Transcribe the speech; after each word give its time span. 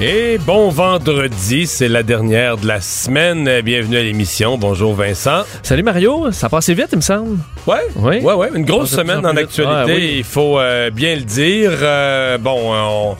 Et 0.00 0.38
bon 0.38 0.68
vendredi, 0.70 1.66
c'est 1.66 1.88
la 1.88 2.02
dernière 2.02 2.56
de 2.56 2.66
la 2.66 2.80
semaine. 2.80 3.60
Bienvenue 3.60 3.98
à 3.98 4.02
l'émission. 4.02 4.58
Bonjour 4.58 4.94
Vincent. 4.94 5.42
Salut 5.62 5.82
Mario, 5.84 6.32
ça 6.32 6.48
passait 6.48 6.74
vite, 6.74 6.88
il 6.92 6.96
me 6.96 7.02
semble. 7.02 7.38
Ouais, 7.66 7.82
Oui. 7.96 8.18
ouais, 8.20 8.34
ouais. 8.34 8.48
Une 8.54 8.64
grosse 8.64 8.90
semaine 8.90 9.24
en 9.24 9.36
actualité. 9.36 9.64
Ah, 9.64 9.84
oui. 9.86 10.14
il 10.18 10.24
faut 10.24 10.58
euh, 10.58 10.90
bien 10.90 11.14
le 11.14 11.22
dire. 11.22 11.70
Euh, 11.82 12.36
bon, 12.38 12.72
on, 12.74 13.16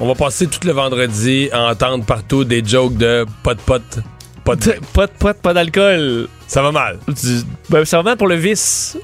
on 0.00 0.06
va 0.06 0.14
passer 0.14 0.46
tout 0.46 0.60
le 0.66 0.72
vendredi 0.72 1.48
à 1.52 1.62
entendre 1.70 2.04
partout 2.04 2.44
des 2.44 2.62
jokes 2.64 2.96
de 2.96 3.24
pot 3.42 3.58
pot 3.64 3.80
pot. 4.44 4.62
Pas 4.92 5.06
de 5.06 5.10
pot, 5.18 5.32
pas 5.40 5.54
d'alcool. 5.54 6.28
Ça 6.46 6.60
va 6.60 6.70
mal. 6.70 6.98
Ben, 7.70 7.82
ça 7.86 7.96
va 7.96 8.02
mal 8.02 8.18
pour 8.18 8.26
le 8.28 8.34
vice. 8.34 8.98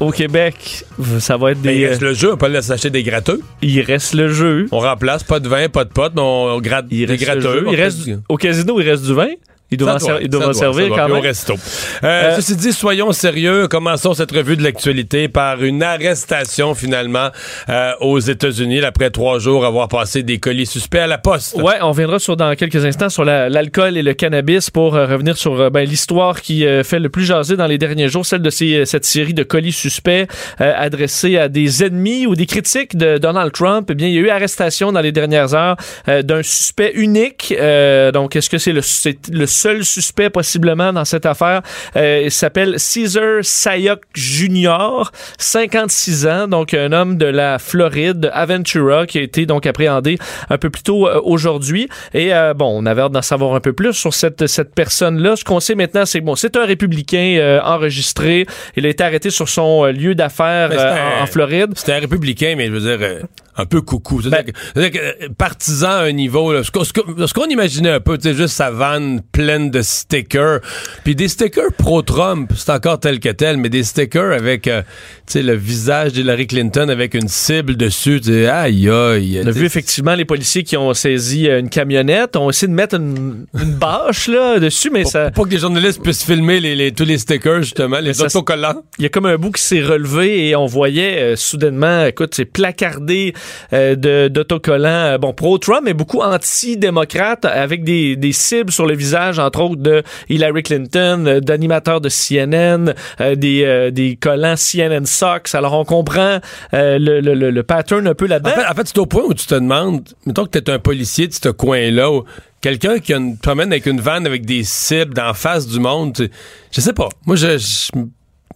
Au 0.00 0.10
Québec, 0.10 0.84
ça 1.18 1.36
va 1.36 1.52
être 1.52 1.58
Mais 1.62 1.74
des. 1.74 1.80
il 1.80 1.86
reste 1.86 2.02
le 2.02 2.14
jeu, 2.14 2.32
on 2.32 2.36
peut 2.36 2.46
aller 2.46 2.62
s'acheter 2.62 2.90
des 2.90 3.02
gratteux. 3.02 3.40
il 3.62 3.80
reste 3.80 4.14
le 4.14 4.32
jeu. 4.32 4.66
On 4.72 4.78
remplace 4.78 5.24
pas 5.24 5.40
de 5.40 5.48
vin, 5.48 5.68
pas 5.68 5.84
de 5.84 5.90
pot, 5.90 6.12
mais 6.14 6.22
on, 6.22 6.60
gratte 6.60 6.86
Il 6.90 7.06
des 7.06 7.16
gratteux. 7.16 7.64
Il 7.70 7.76
reste, 7.76 8.08
au 8.28 8.36
casino, 8.36 8.80
il 8.80 8.88
reste 8.88 9.04
du 9.04 9.14
vin. 9.14 9.28
Il 9.70 9.78
doit 9.78 9.98
Ça 9.98 10.14
en, 10.14 10.18
ser- 10.18 10.28
doit, 10.28 10.40
en 10.40 10.44
doit, 10.46 10.54
servir 10.54 10.88
quand 10.88 11.08
même. 11.08 11.16
Au 11.18 11.20
resto. 11.20 11.54
Euh, 12.02 12.06
Euh, 12.20 12.36
ceci 12.36 12.56
dit, 12.56 12.72
soyons 12.72 13.12
sérieux. 13.12 13.68
Commençons 13.68 14.14
cette 14.14 14.30
revue 14.32 14.56
de 14.56 14.62
l'actualité 14.62 15.28
par 15.28 15.62
une 15.62 15.82
arrestation 15.82 16.74
finalement 16.74 17.28
euh, 17.68 17.92
aux 18.00 18.18
États-Unis 18.18 18.82
après 18.84 19.10
trois 19.10 19.38
jours 19.38 19.64
avoir 19.64 19.88
passé 19.88 20.22
des 20.22 20.38
colis 20.38 20.66
suspects 20.66 20.98
à 20.98 21.06
la 21.06 21.18
poste. 21.18 21.56
Ouais, 21.56 21.74
on 21.82 21.90
reviendra 21.90 22.18
sur 22.18 22.36
dans 22.36 22.54
quelques 22.56 22.84
instants 22.84 23.08
sur 23.08 23.24
la- 23.24 23.48
l'alcool 23.48 23.96
et 23.96 24.02
le 24.02 24.12
cannabis 24.14 24.70
pour 24.70 24.96
euh, 24.96 25.06
revenir 25.06 25.36
sur 25.36 25.58
euh, 25.60 25.70
ben, 25.70 25.88
l'histoire 25.88 26.40
qui 26.40 26.64
fait 26.84 26.98
le 26.98 27.08
plus 27.08 27.24
jaser 27.24 27.56
dans 27.56 27.66
les 27.66 27.78
derniers 27.78 28.08
jours, 28.08 28.26
celle 28.26 28.42
de 28.42 28.50
ces, 28.50 28.84
cette 28.86 29.04
série 29.04 29.34
de 29.34 29.42
colis 29.42 29.72
suspects 29.72 30.26
euh, 30.60 30.72
adressés 30.76 31.36
à 31.38 31.48
des 31.48 31.84
ennemis 31.84 32.26
ou 32.26 32.34
des 32.34 32.46
critiques 32.46 32.96
de 32.96 33.18
Donald 33.18 33.52
Trump. 33.52 33.88
Eh 33.90 33.94
bien, 33.94 34.08
il 34.08 34.14
y 34.14 34.18
a 34.18 34.20
eu 34.20 34.28
arrestation 34.30 34.92
dans 34.92 35.00
les 35.00 35.12
dernières 35.12 35.54
heures 35.54 35.76
euh, 36.08 36.22
d'un 36.22 36.42
suspect 36.42 36.92
unique. 36.94 37.54
Euh, 37.58 38.10
donc, 38.12 38.36
est-ce 38.36 38.50
que 38.50 38.58
c'est 38.58 38.72
le, 38.72 38.82
c'est 38.82 39.28
le 39.30 39.46
seul 39.60 39.84
suspect 39.84 40.30
possiblement 40.30 40.92
dans 40.92 41.04
cette 41.04 41.26
affaire? 41.26 41.62
Euh, 41.96 42.22
il 42.24 42.30
s'appelle 42.30 42.76
Caesar 42.78 43.40
Sayok 43.42 44.00
Jr., 44.14 45.10
56 45.38 46.26
ans, 46.26 46.48
donc 46.48 46.74
un 46.74 46.92
homme 46.92 47.16
de 47.16 47.26
la 47.26 47.58
Floride, 47.58 48.20
de 48.20 48.28
Aventura, 48.32 49.06
qui 49.06 49.18
a 49.18 49.22
été 49.22 49.46
donc 49.46 49.66
appréhendé 49.66 50.18
un 50.48 50.58
peu 50.58 50.70
plus 50.70 50.82
tôt 50.82 51.06
euh, 51.06 51.20
aujourd'hui. 51.22 51.88
Et 52.14 52.34
euh, 52.34 52.54
bon, 52.54 52.70
on 52.82 52.86
avait 52.86 53.02
hâte 53.02 53.12
d'en 53.12 53.22
savoir 53.22 53.54
un 53.54 53.60
peu 53.60 53.72
plus 53.72 53.92
sur 53.92 54.14
cette, 54.14 54.46
cette 54.46 54.74
personne-là. 54.74 55.36
Ce 55.36 55.44
qu'on 55.44 55.60
sait 55.60 55.74
maintenant, 55.74 56.06
c'est 56.06 56.20
que 56.20 56.24
bon, 56.24 56.36
c'est 56.36 56.56
un 56.56 56.64
républicain 56.64 57.36
euh, 57.38 57.60
enregistré. 57.62 58.46
Il 58.76 58.86
a 58.86 58.88
été 58.88 59.04
arrêté 59.04 59.30
sur 59.30 59.48
son 59.48 59.84
euh, 59.84 59.92
lieu 59.92 60.14
d'affaires 60.14 60.70
euh, 60.72 61.20
en, 61.20 61.24
en 61.24 61.26
Floride. 61.26 61.72
C'était 61.76 61.92
un 61.92 62.00
républicain, 62.00 62.54
mais 62.56 62.66
je 62.66 62.72
veux 62.72 62.80
dire, 62.80 62.98
euh, 63.00 63.20
un 63.56 63.66
peu 63.66 63.80
coucou. 63.80 64.20
Ben- 64.22 64.30
C'est-à-dire 64.30 64.52
que- 64.52 64.58
c'est-à-dire 64.74 64.90
que, 65.18 65.24
euh, 65.24 65.28
partisan 65.36 65.88
à 65.90 66.02
un 66.04 66.12
niveau, 66.12 66.52
là, 66.52 66.62
ce 66.62 66.70
qu'on 66.70 66.84
ce 66.84 66.92
qu'on- 66.92 67.26
ce 67.26 67.34
qu'on 67.34 67.46
imaginait 67.46 67.90
un 67.90 68.00
peu, 68.00 68.16
tu 68.16 68.24
sais, 68.30 68.34
juste 68.34 68.54
sa 68.54 68.70
vanne 68.70 69.20
pleine 69.32 69.70
de 69.70 69.82
stickers. 69.82 70.60
Puis 71.04 71.14
des 71.14 71.28
stickers 71.28 71.72
pro-Trump, 71.76 72.50
c'est 72.56 72.70
encore 72.70 73.00
tel 73.00 73.20
que 73.20 73.28
tel, 73.28 73.56
mais 73.56 73.68
des 73.68 73.82
stickers 73.84 74.32
avec, 74.32 74.66
euh, 74.68 74.82
tu 75.26 75.32
sais, 75.34 75.42
le 75.42 75.54
visage 75.54 76.12
d'Hillary 76.12 76.46
Clinton 76.46 76.88
avec 76.88 77.14
une 77.14 77.28
cible 77.28 77.76
dessus. 77.76 78.20
Tu 78.20 78.30
sais, 78.32 78.46
aïe, 78.46 78.88
aïe. 78.88 79.40
On 79.44 79.46
a 79.46 79.50
vu 79.50 79.64
effectivement 79.66 80.14
les 80.14 80.24
policiers 80.24 80.62
qui 80.62 80.76
ont 80.76 80.94
saisi 80.94 81.48
euh, 81.48 81.60
une 81.60 81.68
camionnette, 81.70 82.36
ont 82.36 82.50
essayé 82.50 82.68
de 82.68 82.74
mettre 82.74 82.96
une, 82.96 83.46
une 83.60 83.72
bâche 83.74 84.28
là 84.28 84.58
dessus, 84.58 84.90
mais 84.90 85.02
Pour, 85.02 85.10
ça, 85.12 85.30
pour 85.30 85.46
que 85.46 85.52
les 85.52 85.58
journalistes 85.58 86.02
puissent 86.02 86.24
filmer 86.24 86.60
les, 86.60 86.74
les- 86.76 86.92
tous 86.92 87.04
les 87.04 87.18
stickers, 87.18 87.62
justement, 87.62 87.98
les 88.00 88.14
ça, 88.14 88.24
autocollants. 88.26 88.82
il 88.98 89.02
y 89.02 89.06
a 89.06 89.08
comme 89.08 89.26
un 89.26 89.36
bout 89.36 89.50
qui 89.50 89.62
s'est 89.62 89.82
relevé 89.82 90.48
et 90.48 90.56
on 90.56 90.66
voyait 90.66 91.20
euh, 91.20 91.36
soudainement, 91.36 92.04
écoute, 92.06 92.34
c'est 92.34 92.44
placardé 92.44 93.34
euh, 93.72 94.28
d'autocollants, 94.28 94.88
euh, 95.14 95.18
bon, 95.18 95.32
pro-Trump, 95.32 95.82
mais 95.84 95.94
beaucoup 95.94 96.20
anti-démocrates, 96.20 97.44
avec 97.44 97.84
des, 97.84 98.16
des 98.16 98.32
cibles 98.32 98.72
sur 98.72 98.86
le 98.86 98.94
visage, 98.94 99.38
entre 99.38 99.60
autres, 99.60 99.82
de 99.82 100.02
Hillary 100.28 100.62
Clinton, 100.62 101.24
euh, 101.26 101.40
d'animateurs 101.40 102.00
de 102.00 102.08
CNN, 102.08 102.94
euh, 103.20 103.34
des, 103.34 103.90
des 103.92 104.16
collants 104.16 104.56
CNN 104.56 105.04
Socks. 105.06 105.54
Alors, 105.54 105.74
on 105.74 105.84
comprend 105.84 106.38
le, 106.72 107.20
le, 107.20 107.34
le, 107.50 107.62
pattern 107.62 108.06
un 108.06 108.14
peu 108.14 108.26
En 108.26 108.28
là-dedans. 108.28 108.50
fait, 108.50 108.66
en 108.66 108.74
fait, 108.74 108.88
c'est 108.88 108.98
au 108.98 109.06
point 109.06 109.22
où 109.24 109.34
tu 109.34 109.46
te 109.46 109.54
demandes, 109.54 110.08
mettons 110.26 110.44
que 110.44 110.58
t'es 110.58 110.70
un 110.70 110.78
policier 110.78 111.26
de 111.28 111.32
ce 111.32 111.48
coin-là, 111.48 112.20
quelqu'un 112.60 112.98
qui 112.98 113.12
a 113.14 113.16
une, 113.16 113.36
promène 113.38 113.72
avec 113.72 113.86
une 113.86 114.00
vanne 114.00 114.26
avec 114.26 114.44
des 114.44 114.64
cibles 114.64 115.14
d'en 115.14 115.34
face 115.34 115.66
du 115.66 115.80
monde, 115.80 116.14
tu- 116.14 116.30
je 116.70 116.80
sais 116.80 116.92
pas. 116.92 117.08
Moi, 117.26 117.36
je, 117.36 117.58
je 117.58 117.88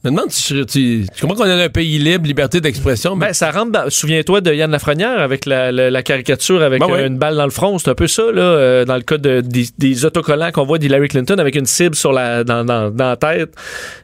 me 0.04 0.10
demande 0.10 0.30
si 0.30 0.54
je, 0.54 0.62
tu, 0.62 1.06
tu 1.14 1.20
comprends 1.22 1.36
qu'on 1.36 1.44
est 1.50 1.56
dans 1.56 1.62
un 1.64 1.68
pays 1.68 1.98
libre, 1.98 2.26
liberté 2.26 2.60
d'expression, 2.60 3.16
mais 3.16 3.26
Ben, 3.28 3.32
ça 3.32 3.50
rentre 3.50 3.72
dans- 3.72 3.90
Souviens-toi 3.90 4.40
de 4.40 4.52
Yann 4.52 4.70
Lafrenière 4.70 5.18
avec 5.20 5.46
la, 5.46 5.72
la- 5.72 5.90
la 5.90 6.02
caricature 6.02 6.62
avec 6.62 6.80
Ben 6.80 6.90
euh, 6.90 7.06
une 7.06 7.18
balle 7.18 7.36
dans 7.36 7.44
le 7.44 7.50
front. 7.50 7.78
C'est 7.78 7.90
un 7.90 7.94
peu 7.94 8.06
ça, 8.06 8.22
là, 8.32 8.42
euh, 8.42 8.84
dans 8.84 8.96
le 8.96 9.02
cas 9.02 9.18
de, 9.18 9.40
des, 9.40 9.66
des 9.78 10.04
autocollants 10.04 10.50
qu'on 10.52 10.64
voit 10.64 10.78
d'Hillary 10.78 11.08
Clinton 11.08 11.36
avec 11.38 11.54
une 11.54 11.66
cible 11.66 11.94
sur 11.94 12.12
la, 12.12 12.44
dans, 12.44 12.64
dans, 12.64 12.90
dans 12.90 13.08
la 13.10 13.16
tête. 13.16 13.54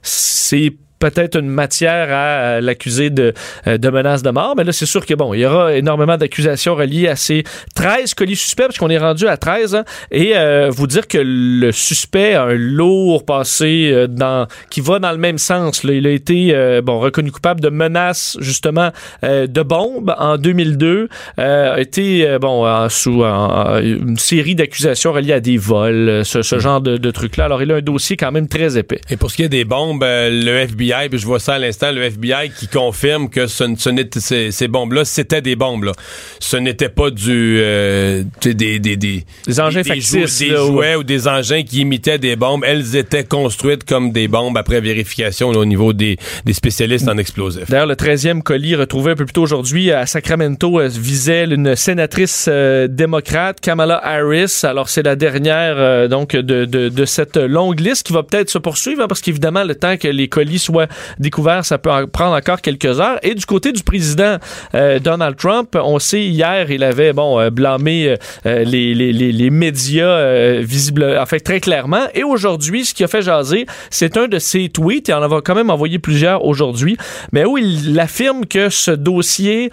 C'est 0.02 0.72
peut-être 1.00 1.36
une 1.40 1.48
matière 1.48 2.08
à 2.12 2.26
euh, 2.56 2.60
l'accuser 2.60 3.10
de, 3.10 3.32
euh, 3.66 3.78
de 3.78 3.88
menaces 3.90 4.22
de 4.22 4.30
mort, 4.30 4.54
mais 4.56 4.62
là, 4.64 4.70
c'est 4.72 4.86
sûr 4.86 5.04
que 5.04 5.14
bon, 5.14 5.34
il 5.34 5.40
y 5.40 5.46
aura 5.46 5.74
énormément 5.74 6.16
d'accusations 6.16 6.74
reliées 6.76 7.08
à 7.08 7.16
ces 7.16 7.42
13 7.74 8.14
colis 8.14 8.36
suspects, 8.36 8.66
parce 8.66 8.78
qu'on 8.78 8.90
est 8.90 8.98
rendu 8.98 9.26
à 9.26 9.36
13, 9.36 9.74
hein, 9.74 9.84
et 10.12 10.36
euh, 10.36 10.70
vous 10.70 10.86
dire 10.86 11.08
que 11.08 11.18
le 11.20 11.72
suspect 11.72 12.34
a 12.34 12.44
un 12.44 12.54
lourd 12.54 13.24
passé 13.24 13.90
euh, 13.92 14.06
dans, 14.06 14.46
qui 14.70 14.80
va 14.80 14.98
dans 15.00 15.10
le 15.12 15.18
même 15.18 15.38
sens. 15.38 15.82
là. 15.84 15.92
Il 15.94 16.06
a 16.06 16.10
été 16.10 16.50
euh, 16.54 16.82
bon, 16.82 17.00
reconnu 17.00 17.32
coupable 17.32 17.60
de 17.60 17.70
menaces, 17.70 18.36
justement, 18.40 18.90
euh, 19.24 19.46
de 19.46 19.62
bombes 19.62 20.14
en 20.18 20.36
2002, 20.36 21.08
euh, 21.38 21.74
a 21.74 21.80
été 21.80 22.36
bon, 22.40 22.66
en- 22.66 22.88
sous 22.90 23.22
en- 23.24 23.78
une 23.80 24.18
série 24.18 24.54
d'accusations 24.54 25.12
reliées 25.12 25.32
à 25.32 25.40
des 25.40 25.56
vols, 25.56 26.22
ce, 26.24 26.42
ce 26.42 26.58
genre 26.58 26.80
de, 26.82 26.98
de 26.98 27.10
trucs-là. 27.10 27.46
Alors, 27.46 27.62
il 27.62 27.72
a 27.72 27.76
un 27.76 27.80
dossier 27.80 28.16
quand 28.16 28.32
même 28.32 28.48
très 28.48 28.76
épais. 28.76 29.00
Et 29.08 29.16
pour 29.16 29.30
ce 29.30 29.36
qui 29.36 29.42
est 29.44 29.48
des 29.48 29.64
bombes, 29.64 30.02
le 30.04 30.50
FBI, 30.66 30.89
puis 31.10 31.18
je 31.18 31.26
vois 31.26 31.40
ça 31.40 31.54
à 31.54 31.58
l'instant, 31.58 31.92
le 31.92 32.02
FBI 32.02 32.50
qui 32.58 32.68
confirme 32.68 33.28
que 33.28 33.46
ce, 33.46 33.64
ce 33.78 33.90
n'était- 33.90 34.20
ces, 34.20 34.50
ces 34.50 34.68
bombes-là, 34.68 35.04
c'était 35.04 35.40
des 35.42 35.56
bombes. 35.56 35.84
Là. 35.84 35.92
Ce 36.40 36.56
n'était 36.56 36.88
pas 36.88 37.10
du 37.10 37.58
euh, 37.60 38.22
des, 38.42 38.54
des, 38.54 38.78
des, 38.96 39.24
Des 39.46 39.60
engins 39.60 39.82
des, 39.82 39.88
factices, 39.88 40.38
des 40.38 40.48
là, 40.48 40.56
jouets 40.58 40.96
ou 40.96 41.02
des 41.04 41.28
engins 41.28 41.62
qui 41.62 41.80
imitaient 41.80 42.18
des 42.18 42.36
bombes. 42.36 42.64
Elles 42.66 42.96
étaient 42.96 43.24
construites 43.24 43.84
comme 43.84 44.12
des 44.12 44.28
bombes 44.28 44.56
après 44.56 44.80
vérification 44.80 45.52
là, 45.52 45.58
au 45.58 45.64
niveau 45.64 45.92
des, 45.92 46.16
des 46.44 46.52
spécialistes 46.52 47.08
en 47.08 47.18
explosifs. 47.18 47.68
D'ailleurs, 47.70 47.86
le 47.86 47.94
13e 47.94 48.42
colis 48.42 48.74
retrouvé 48.74 49.12
un 49.12 49.16
peu 49.16 49.24
plus 49.24 49.32
tôt 49.32 49.42
aujourd'hui 49.42 49.90
à 49.92 50.06
Sacramento 50.06 50.80
euh, 50.80 50.88
visait 50.88 51.44
une 51.44 51.76
sénatrice 51.76 52.46
euh, 52.48 52.88
démocrate, 52.88 53.60
Kamala 53.60 54.00
Harris. 54.04 54.60
Alors, 54.64 54.88
c'est 54.88 55.02
la 55.02 55.16
dernière 55.16 55.74
euh, 55.78 56.08
donc 56.08 56.32
de, 56.32 56.64
de, 56.64 56.88
de 56.88 57.04
cette 57.04 57.36
longue 57.36 57.80
liste 57.80 58.06
qui 58.06 58.12
va 58.12 58.22
peut-être 58.22 58.50
se 58.50 58.58
poursuivre 58.58 59.02
hein, 59.02 59.08
parce 59.08 59.20
qu'évidemment, 59.20 59.64
le 59.64 59.74
temps 59.74 59.96
que 59.96 60.08
les 60.08 60.28
colis 60.28 60.58
soient 60.58 60.79
découverts, 61.18 61.64
ça 61.64 61.78
peut 61.78 61.90
en 61.90 62.06
prendre 62.06 62.36
encore 62.36 62.60
quelques 62.60 63.00
heures. 63.00 63.18
Et 63.22 63.34
du 63.34 63.46
côté 63.46 63.72
du 63.72 63.82
président 63.82 64.36
euh, 64.74 64.98
Donald 64.98 65.36
Trump, 65.36 65.76
on 65.82 65.98
sait 65.98 66.22
hier, 66.22 66.70
il 66.70 66.82
avait 66.82 67.12
bon 67.12 67.40
euh, 67.40 67.50
blâmé 67.50 68.16
euh, 68.46 68.64
les, 68.64 68.94
les, 68.94 69.12
les, 69.12 69.50
médias 69.50 70.06
euh, 70.06 70.60
visibles, 70.62 71.18
en 71.18 71.26
fait 71.26 71.40
très 71.40 71.60
clairement. 71.60 72.06
Et 72.14 72.22
aujourd'hui, 72.22 72.84
ce 72.84 72.94
qui 72.94 73.04
a 73.04 73.08
fait 73.08 73.22
jaser, 73.22 73.66
c'est 73.90 74.16
un 74.16 74.28
de 74.28 74.38
ses 74.38 74.68
tweets, 74.68 75.08
et 75.08 75.14
on 75.14 75.18
en 75.18 75.36
a 75.36 75.42
quand 75.42 75.54
même 75.54 75.70
envoyé 75.70 75.98
plusieurs 75.98 76.44
aujourd'hui, 76.44 76.96
mais 77.32 77.44
où 77.44 77.58
il 77.58 77.98
affirme 77.98 78.46
que 78.46 78.68
ce 78.70 78.90
dossier 78.90 79.70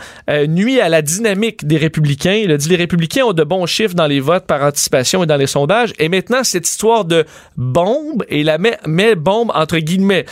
nuit 0.47 0.79
à 0.79 0.89
la 0.89 1.01
dynamique 1.01 1.65
des 1.65 1.77
républicains. 1.77 2.33
Il 2.33 2.51
a 2.51 2.57
dit 2.57 2.69
les 2.69 2.75
républicains 2.75 3.23
ont 3.25 3.33
de 3.33 3.43
bons 3.43 3.65
chiffres 3.65 3.95
dans 3.95 4.07
les 4.07 4.19
votes 4.19 4.45
par 4.45 4.63
anticipation 4.63 5.23
et 5.23 5.25
dans 5.25 5.37
les 5.37 5.47
sondages. 5.47 5.93
Et 5.99 6.09
maintenant, 6.09 6.43
cette 6.43 6.67
histoire 6.67 7.05
de 7.05 7.25
bombe, 7.55 8.23
et 8.29 8.43
la 8.43 8.57
met, 8.57 9.15
bombe 9.15 9.51
entre 9.53 9.77
guillemets. 9.77 10.25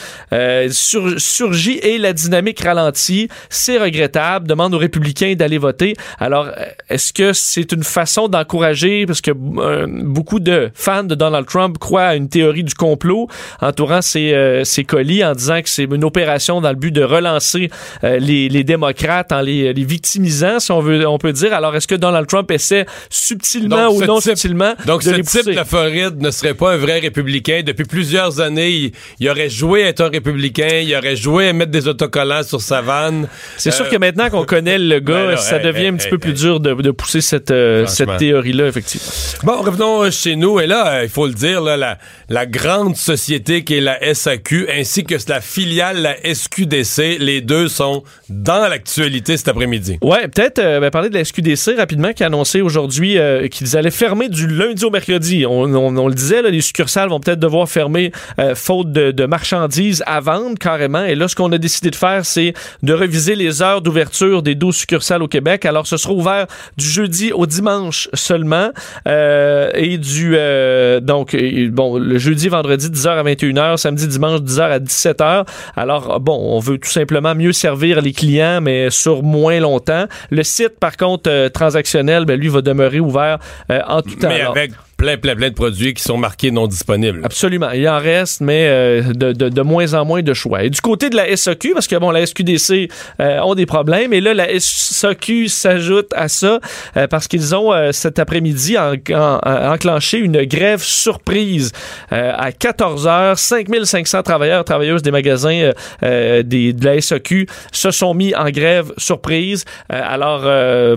Euh, 0.66 0.70
sur- 0.72 1.20
surgit 1.20 1.80
et 1.82 1.98
la 1.98 2.14
dynamique 2.14 2.62
ralentit. 2.62 3.28
C'est 3.50 3.78
regrettable. 3.78 4.48
Demande 4.48 4.74
aux 4.74 4.78
républicains 4.78 5.34
d'aller 5.36 5.58
voter. 5.58 5.96
Alors, 6.20 6.48
euh, 6.48 6.66
est-ce 6.90 7.14
que 7.14 7.34
c'est 7.34 7.72
une 7.72 7.84
façon 7.84 8.28
d'encourager, 8.28 9.06
parce 9.06 9.22
que 9.22 9.32
euh, 9.32 9.86
beaucoup 9.90 10.40
de 10.40 10.72
fans 10.74 11.04
de 11.04 11.16
Donald 11.16 11.46
Trump 11.48 11.78
croient 11.78 12.04
à 12.08 12.16
une 12.16 12.30
théorie 12.30 12.64
du 12.64 12.74
complot 12.74 13.28
entourant 13.62 14.02
ces, 14.02 14.34
euh, 14.34 14.64
ces 14.64 14.84
colis 14.84 15.24
en 15.24 15.34
disant 15.34 15.62
que 15.62 15.70
c'est 15.70 15.84
une 15.86 16.04
opération 16.04 16.62
dans 16.62 16.70
le 16.70 16.76
but 16.76 16.92
de 16.92 17.04
relancer 17.04 17.70
les, 18.04 18.50
les 18.50 18.64
démocrates 18.64 19.32
en 19.32 19.42
les, 19.42 19.74
les 19.74 19.84
victimisant, 19.86 20.60
si 20.60 20.72
on 20.72 20.80
veut, 20.82 21.08
on 21.08 21.18
peut 21.18 21.34
dire. 21.34 21.54
Alors, 21.54 21.76
est-ce 21.76 21.88
que 21.88 21.96
Donald 21.96 22.28
Trump 22.28 22.50
essaie 22.52 22.86
subtilement 23.10 23.88
Donc, 23.92 24.02
ou 24.02 24.06
non 24.06 24.20
type- 24.20 24.30
subtilement 24.38 24.74
Donc, 24.86 25.04
de 25.04 25.10
ce 25.12 25.16
les 25.16 25.24
type 25.24 25.46
de 25.46 25.52
la 25.52 25.66
Floride 25.66 26.22
ne 26.22 26.32
serait 26.32 26.54
pas 26.54 26.74
un 26.74 26.78
vrai 26.78 27.00
républicain. 27.00 27.62
Depuis 27.66 27.86
plusieurs 27.86 28.40
années, 28.42 28.70
il, 28.72 28.92
il 29.20 29.30
aurait 29.30 29.50
joué 29.50 29.84
à 29.84 29.88
être 29.90 30.02
un 30.02 30.10
républicain, 30.10 30.55
il 30.60 30.96
aurait 30.96 31.16
joué 31.16 31.50
à 31.50 31.54
mettre 31.54 31.72
des 31.72 31.88
autocollants 31.88 32.44
sur 32.44 32.62
sa 32.62 32.82
vanne. 32.82 33.28
C'est 33.58 33.72
sûr 33.72 33.86
Euh, 33.86 33.90
que 33.90 33.98
maintenant 33.98 34.30
qu'on 34.30 34.46
connaît 34.46 34.78
le 34.78 35.00
gars, 35.00 35.14
Ben 35.26 35.32
là, 35.32 35.38
ça 35.38 35.58
hey, 35.58 35.64
devient 35.66 35.82
hey, 35.84 35.88
un 35.88 35.94
petit 35.96 36.06
hey, 36.06 36.12
peu 36.12 36.18
plus 36.18 36.34
dur 36.34 36.60
de, 36.60 36.74
de 36.74 36.92
pousser 36.92 37.22
cette, 37.22 37.52
euh, 37.52 37.86
cette 37.88 38.18
théorie-là, 38.18 38.68
effectivement. 38.68 39.08
Bon, 39.44 39.62
revenons 39.62 40.04
euh, 40.04 40.12
chez 40.12 40.36
nous. 40.36 40.60
Et 40.60 40.68
là, 40.68 41.04
il 41.04 41.10
faut 41.10 41.28
le 41.28 41.34
dire, 41.34 41.62
là, 41.62 41.78
la, 41.78 41.98
la 42.30 42.46
grande 42.46 42.96
société 42.96 43.64
qui 43.64 43.76
est 43.78 43.82
la 43.82 44.14
SAQ, 44.14 44.68
ainsi 44.72 45.04
que 45.04 45.16
la 45.28 45.42
filiale, 45.42 46.02
la 46.02 46.16
SQDC, 46.34 47.18
les 47.20 47.42
deux 47.42 47.68
sont 47.68 48.04
dans 48.30 48.68
l'actualité 48.68 49.38
cet 49.38 49.48
après-midi. 49.48 49.98
Ouais, 50.02 50.28
peut-être 50.28 50.60
euh, 50.60 50.80
ben, 50.80 50.90
parler 50.92 51.10
de 51.10 51.16
la 51.16 51.24
SQDC 51.26 51.76
rapidement 51.78 52.14
qui 52.14 52.24
a 52.24 52.28
annoncé 52.28 52.62
aujourd'hui 52.62 53.18
euh, 53.18 53.48
qu'ils 53.48 53.76
allaient 53.78 53.92
fermer 53.92 54.30
du 54.30 54.48
lundi 54.48 54.84
au 54.86 54.90
mercredi. 54.90 55.46
On, 55.46 55.64
on- 55.74 55.96
on 55.98 56.08
le 56.08 56.14
disait, 56.14 56.42
là, 56.42 56.50
les 56.50 56.62
succursales 56.62 57.10
vont 57.10 57.20
peut-être 57.20 57.40
devoir 57.40 57.68
fermer 57.70 58.12
euh, 58.40 58.54
faute 58.56 58.92
de, 58.92 59.12
de 59.12 59.26
marchandises 59.26 60.04
à 60.06 60.20
vendre 60.20 60.45
carrément. 60.54 61.04
Et 61.04 61.16
là, 61.16 61.28
ce 61.28 61.36
qu'on 61.36 61.52
a 61.52 61.58
décidé 61.58 61.90
de 61.90 61.96
faire, 61.96 62.26
c'est 62.26 62.54
de 62.84 62.94
reviser 62.94 63.36
les 63.36 63.62
heures 63.62 63.82
d'ouverture 63.82 64.44
des 64.44 64.56
12 64.56 64.76
succursales 64.76 65.24
au 65.24 65.28
Québec. 65.28 65.66
Alors, 65.66 65.88
ce 65.88 65.98
sera 65.98 66.14
ouvert 66.14 66.48
du 66.78 66.86
jeudi 66.86 67.32
au 67.34 67.46
dimanche 67.46 68.10
seulement 68.14 68.70
euh, 69.08 69.72
et 69.74 69.98
du 69.98 70.34
euh, 70.36 71.00
donc 71.00 71.36
bon 71.72 71.98
le 71.98 72.18
jeudi, 72.18 72.48
vendredi 72.48 72.88
10h 72.88 73.08
à 73.08 73.24
21h, 73.24 73.78
samedi, 73.78 74.08
dimanche 74.08 74.42
10h 74.42 74.62
à 74.62 74.80
17h. 74.80 75.46
Alors 75.76 76.20
bon, 76.20 76.38
on 76.38 76.60
veut 76.60 76.78
tout 76.78 76.90
simplement 76.90 77.36
mieux 77.36 77.54
servir 77.54 78.02
les 78.02 78.14
clients, 78.14 78.62
mais 78.62 78.90
sur 78.90 79.24
moins 79.24 79.60
longtemps. 79.60 80.06
Le 80.30 80.44
site, 80.44 80.80
par 80.80 80.98
contre, 80.98 81.30
euh, 81.30 81.50
transactionnel, 81.50 82.26
ben, 82.26 82.40
lui 82.40 82.50
va 82.50 82.62
demeurer 82.62 83.00
ouvert 83.00 83.40
en 83.70 84.02
tout 84.02 84.16
temps. 84.16 84.28
Mais 84.28 84.42
Alors, 84.42 84.52
avec 84.56 84.72
plein, 84.98 85.18
plein, 85.18 85.36
plein 85.36 85.50
de 85.50 85.54
produits 85.56 85.94
qui 85.94 86.02
sont 86.04 86.18
marqués 86.18 86.52
non 86.52 86.68
disponibles. 86.68 87.22
Absolument. 87.24 87.72
Il 87.72 87.88
en 87.90 88.00
reste, 88.00 88.42
mais 88.42 88.68
euh, 88.68 89.02
de, 89.14 89.32
de- 89.34 89.50
de 89.50 89.62
moins 89.62 89.94
en 89.94 90.06
moins 90.06 90.22
de 90.22 90.34
choix. 90.34 90.64
Et 90.64 90.70
du 90.70 90.82
côté 90.82 91.10
de 91.10 91.16
la 91.16 91.36
SAQ, 91.36 91.74
parce 91.74 91.88
que 91.88 91.96
bon, 91.98 92.12
la 92.12 92.26
SQDC 92.26 92.90
euh, 93.20 93.40
ont 93.42 93.56
des 93.56 93.66
problèmes, 93.66 94.14
et 94.14 94.22
là, 94.22 94.34
la 94.34 94.48
SAQ 94.60 95.48
s'ajoute 95.50 96.08
à 96.16 96.28
ça 96.28 96.60
euh, 96.98 97.08
parce 97.08 97.28
qu'ils 97.28 97.54
ont 97.56 97.72
cet 97.92 98.20
après-midi 98.20 98.78
en- 98.78 98.94
en- 99.14 99.40
en- 99.44 99.74
enclenché 99.74 100.18
une 100.20 100.44
grève 100.46 100.82
surprise 100.82 101.72
à 102.10 102.52
14 102.52 103.08
heures. 103.08 103.38
5500 103.38 104.24
travailleurs, 104.24 104.64
travailleuses 104.64 105.02
des 105.02 105.12
magasins 105.12 105.72
des, 106.02 106.74
de 106.74 106.86
la 106.86 107.02
SAQ 107.02 107.48
se 107.72 107.92
sont 107.92 108.14
mis 108.14 108.34
en 108.36 108.50
grève 108.50 108.92
surprise. 108.98 109.66
Alors, 109.90 110.42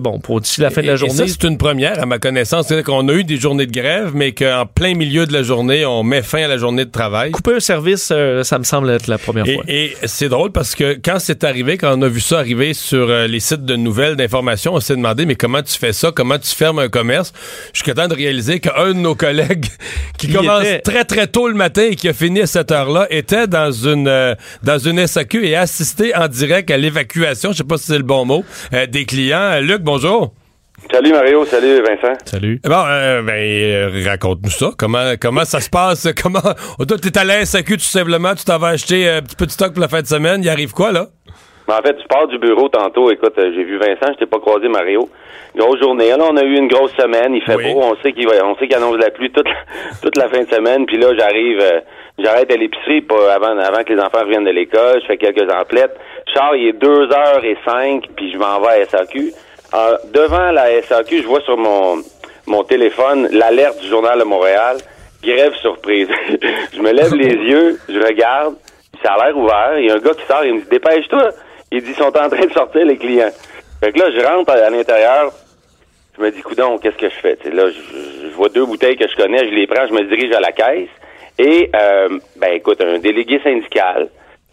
bon, 0.00 0.18
pour 0.20 0.40
d'ici 0.40 0.60
la 0.60 0.70
fin 0.70 0.82
de 0.82 0.86
la 0.86 0.96
journée. 0.96 1.14
ça, 1.14 1.24
c'est 1.26 1.44
une 1.44 1.58
première, 1.58 2.00
à 2.00 2.06
ma 2.06 2.18
connaissance. 2.18 2.66
C'est-à-dire 2.68 2.84
qu'on 2.84 3.08
a 3.08 3.12
eu 3.12 3.24
des 3.24 3.36
journées 3.36 3.66
de 3.66 3.72
grève, 3.72 3.87
mais 4.14 4.32
qu'en 4.32 4.64
plein 4.66 4.94
milieu 4.94 5.26
de 5.26 5.32
la 5.32 5.42
journée, 5.42 5.84
on 5.86 6.02
met 6.02 6.22
fin 6.22 6.42
à 6.42 6.48
la 6.48 6.58
journée 6.58 6.84
de 6.84 6.90
travail. 6.90 7.30
Couper 7.30 7.54
un 7.56 7.60
service, 7.60 8.10
euh, 8.12 8.42
ça 8.42 8.58
me 8.58 8.64
semble 8.64 8.90
être 8.90 9.06
la 9.06 9.18
première 9.18 9.46
Et, 9.48 9.54
fois. 9.54 9.64
et 9.68 9.92
c'est 10.04 10.28
drôle 10.28 10.52
parce 10.52 10.74
que 10.74 10.98
quand 11.02 11.18
c'est 11.18 11.44
arrivé, 11.44 11.76
quand 11.78 11.96
on 11.98 12.02
a 12.02 12.08
vu 12.08 12.20
ça 12.20 12.38
arriver 12.38 12.74
sur 12.74 13.08
euh, 13.10 13.26
les 13.26 13.40
sites 13.40 13.64
de 13.64 13.76
nouvelles, 13.76 14.16
d'informations, 14.16 14.74
on 14.74 14.80
s'est 14.80 14.96
demandé, 14.96 15.26
mais 15.26 15.34
comment 15.36 15.62
tu 15.62 15.78
fais 15.78 15.92
ça? 15.92 16.12
Comment 16.14 16.38
tu 16.38 16.54
fermes 16.54 16.78
un 16.78 16.88
commerce? 16.88 17.32
Jusqu'à 17.72 17.94
temps 17.94 18.08
de 18.08 18.14
réaliser 18.14 18.60
qu'un 18.60 18.88
de 18.88 18.92
nos 18.94 19.14
collègues 19.14 19.66
qui 20.18 20.28
Il 20.28 20.34
commence 20.34 20.62
était- 20.64 20.80
très, 20.80 21.04
très 21.04 21.26
tôt 21.26 21.48
le 21.48 21.54
matin 21.54 21.82
et 21.90 21.96
qui 21.96 22.08
a 22.08 22.12
fini 22.12 22.40
à 22.40 22.46
cette 22.46 22.70
heure-là 22.72 23.06
était 23.10 23.46
dans 23.46 23.70
une, 23.72 24.08
euh, 24.08 24.34
dans 24.62 24.78
une 24.78 25.06
SAQ 25.06 25.46
et 25.46 25.54
a 25.56 25.62
assisté 25.62 26.14
en 26.16 26.28
direct 26.28 26.70
à 26.70 26.76
l'évacuation, 26.76 27.52
je 27.52 27.58
sais 27.58 27.64
pas 27.64 27.78
si 27.78 27.86
c'est 27.86 27.98
le 27.98 28.02
bon 28.04 28.24
mot, 28.24 28.44
des 28.90 29.04
clients. 29.04 29.60
Luc, 29.60 29.82
bonjour. 29.82 30.32
Salut 30.90 31.10
Mario, 31.12 31.44
salut 31.44 31.82
Vincent. 31.82 32.14
Salut. 32.24 32.60
Bon, 32.64 32.84
euh, 32.88 33.20
ben, 33.22 33.34
euh, 33.34 33.90
raconte-nous 34.08 34.50
ça. 34.50 34.70
Comment, 34.78 35.14
comment 35.20 35.44
ça 35.44 35.60
se 35.60 35.68
passe? 35.68 36.08
Comment, 36.22 36.38
oh, 36.78 36.84
toi, 36.86 36.96
t'es 36.96 37.18
à 37.18 37.24
la 37.24 37.44
SAQ, 37.44 37.74
tout 37.74 37.80
simplement, 37.80 38.34
tu 38.34 38.44
t'en 38.44 38.58
vas 38.58 38.68
acheter 38.68 39.06
euh, 39.08 39.18
un 39.18 39.22
petit 39.22 39.36
peu 39.36 39.44
de 39.46 39.50
stock 39.50 39.72
pour 39.74 39.80
la 39.82 39.88
fin 39.88 40.00
de 40.00 40.06
semaine. 40.06 40.42
Il 40.42 40.48
arrive 40.48 40.72
quoi, 40.72 40.92
là? 40.92 41.06
Ben, 41.66 41.74
en 41.78 41.82
fait, 41.82 41.94
tu 41.96 42.06
pars 42.08 42.26
du 42.28 42.38
bureau 42.38 42.68
tantôt. 42.68 43.10
Écoute, 43.10 43.34
euh, 43.38 43.50
j'ai 43.54 43.64
vu 43.64 43.76
Vincent, 43.76 44.12
je 44.14 44.18
t'ai 44.20 44.26
pas 44.26 44.38
croisé 44.38 44.68
Mario. 44.68 45.10
Grosse 45.56 45.80
journée. 45.80 46.08
Là, 46.10 46.18
on 46.30 46.36
a 46.36 46.42
eu 46.44 46.56
une 46.56 46.68
grosse 46.68 46.92
semaine. 46.94 47.34
Il 47.34 47.42
fait 47.42 47.56
Oui. 47.56 47.72
beau. 47.74 47.80
On 47.82 47.96
sait 48.02 48.12
qu'il 48.12 48.26
va, 48.28 48.34
on 48.46 48.56
sait 48.56 48.68
qu'il 48.68 48.76
annonce 48.76 48.96
la 48.98 49.10
pluie 49.10 49.30
toute, 49.32 49.48
toute 50.02 50.16
la 50.16 50.28
fin 50.28 50.42
de 50.42 50.48
semaine. 50.48 50.86
Puis 50.86 50.96
là, 50.96 51.08
j'arrive, 51.18 51.58
euh, 51.60 51.80
j'arrête 52.18 52.50
à 52.52 52.56
l'épicerie 52.56 53.02
pas 53.02 53.34
avant, 53.34 53.58
avant 53.58 53.82
que 53.82 53.92
les 53.92 54.00
enfants 54.00 54.20
reviennent 54.24 54.44
de 54.44 54.50
l'école. 54.50 55.00
Je 55.02 55.06
fais 55.06 55.16
quelques 55.18 55.52
emplettes. 55.52 55.96
Char, 56.32 56.54
il 56.56 56.68
est 56.68 56.72
deux 56.80 57.10
heures 57.12 57.44
et 57.44 57.56
cinq, 57.66 58.04
puis 58.16 58.32
je 58.32 58.38
m'en 58.38 58.60
vais 58.60 58.82
à 58.82 58.86
SAQ. 58.86 59.32
Euh, 59.74 59.98
devant 60.12 60.50
la 60.50 60.82
SAQ, 60.82 61.22
je 61.22 61.26
vois 61.26 61.40
sur 61.42 61.56
mon, 61.56 62.02
mon 62.46 62.64
téléphone 62.64 63.28
l'alerte 63.32 63.80
du 63.80 63.88
Journal 63.88 64.18
de 64.18 64.24
Montréal. 64.24 64.78
Grève 65.22 65.54
surprise. 65.56 66.08
je 66.72 66.80
me 66.80 66.92
lève 66.92 67.14
les 67.14 67.34
yeux, 67.50 67.78
je 67.88 67.98
regarde. 67.98 68.54
Ça 69.02 69.12
a 69.12 69.26
l'air 69.26 69.36
ouvert. 69.36 69.78
Il 69.78 69.86
y 69.86 69.90
a 69.90 69.94
un 69.94 69.98
gars 69.98 70.14
qui 70.14 70.26
sort, 70.26 70.44
il 70.44 70.54
me 70.54 70.60
dit 70.60 70.68
Dépêche-toi. 70.70 71.30
Il 71.70 71.82
dit 71.82 71.90
Ils 71.90 71.96
sont 71.96 72.04
en 72.04 72.28
train 72.28 72.46
de 72.46 72.52
sortir, 72.52 72.84
les 72.86 72.96
clients. 72.96 73.30
Fait 73.80 73.92
que 73.92 73.98
là, 73.98 74.10
je 74.10 74.24
rentre 74.24 74.50
à, 74.50 74.54
à 74.54 74.70
l'intérieur. 74.70 75.32
Je 76.16 76.22
me 76.22 76.30
dis 76.30 76.40
Coudon, 76.40 76.78
qu'est-ce 76.78 76.96
que 76.96 77.08
je 77.08 77.14
fais? 77.14 77.38
Là, 77.52 77.68
je, 77.68 78.28
je 78.28 78.34
vois 78.34 78.48
deux 78.48 78.64
bouteilles 78.64 78.96
que 78.96 79.06
je 79.06 79.14
connais, 79.14 79.38
je 79.38 79.54
les 79.54 79.66
prends, 79.66 79.86
je 79.86 79.92
me 79.92 80.02
dirige 80.04 80.32
à 80.32 80.40
la 80.40 80.50
caisse. 80.50 80.88
Et, 81.38 81.70
euh, 81.76 82.18
ben 82.36 82.54
écoute, 82.54 82.80
un 82.80 82.98
délégué 82.98 83.38
syndical 83.44 84.08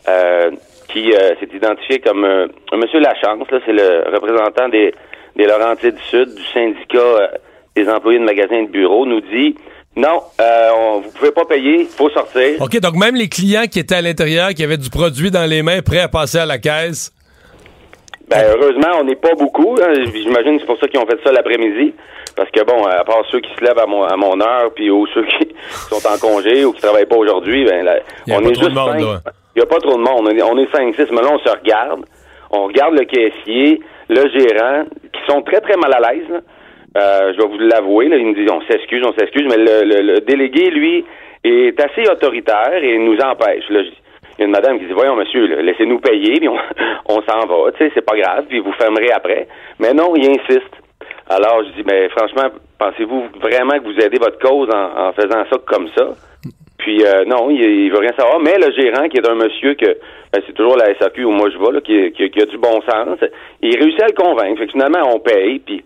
euh, 0.08 0.52
qui 0.96 1.14
euh, 1.14 1.36
s'est 1.40 1.54
identifié 1.54 2.00
comme 2.00 2.24
euh, 2.24 2.48
un 2.72 2.78
monsieur 2.78 3.00
Lachance, 3.00 3.52
là, 3.52 3.60
c'est 3.66 3.74
le 3.74 4.06
représentant 4.16 4.70
des, 4.70 4.94
des 5.36 5.46
Laurentides 5.46 5.96
du 5.96 6.04
Sud, 6.04 6.34
du 6.34 6.44
syndicat 6.54 6.98
euh, 7.00 7.28
des 7.76 7.90
employés 7.90 8.20
de 8.20 8.24
magasins 8.24 8.56
et 8.56 8.66
de 8.66 8.72
bureaux, 8.72 9.06
nous 9.06 9.20
dit 9.20 9.56
non, 9.98 10.22
euh, 10.40 10.70
on, 10.78 11.00
vous 11.02 11.12
pouvez 11.12 11.32
pas 11.32 11.46
payer, 11.46 11.86
faut 11.86 12.10
sortir. 12.10 12.62
OK, 12.62 12.80
donc 12.80 12.96
même 12.96 13.16
les 13.16 13.28
clients 13.28 13.66
qui 13.70 13.80
étaient 13.80 13.96
à 13.96 14.02
l'intérieur, 14.02 14.50
qui 14.50 14.64
avaient 14.64 14.78
du 14.78 14.90
produit 14.90 15.32
dans 15.32 15.50
les 15.50 15.64
mains, 15.64 15.82
prêts 15.82 16.00
à 16.00 16.08
passer 16.08 16.38
à 16.38 16.46
la 16.46 16.58
caisse? 16.58 17.12
Ben, 18.30 18.44
heureusement, 18.50 19.00
on 19.02 19.04
n'est 19.04 19.16
pas 19.16 19.36
beaucoup. 19.36 19.78
hein. 19.82 19.94
J'imagine 20.14 20.56
que 20.56 20.62
c'est 20.62 20.66
pour 20.66 20.80
ça 20.80 20.88
qu'ils 20.88 21.00
ont 21.00 21.06
fait 21.06 21.20
ça 21.24 21.32
l'après-midi. 21.32 21.94
Parce 22.36 22.50
que, 22.52 22.64
bon, 22.64 22.84
à 22.86 23.04
part 23.04 23.24
ceux 23.32 23.40
qui 23.40 23.54
se 23.56 23.64
lèvent 23.64 23.80
à 23.80 23.86
mon, 23.86 24.04
à 24.04 24.16
mon 24.18 24.40
heure, 24.42 24.72
puis 24.76 24.90
ou 24.90 25.06
ceux 25.08 25.24
qui 25.26 25.56
sont 25.90 26.06
en 26.08 26.18
congé 26.20 26.66
ou 26.66 26.74
qui 26.74 26.82
travaillent 26.82 27.06
pas 27.06 27.16
aujourd'hui, 27.18 27.66
ben, 27.66 27.84
là, 27.86 28.00
Il 28.28 28.34
y 28.34 28.36
a 28.36 28.40
on 28.40 28.44
pas 28.44 28.50
est 28.50 28.54
trop 28.54 28.64
de 28.66 28.70
juste 28.70 28.76
monde, 28.76 28.90
cinq. 29.00 29.32
Il 29.56 29.60
n'y 29.60 29.64
a 29.64 29.66
pas 29.68 29.80
trop 29.80 29.94
de 29.98 30.02
monde. 30.04 30.28
On 30.28 30.30
est, 30.30 30.42
on 30.44 30.58
est 30.58 30.72
5-6, 30.76 31.08
mais 31.12 31.22
là, 31.22 31.30
on 31.32 31.40
se 31.40 31.50
regarde. 31.50 32.06
On 32.52 32.66
regarde 32.66 32.94
le 33.00 33.06
caissier, 33.06 33.80
le 34.10 34.30
gérant, 34.38 34.84
qui 35.14 35.22
sont 35.32 35.42
très, 35.44 35.62
très 35.62 35.78
mal 35.78 35.94
à 35.94 36.12
l'aise. 36.12 36.28
là. 36.30 36.40
Euh, 36.98 37.34
je 37.34 37.42
vais 37.42 37.48
vous 37.48 37.58
l'avouer. 37.60 38.08
Là, 38.10 38.18
il 38.18 38.26
me 38.28 38.34
dit, 38.34 38.46
on 38.52 38.62
s'excuse, 38.70 39.04
on 39.06 39.14
s'excuse, 39.14 39.44
mais 39.50 39.58
le, 39.58 39.84
le- 39.84 40.02
le 40.14 40.20
délégué, 40.22 40.70
lui, 40.72 41.06
est 41.44 41.80
assez 41.80 42.10
autoritaire 42.10 42.82
et 42.84 42.98
nous 42.98 43.18
empêche. 43.20 43.64
Là, 43.70 43.82
il 43.82 44.40
y 44.40 44.42
a 44.44 44.46
une 44.46 44.52
madame 44.52 44.78
qui 44.80 44.86
dit, 44.86 44.94
voyons, 44.94 45.16
monsieur, 45.16 45.46
là, 45.48 45.62
laissez-nous 45.62 46.00
payer, 46.00 46.34
puis 46.40 46.48
on, 46.50 46.58
on 47.10 47.22
s'en 47.22 47.46
va. 47.48 47.72
Tu 47.72 47.78
sais, 47.86 47.92
c'est 47.96 48.06
pas 48.06 48.18
grave, 48.18 48.46
puis 48.50 48.60
vous 48.60 48.72
fermerez 48.74 49.12
après. 49.12 49.48
Mais 49.80 49.94
non, 49.94 50.14
il 50.16 50.30
insiste. 50.30 50.72
Alors, 51.30 51.64
je 51.64 51.70
dis, 51.72 51.84
mais 51.86 52.08
franchement, 52.10 52.50
pensez-vous 52.78 53.24
vraiment 53.42 53.80
que 53.80 53.84
vous 53.86 54.00
aidez 54.00 54.18
votre 54.20 54.38
cause 54.40 54.70
en, 54.74 55.08
en 55.08 55.14
faisant 55.14 55.44
ça 55.50 55.58
comme 55.66 55.88
ça? 55.98 56.10
Puis 56.78 57.04
euh, 57.04 57.24
non, 57.26 57.50
il, 57.50 57.62
il 57.62 57.92
veut 57.92 57.98
rien 58.00 58.14
savoir. 58.18 58.40
Mais 58.40 58.56
le 58.58 58.72
gérant, 58.74 59.08
qui 59.08 59.18
est 59.18 59.28
un 59.28 59.34
monsieur 59.36 59.74
que 59.74 59.86
ben, 60.32 60.42
c'est 60.46 60.54
toujours 60.54 60.78
la 60.78 60.94
SAQ 61.00 61.24
où 61.26 61.32
moi 61.32 61.50
je 61.50 61.58
vais, 61.58 61.72
là, 61.72 61.82
qui, 61.82 62.12
qui- 62.12 62.30
qui 62.30 62.42
a 62.42 62.46
du 62.46 62.58
bon 62.58 62.80
sens, 62.82 63.18
il 63.62 63.76
réussit 63.80 64.04
à 64.04 64.08
le 64.08 64.14
convaincre. 64.14 64.60
Fait 64.60 64.66
que 64.68 64.72
finalement, 64.74 65.00
on 65.14 65.20
paye. 65.20 65.60
Puis 65.60 65.84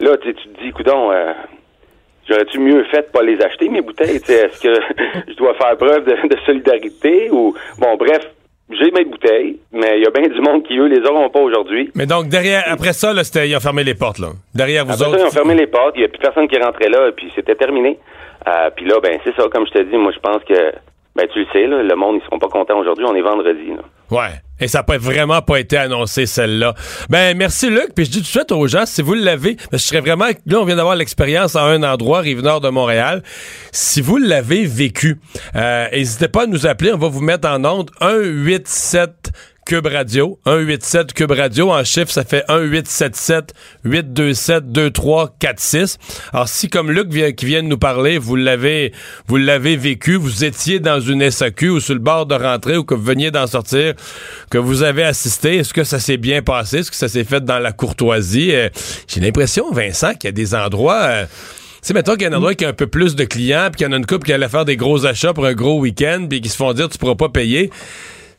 là, 0.00 0.16
tu, 0.18 0.34
te 0.34 0.62
dis, 0.62 0.70
coudon, 0.72 1.10
euh, 1.10 1.32
j'aurais-tu 2.28 2.58
mieux 2.58 2.84
fait 2.84 3.02
de 3.06 3.12
pas 3.12 3.22
les 3.22 3.40
acheter 3.40 3.68
mes 3.70 3.80
bouteilles? 3.80 4.16
Est-ce 4.16 4.60
que 4.60 4.74
je 5.28 5.34
dois 5.36 5.54
faire 5.54 5.76
preuve 5.78 6.04
de, 6.04 6.28
de 6.28 6.36
solidarité 6.44 7.30
ou 7.30 7.54
bon, 7.78 7.96
bref. 7.96 8.26
J'ai 8.70 8.90
mes 8.90 9.04
bouteilles, 9.04 9.58
mais 9.72 9.98
il 9.98 10.02
y 10.02 10.06
a 10.06 10.10
bien 10.10 10.28
du 10.28 10.40
monde 10.40 10.62
qui, 10.64 10.78
eux, 10.78 10.86
les 10.86 11.06
auront 11.06 11.28
pas 11.28 11.40
aujourd'hui. 11.40 11.90
Mais 11.94 12.06
donc, 12.06 12.28
derrière, 12.28 12.62
après 12.66 12.92
ça, 12.94 13.12
là, 13.12 13.22
c'était, 13.22 13.48
ils 13.48 13.56
ont 13.56 13.60
fermé 13.60 13.84
les 13.84 13.94
portes, 13.94 14.18
là. 14.18 14.28
Derrière 14.54 14.84
vous 14.86 14.92
Après 14.92 15.06
autres. 15.06 15.18
ça, 15.18 15.24
ils 15.24 15.28
ont 15.28 15.30
fermé 15.30 15.54
les 15.54 15.66
portes, 15.66 15.92
il 15.96 16.00
n'y 16.00 16.04
a 16.06 16.08
plus 16.08 16.18
personne 16.20 16.48
qui 16.48 16.58
rentrait 16.58 16.88
là, 16.88 17.08
et 17.08 17.12
puis 17.12 17.30
c'était 17.34 17.54
terminé. 17.54 17.98
Euh, 18.48 18.70
puis 18.74 18.86
là, 18.86 18.98
ben 19.02 19.18
c'est 19.24 19.34
ça, 19.36 19.44
comme 19.52 19.66
je 19.66 19.72
te 19.72 19.82
dis, 19.82 19.96
moi 19.96 20.10
je 20.12 20.18
pense 20.20 20.42
que 20.44 20.72
ben 21.14 21.26
tu 21.32 21.40
le 21.40 21.46
sais, 21.52 21.66
là, 21.66 21.82
le 21.82 21.96
monde, 21.96 22.16
ils 22.20 22.24
seront 22.24 22.38
pas 22.38 22.48
contents 22.48 22.78
aujourd'hui, 22.78 23.04
on 23.06 23.14
est 23.14 23.22
vendredi. 23.22 23.68
Là. 23.68 23.82
Ouais. 24.10 24.30
Et 24.60 24.68
ça 24.68 24.84
n'a 24.86 24.98
vraiment 24.98 25.42
pas 25.42 25.58
été 25.58 25.76
annoncé, 25.76 26.24
celle-là. 26.24 26.74
Ben, 27.10 27.36
merci, 27.36 27.68
Luc. 27.68 27.94
Puis 27.96 28.04
je 28.04 28.10
dis 28.10 28.18
tout 28.18 28.22
de 28.22 28.26
suite 28.26 28.52
aux 28.52 28.66
gens, 28.68 28.86
si 28.86 29.02
vous 29.02 29.14
l'avez, 29.14 29.56
je 29.72 29.78
serais 29.78 30.00
vraiment... 30.00 30.26
Là, 30.46 30.60
on 30.60 30.64
vient 30.64 30.76
d'avoir 30.76 30.94
l'expérience 30.94 31.56
à 31.56 31.64
un 31.64 31.82
endroit, 31.82 32.20
Rive-Nord 32.20 32.60
de 32.60 32.68
Montréal. 32.68 33.22
Si 33.72 34.00
vous 34.00 34.18
l'avez 34.18 34.64
vécu, 34.64 35.18
euh, 35.56 35.88
n'hésitez 35.90 36.28
pas 36.28 36.44
à 36.44 36.46
nous 36.46 36.66
appeler. 36.66 36.92
On 36.92 36.98
va 36.98 37.08
vous 37.08 37.22
mettre 37.22 37.48
en 37.48 37.64
onde 37.64 37.90
187 38.00 39.32
Cube 39.64 39.86
Radio, 39.86 40.40
187 40.44 41.12
Cube 41.12 41.30
Radio. 41.30 41.70
En 41.70 41.84
chiffre, 41.84 42.10
ça 42.10 42.24
fait 42.24 42.44
1877 42.48 43.54
827 43.84 44.72
2346. 44.72 45.98
Alors, 46.32 46.48
si 46.48 46.68
comme 46.68 46.90
Luc 46.90 47.08
vient, 47.08 47.32
qui 47.32 47.46
vient 47.46 47.62
de 47.62 47.68
nous 47.68 47.78
parler, 47.78 48.18
vous 48.18 48.34
l'avez, 48.34 48.92
vous 49.28 49.36
l'avez 49.36 49.76
vécu, 49.76 50.16
vous 50.16 50.44
étiez 50.44 50.80
dans 50.80 51.00
une 51.00 51.30
SAQ 51.30 51.70
ou 51.70 51.80
sur 51.80 51.94
le 51.94 52.00
bord 52.00 52.26
de 52.26 52.34
rentrer 52.34 52.76
ou 52.76 52.84
que 52.84 52.94
vous 52.94 53.04
veniez 53.04 53.30
d'en 53.30 53.46
sortir, 53.46 53.94
que 54.50 54.58
vous 54.58 54.82
avez 54.82 55.04
assisté, 55.04 55.58
est-ce 55.58 55.72
que 55.72 55.84
ça 55.84 56.00
s'est 56.00 56.16
bien 56.16 56.42
passé? 56.42 56.78
Est-ce 56.78 56.90
que 56.90 56.96
ça 56.96 57.08
s'est 57.08 57.24
fait 57.24 57.44
dans 57.44 57.60
la 57.60 57.72
courtoisie? 57.72 58.54
Euh, 58.54 58.68
j'ai 59.06 59.20
l'impression, 59.20 59.70
Vincent, 59.70 60.14
qu'il 60.14 60.24
y 60.24 60.28
a 60.28 60.32
des 60.32 60.56
endroits, 60.56 61.02
euh, 61.02 61.26
sais, 61.82 61.94
mettons 61.94 62.14
qu'il 62.14 62.22
y 62.22 62.26
a 62.26 62.30
un 62.30 62.36
endroit 62.36 62.54
qui 62.54 62.64
a 62.64 62.68
un 62.68 62.72
peu 62.72 62.88
plus 62.88 63.14
de 63.14 63.24
clients, 63.24 63.68
puis 63.70 63.78
qu'il 63.78 63.86
y 63.86 63.90
en 63.90 63.92
a 63.92 63.96
une 63.96 64.06
couple 64.06 64.26
qui 64.26 64.32
allait 64.32 64.48
faire 64.48 64.64
des 64.64 64.76
gros 64.76 65.06
achats 65.06 65.32
pour 65.32 65.46
un 65.46 65.54
gros 65.54 65.78
week-end, 65.78 66.26
puis 66.28 66.40
qui 66.40 66.48
se 66.48 66.56
font 66.56 66.72
dire 66.72 66.88
tu 66.88 66.98
pourras 66.98 67.14
pas 67.14 67.28
payer 67.28 67.70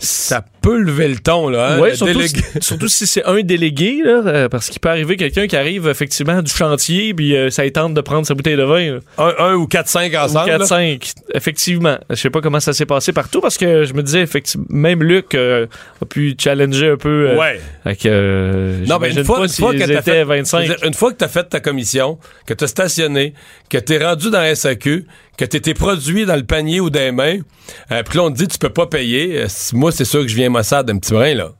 ça 0.03 0.43
peut 0.61 0.77
lever 0.77 1.07
le 1.07 1.17
ton, 1.17 1.49
là. 1.49 1.73
Hein, 1.73 1.79
oui, 1.81 1.95
surtout, 1.95 2.21
si, 2.21 2.35
surtout, 2.61 2.87
si 2.87 3.07
c'est 3.07 3.23
un 3.25 3.41
délégué, 3.41 4.01
là, 4.03 4.21
euh, 4.25 4.49
parce 4.49 4.69
qu'il 4.69 4.79
peut 4.79 4.89
arriver 4.89 5.15
quelqu'un 5.17 5.47
qui 5.47 5.55
arrive 5.55 5.87
effectivement 5.87 6.41
du 6.41 6.51
chantier, 6.51 7.13
puis 7.13 7.35
euh, 7.35 7.49
ça 7.49 7.69
tente 7.71 7.93
de 7.93 8.01
prendre 8.01 8.27
sa 8.27 8.33
bouteille 8.33 8.57
de 8.57 8.63
vin. 8.63 8.99
Un, 9.17 9.33
un, 9.39 9.53
ou 9.55 9.65
4-5 9.65 10.17
ensemble. 10.17 10.49
4-5, 10.49 11.13
effectivement. 11.33 11.97
Je 12.09 12.15
sais 12.15 12.29
pas 12.29 12.41
comment 12.41 12.59
ça 12.59 12.73
s'est 12.73 12.85
passé 12.85 13.13
partout, 13.13 13.39
parce 13.39 13.57
que 13.57 13.85
je 13.85 13.93
me 13.93 14.03
disais, 14.03 14.21
effectivement, 14.21 14.65
même 14.69 15.03
Luc 15.03 15.35
euh, 15.35 15.67
a 16.01 16.05
pu 16.05 16.35
challenger 16.37 16.89
un 16.89 16.97
peu. 16.97 17.35
ouais. 17.37 17.61
Avec, 17.85 18.05
non, 18.05 18.99
mais 18.99 19.13
une 19.13 19.23
fois, 19.23 19.43
une 19.43 19.49
fois 19.49 19.73
que 19.73 20.01
fait, 20.01 20.23
25. 20.23 20.85
une 20.85 20.93
fois 20.93 21.11
que 21.11 21.17
tu 21.17 21.23
as 21.23 21.29
fait 21.29 21.43
ta 21.43 21.59
commission, 21.59 22.17
que 22.45 22.53
tu 22.53 22.63
as 22.63 22.67
stationné, 22.67 23.33
que 23.69 23.77
tu 23.77 23.93
es 23.93 24.05
rendu 24.05 24.29
dans 24.29 24.55
SAQ, 24.55 25.05
que 25.37 25.45
tu 25.45 25.57
étais 25.57 25.73
produit 25.73 26.25
dans 26.25 26.35
le 26.35 26.43
panier 26.43 26.79
ou 26.79 26.89
des 26.89 27.11
mains, 27.11 27.39
puis 27.87 28.17
là, 28.17 28.23
on 28.23 28.31
te 28.31 28.37
dit 28.37 28.47
tu 28.47 28.57
peux 28.57 28.69
pas 28.69 28.87
payer. 28.87 29.45
moi, 29.73 29.91
c'est 29.91 30.05
sûr 30.05 30.21
que 30.21 30.27
je 30.27 30.35
viens 30.35 30.49
Mossad 30.49 30.85
d'un 30.85 30.97
petit 30.97 31.13
brin, 31.13 31.33
là. 31.33 31.51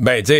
Ben, 0.00 0.22
tu 0.22 0.32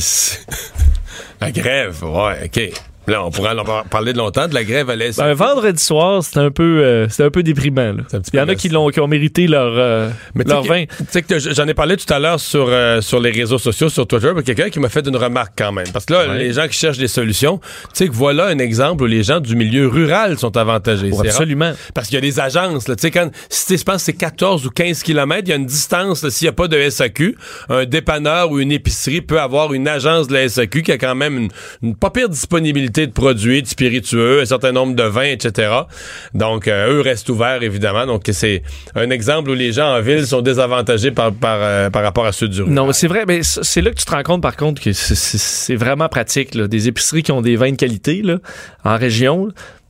sais, 0.00 0.38
la 1.40 1.50
grève, 1.50 2.02
ouais, 2.04 2.44
OK. 2.44 2.72
Là, 3.08 3.24
on 3.24 3.30
pourrait 3.30 3.58
en 3.58 3.84
parler 3.88 4.12
de 4.12 4.18
longtemps 4.18 4.48
de 4.48 4.54
la 4.54 4.64
grève 4.64 4.90
à 4.90 4.96
l'Est. 4.96 5.18
Ben, 5.18 5.32
vendredi 5.32 5.82
soir, 5.82 6.22
c'était 6.22 6.40
un 6.40 6.50
peu, 6.50 6.82
euh, 6.84 7.06
un 7.18 7.30
peu 7.30 7.42
déprimant. 7.42 7.94
Il 8.32 8.38
y 8.38 8.40
en 8.40 8.48
a 8.48 8.54
qui, 8.54 8.68
l'ont, 8.68 8.90
qui 8.90 9.00
ont 9.00 9.08
mérité 9.08 9.46
leur, 9.46 9.72
euh, 9.76 10.10
leur 10.34 10.62
vin. 10.62 10.84
Tu 10.84 11.04
sais 11.08 11.22
que 11.22 11.38
j'en 11.38 11.66
ai 11.66 11.72
parlé 11.72 11.96
tout 11.96 12.12
à 12.12 12.18
l'heure 12.18 12.38
sur, 12.38 12.66
euh, 12.68 13.00
sur 13.00 13.18
les 13.18 13.30
réseaux 13.30 13.56
sociaux, 13.56 13.88
sur 13.88 14.06
Twitter, 14.06 14.30
quelqu'un 14.44 14.68
qui 14.68 14.78
m'a 14.78 14.90
fait 14.90 15.06
une 15.06 15.16
remarque 15.16 15.54
quand 15.56 15.72
même. 15.72 15.86
Parce 15.92 16.04
que 16.04 16.12
là, 16.12 16.34
les 16.34 16.52
gens 16.52 16.68
qui 16.68 16.76
cherchent 16.76 16.98
des 16.98 17.08
solutions, 17.08 17.58
tu 17.58 17.88
sais 17.94 18.08
que 18.08 18.12
voilà 18.12 18.46
un 18.46 18.58
exemple 18.58 19.04
où 19.04 19.06
les 19.06 19.22
gens 19.22 19.40
du 19.40 19.56
milieu 19.56 19.88
rural 19.88 20.38
sont 20.38 20.56
avantagés. 20.56 21.10
absolument. 21.18 21.72
Parce 21.94 22.08
qu'il 22.08 22.16
y 22.16 22.18
a 22.18 22.22
des 22.22 22.40
agences. 22.40 22.84
Tu 22.84 22.92
sais, 22.98 23.10
quand 23.10 23.30
si 23.48 23.78
je 23.78 23.84
pense 23.84 24.02
c'est 24.02 24.12
14 24.12 24.66
ou 24.66 24.70
15 24.70 25.02
km, 25.02 25.42
il 25.46 25.48
y 25.48 25.52
a 25.52 25.56
une 25.56 25.66
distance. 25.66 26.28
S'il 26.28 26.44
n'y 26.46 26.50
a 26.50 26.52
pas 26.52 26.68
de 26.68 26.90
SAQ, 26.90 27.36
un 27.70 27.86
dépanneur 27.86 28.50
ou 28.50 28.60
une 28.60 28.72
épicerie 28.72 29.22
peut 29.22 29.40
avoir 29.40 29.72
une 29.72 29.88
agence 29.88 30.28
de 30.28 30.34
la 30.34 30.48
SAQ 30.48 30.82
qui 30.82 30.92
a 30.92 30.98
quand 30.98 31.14
même 31.14 31.38
une, 31.38 31.48
une 31.82 31.96
pas 31.96 32.10
pire 32.10 32.28
disponibilité 32.28 32.97
de 33.06 33.12
produits, 33.12 33.62
de 33.62 33.66
spiritueux, 33.66 34.40
un 34.40 34.44
certain 34.44 34.72
nombre 34.72 34.94
de 34.94 35.02
vins, 35.02 35.22
etc. 35.24 35.70
Donc, 36.34 36.68
euh, 36.68 36.94
eux 36.94 37.00
restent 37.00 37.28
ouverts, 37.28 37.62
évidemment. 37.62 38.06
Donc, 38.06 38.24
c'est 38.32 38.62
un 38.94 39.10
exemple 39.10 39.50
où 39.50 39.54
les 39.54 39.72
gens 39.72 39.96
en 39.96 40.00
ville 40.00 40.26
sont 40.26 40.42
désavantagés 40.42 41.10
par, 41.10 41.32
par, 41.32 41.58
euh, 41.60 41.90
par 41.90 42.02
rapport 42.02 42.26
à 42.26 42.32
ceux 42.32 42.48
du 42.48 42.62
rural. 42.62 42.74
Non, 42.74 42.92
c'est 42.92 43.08
vrai. 43.08 43.24
Mais 43.26 43.40
c'est 43.42 43.80
là 43.80 43.90
que 43.90 43.96
tu 43.96 44.04
te 44.04 44.10
rends 44.10 44.22
compte, 44.22 44.42
par 44.42 44.56
contre, 44.56 44.82
que 44.82 44.92
c'est 44.92 45.76
vraiment 45.76 46.08
pratique. 46.08 46.56
Des 46.56 46.88
épiceries 46.88 47.22
qui 47.22 47.32
ont 47.32 47.42
des 47.42 47.56
vins 47.56 47.70
de 47.70 47.76
qualité 47.76 48.22
là, 48.22 48.38
en 48.84 48.96
région. 48.96 49.48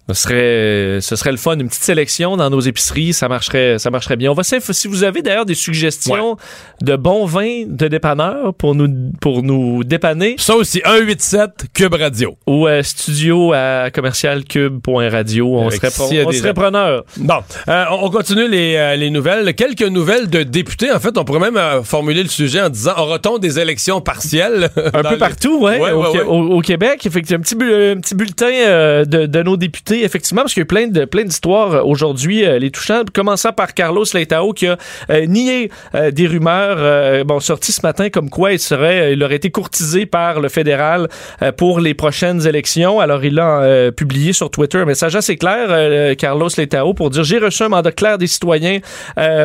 Ce 0.09 0.15
serait, 0.15 1.01
ce 1.03 1.17
serait 1.17 1.33
le 1.33 1.37
fun, 1.37 1.59
une 1.59 1.69
petite 1.69 1.83
sélection 1.83 2.37
dans 2.37 2.49
nos 2.49 2.61
épiceries, 2.61 3.13
ça 3.13 3.29
marcherait, 3.29 3.79
ça 3.79 3.91
marcherait 3.91 4.17
bien. 4.17 4.31
On 4.31 4.35
va 4.35 4.43
si 4.43 4.89
vous 4.89 5.05
avez 5.05 5.23
d'ailleurs 5.23 5.45
des 5.45 5.55
suggestions 5.55 6.37
de 6.81 6.97
bons 6.97 7.27
vins 7.27 7.65
de 7.67 7.89
dépanneurs 7.89 8.55
pour 8.55 8.75
nous, 8.75 9.13
pour 9.21 9.43
nous 9.43 9.85
dépanner. 9.85 10.37
Ça 10.39 10.55
aussi, 10.55 10.81
187 10.85 11.67
Cube 11.75 11.95
Radio. 11.95 12.37
Ou 12.47 12.67
euh, 12.67 12.83
studio 12.83 13.53
à 13.53 13.91
commercialcube.radio. 13.91 15.47
On 15.47 15.71
serait, 15.71 15.89
on 16.25 16.33
serait 16.33 16.55
preneur. 16.55 17.05
Bon, 17.19 17.41
euh, 17.69 17.85
on 17.91 18.09
continue 18.11 18.49
les, 18.49 18.77
euh, 18.77 18.97
les, 18.97 19.11
nouvelles. 19.11 19.55
Quelques 19.55 19.83
nouvelles 19.83 20.29
de 20.31 20.43
députés. 20.43 20.91
En 20.91 21.01
fait, 21.01 21.17
on 21.19 21.25
pourrait 21.25 21.51
même 21.51 21.85
formuler 21.85 22.23
le 22.23 22.29
sujet 22.29 22.63
en 22.63 22.71
disant 22.71 22.93
aura-t-on 22.97 23.39
des 23.39 23.59
élections 23.59 24.01
partielles? 24.01 24.71
Un 24.95 25.03
peu 25.03 25.19
partout, 25.19 25.61
ouais, 25.61 25.91
au, 25.91 26.61
Québec. 26.61 27.05
Effectivement, 27.05 27.41
un 27.41 27.43
petit, 27.43 27.55
un 27.55 28.01
petit 28.01 28.15
bulletin 28.15 29.05
de, 29.05 29.27
de 29.27 29.43
nos 29.43 29.57
députés 29.57 29.98
effectivement, 30.03 30.43
parce 30.43 30.55
qu'il 30.55 30.63
y 30.63 30.63
a 30.63 30.67
plein 30.67 30.87
de 30.87 31.05
plein 31.05 31.25
d'histoires 31.25 31.75
euh, 31.75 31.83
aujourd'hui, 31.83 32.45
euh, 32.45 32.59
les 32.59 32.71
touchants, 32.71 33.03
commençant 33.13 33.53
par 33.53 33.75
Carlos 33.75 34.05
Leitao 34.15 34.53
qui 34.53 34.67
a 34.67 34.77
euh, 35.11 35.27
nié 35.27 35.71
des 36.13 36.27
rumeurs 36.27 37.25
bon 37.25 37.41
sorties 37.41 37.73
ce 37.73 37.81
matin 37.83 38.11
comme 38.11 38.31
quoi 38.31 38.53
il 38.53 38.59
serait 38.59 39.13
il 39.13 39.23
aurait 39.23 39.37
été 39.37 39.51
courtisé 39.51 40.07
par 40.07 40.41
le 40.41 40.49
fédéral 40.49 41.09
pour 41.57 41.81
les 41.81 41.95
prochaines 41.95 42.47
élections. 42.47 43.01
Alors 43.01 43.25
il 43.25 43.39
a 43.39 43.91
publié 43.93 44.33
sur 44.33 44.51
Twitter 44.51 44.79
un 44.79 44.85
message 44.85 45.17
assez 45.17 45.37
clair 45.37 46.17
Carlos 46.17 46.49
Leitao 46.57 46.95
pour 46.95 47.11
dire 47.11 47.25
j'ai 47.25 47.39
reçu 47.39 47.63
un 47.63 47.69
mandat 47.69 47.93
clair 47.93 48.19
des 48.19 48.27
citoyens 48.27 48.79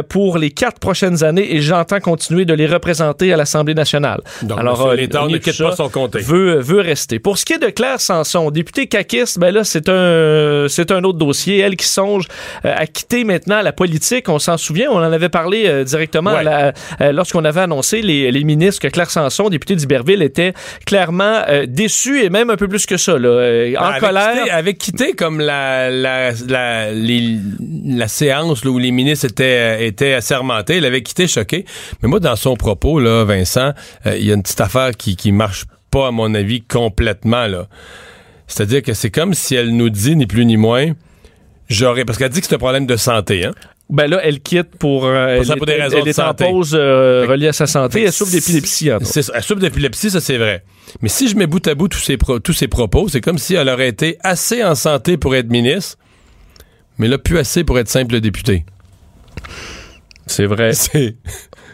pour 0.10 0.38
les 0.38 0.52
quatre 0.52 0.80
prochaines 0.80 1.24
années 1.24 1.56
et 1.56 1.62
j'entends 1.62 2.00
continuer 2.00 2.46
de 2.46 2.54
les 2.54 2.68
représenter 2.68 3.34
à 3.34 3.38
l'Assemblée 3.38 3.76
nationale. 3.76 4.22
Donc, 4.42 4.60
Alors 4.60 4.94
l'État 4.94 5.26
ne 5.28 5.38
quitte 5.38 5.58
pas 5.58 5.76
son 5.76 5.90
comté. 5.90 6.20
Veut 6.20 6.60
veut 6.60 6.82
rester. 6.82 7.20
Pour 7.20 7.38
ce 7.38 7.46
qui 7.46 7.54
est 7.54 7.60
de 7.60 7.70
Claire 7.70 8.02
Sanson, 8.02 8.52
député 8.52 8.88
caquiste, 8.88 9.40
ben 9.40 9.54
là 9.54 9.64
c'est 9.64 9.90
un 9.90 9.94
euh, 10.44 10.68
c'est 10.68 10.92
un 10.92 11.04
autre 11.04 11.18
dossier. 11.18 11.60
Elle 11.60 11.76
qui 11.76 11.88
songe 11.88 12.28
euh, 12.66 12.74
à 12.76 12.86
quitter 12.88 13.24
maintenant 13.24 13.62
la 13.62 13.72
politique. 13.72 14.30
On 14.30 14.40
s'en 14.40 14.58
souvient, 14.58 14.90
on 14.92 14.98
en 14.98 15.12
avait 15.12 15.30
parlé 15.30 15.66
euh, 15.66 15.84
directement 15.84 16.34
lorsqu'on 17.00 17.46
avait 17.46 17.62
annoncé 17.62 18.02
les, 18.02 18.44
ministres 18.44 18.82
que 18.82 18.88
Claire 18.90 19.10
Sanson, 19.10 19.50
députée 19.50 19.76
d'Iberville, 19.76 20.22
était 20.22 20.54
clairement 20.86 21.42
déçue 21.66 22.24
et 22.24 22.30
même 22.30 22.50
un 22.50 22.58
peu 22.58 22.68
plus 22.68 22.86
que 22.86 22.98
ça, 22.98 23.18
là, 23.18 23.70
en 23.80 24.00
colère. 24.00 24.34
Quitté, 24.34 24.52
avait 24.52 24.74
quitté 24.74 25.14
comme 25.14 25.40
la, 25.40 25.90
la, 25.90 26.32
la, 26.92 28.08
séance 28.08 28.66
où 28.66 28.78
les 28.78 28.92
ministres 28.92 29.28
étaient, 29.28 29.88
étaient 29.88 30.14
assermentés. 30.14 30.78
Elle 30.78 30.86
avait 30.86 31.04
quitté 31.04 31.28
choquée. 31.28 31.66
Mais 32.02 32.10
moi, 32.10 32.20
dans 32.20 32.36
son 32.36 32.56
propos, 32.56 33.00
là, 33.00 33.24
Vincent, 33.24 33.72
il 34.06 34.26
y 34.26 34.32
a 34.32 34.34
une 34.34 34.44
petite 34.44 34.62
affaire 34.62 34.92
qui, 34.92 35.16
qui 35.16 35.32
marche 35.32 35.64
pas, 35.90 36.08
à 36.08 36.12
mon 36.12 36.34
avis, 36.34 36.62
complètement, 36.62 37.48
là. 37.48 37.68
C'est-à-dire 38.48 38.82
que 38.82 38.94
c'est 38.94 39.12
comme 39.12 39.34
si 39.34 39.56
elle 39.56 39.76
nous 39.76 39.90
dit, 39.90 40.16
ni 40.16 40.26
plus 40.26 40.46
ni 40.46 40.58
moins, 40.58 40.94
j'aurais. 41.70 42.06
Parce 42.06 42.18
qu'elle 42.18 42.30
dit 42.30 42.42
que 42.42 42.48
c'est 42.48 42.56
un 42.56 42.60
problème 42.60 42.86
de 42.86 42.96
santé, 42.96 43.46
hein? 43.46 43.54
Ben 43.90 44.08
là, 44.08 44.20
elle 44.24 44.40
quitte 44.40 44.78
pour. 44.78 45.06
Euh, 45.06 45.42
elle, 45.42 45.58
pour 45.58 45.66
des 45.66 45.74
raisons 45.74 45.98
elle, 46.02 46.08
est 46.08 46.20
en 46.20 46.34
pause 46.34 46.74
euh, 46.74 47.26
reliée 47.28 47.50
à 47.50 47.54
sa 47.54 47.68
santé. 47.68 48.04
Elle 48.04 48.14
souffre 48.14 48.32
d'épilepsie. 48.32 48.88
Elle 48.88 49.06
souffre 49.06 49.60
d'épilepsie, 49.60 50.10
ça 50.10 50.22
c'est 50.22 50.38
vrai. 50.38 50.64
Mais 51.02 51.10
si 51.10 51.28
je 51.28 51.36
mets 51.36 51.48
bout 51.48 51.66
à 51.68 51.76
bout 51.76 51.90
tous 51.90 52.00
ses, 52.00 52.18
tous 52.18 52.54
ses 52.54 52.68
propos, 52.68 53.10
c'est 53.10 53.22
comme 53.22 53.38
si 53.38 53.56
elle 53.56 53.70
aurait 53.70 53.90
été 53.90 54.18
assez 54.24 54.64
en 54.64 54.76
santé 54.76 55.18
pour 55.18 55.36
être 55.36 55.50
ministre, 55.50 55.98
mais 56.98 57.08
là, 57.08 57.18
plus 57.18 57.38
assez 57.38 57.64
pour 57.64 57.78
être 57.78 57.90
simple 57.90 58.20
député. 58.20 58.66
C'est 60.28 60.46
vrai. 60.46 60.74
C'est. 60.74 61.18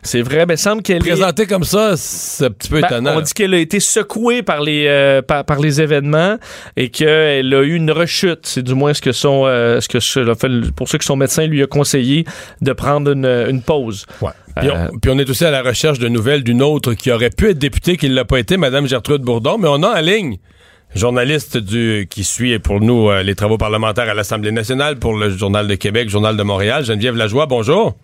C'est 0.04 0.22
vrai, 0.22 0.46
mais 0.46 0.58
semble 0.58 0.82
qu'elle 0.82 1.00
présentée 1.00 1.46
comme 1.46 1.64
ça, 1.64 1.94
c'est 1.96 2.46
un 2.46 2.52
petit 2.52 2.70
peu 2.70 2.82
ben, 2.82 2.88
étonnant. 2.88 3.18
On 3.18 3.22
dit 3.22 3.34
qu'elle 3.34 3.54
a 3.54 3.60
été 3.60 3.80
secouée 3.80 4.44
par 4.44 4.62
les 4.62 4.86
euh, 4.88 5.22
par, 5.22 5.60
les 5.60 5.82
événements 5.82 6.38
et 6.78 6.90
qu'elle 6.90 7.54
a 7.54 7.62
eu 7.62 7.76
une 7.76 7.92
rechute. 7.92 8.46
C'est 8.46 8.64
du 8.64 8.76
moins 8.76 8.94
ce 8.94 9.02
que 9.02 9.12
son 9.12 9.44
euh, 9.46 9.82
ce 9.82 9.88
que 9.88 10.70
pour 10.72 10.88
ceux 10.88 10.98
que 10.98 11.06
son 11.06 11.16
médecin 11.16 11.46
lui 11.46 11.62
a 11.62 11.68
conseillé 11.68 12.26
de 12.62 12.74
prendre 12.74 13.12
une, 13.12 13.62
pause. 13.62 14.06
Ouais. 14.22 14.32
Euh, 14.58 14.88
puis, 15.02 15.12
on, 15.12 15.20
est 15.20 15.30
aussi 15.30 15.46
à 15.46 15.52
la 15.52 15.62
recherche 15.62 16.00
de 16.00 16.08
nouvelles 16.08 16.44
d'une 16.44 16.62
autre 16.62 16.94
qui 16.94 17.12
aurait 17.12 17.30
pu 17.30 17.50
être 17.50 17.58
députée, 17.58 17.98
qui 17.98 18.10
ne 18.10 18.16
l'a 18.16 18.26
pas 18.26 18.40
été, 18.40 18.58
Madame 18.58 18.88
Gertrude 18.88 19.22
Bourdon, 19.22 19.58
mais 19.58 19.68
on 19.70 19.84
a 19.84 20.00
en 20.00 20.02
ligne 20.02 20.38
journaliste 20.96 21.58
du 21.58 22.08
qui 22.10 22.24
suit 22.24 22.58
pour 22.58 22.82
nous 22.82 23.12
les 23.24 23.36
travaux 23.36 23.58
parlementaires 23.58 24.10
à 24.10 24.14
l'Assemblée 24.14 24.52
nationale 24.52 24.98
pour 24.98 25.14
le 25.14 25.30
Journal 25.30 25.68
de 25.68 25.76
Québec, 25.76 26.10
Journal 26.10 26.36
de 26.36 26.44
Montréal, 26.44 26.84
Geneviève 26.84 27.16
Lajoie. 27.16 27.46
Bonjour. 27.46 27.96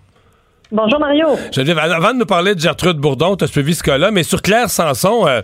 Bonjour 0.72 1.00
Mario. 1.00 1.28
Avant 1.78 2.14
de 2.14 2.20
nous 2.20 2.26
parler 2.26 2.56
de 2.56 2.60
Gertrude 2.60 2.98
Bourdon, 2.98 3.36
tu 3.36 3.44
as 3.44 3.48
suivi 3.48 3.76
ce 3.76 3.84
cas-là, 3.84 4.10
mais 4.10 4.24
sur 4.24 4.42
Claire 4.42 4.72
Sanson, 4.72 5.28
euh, 5.28 5.42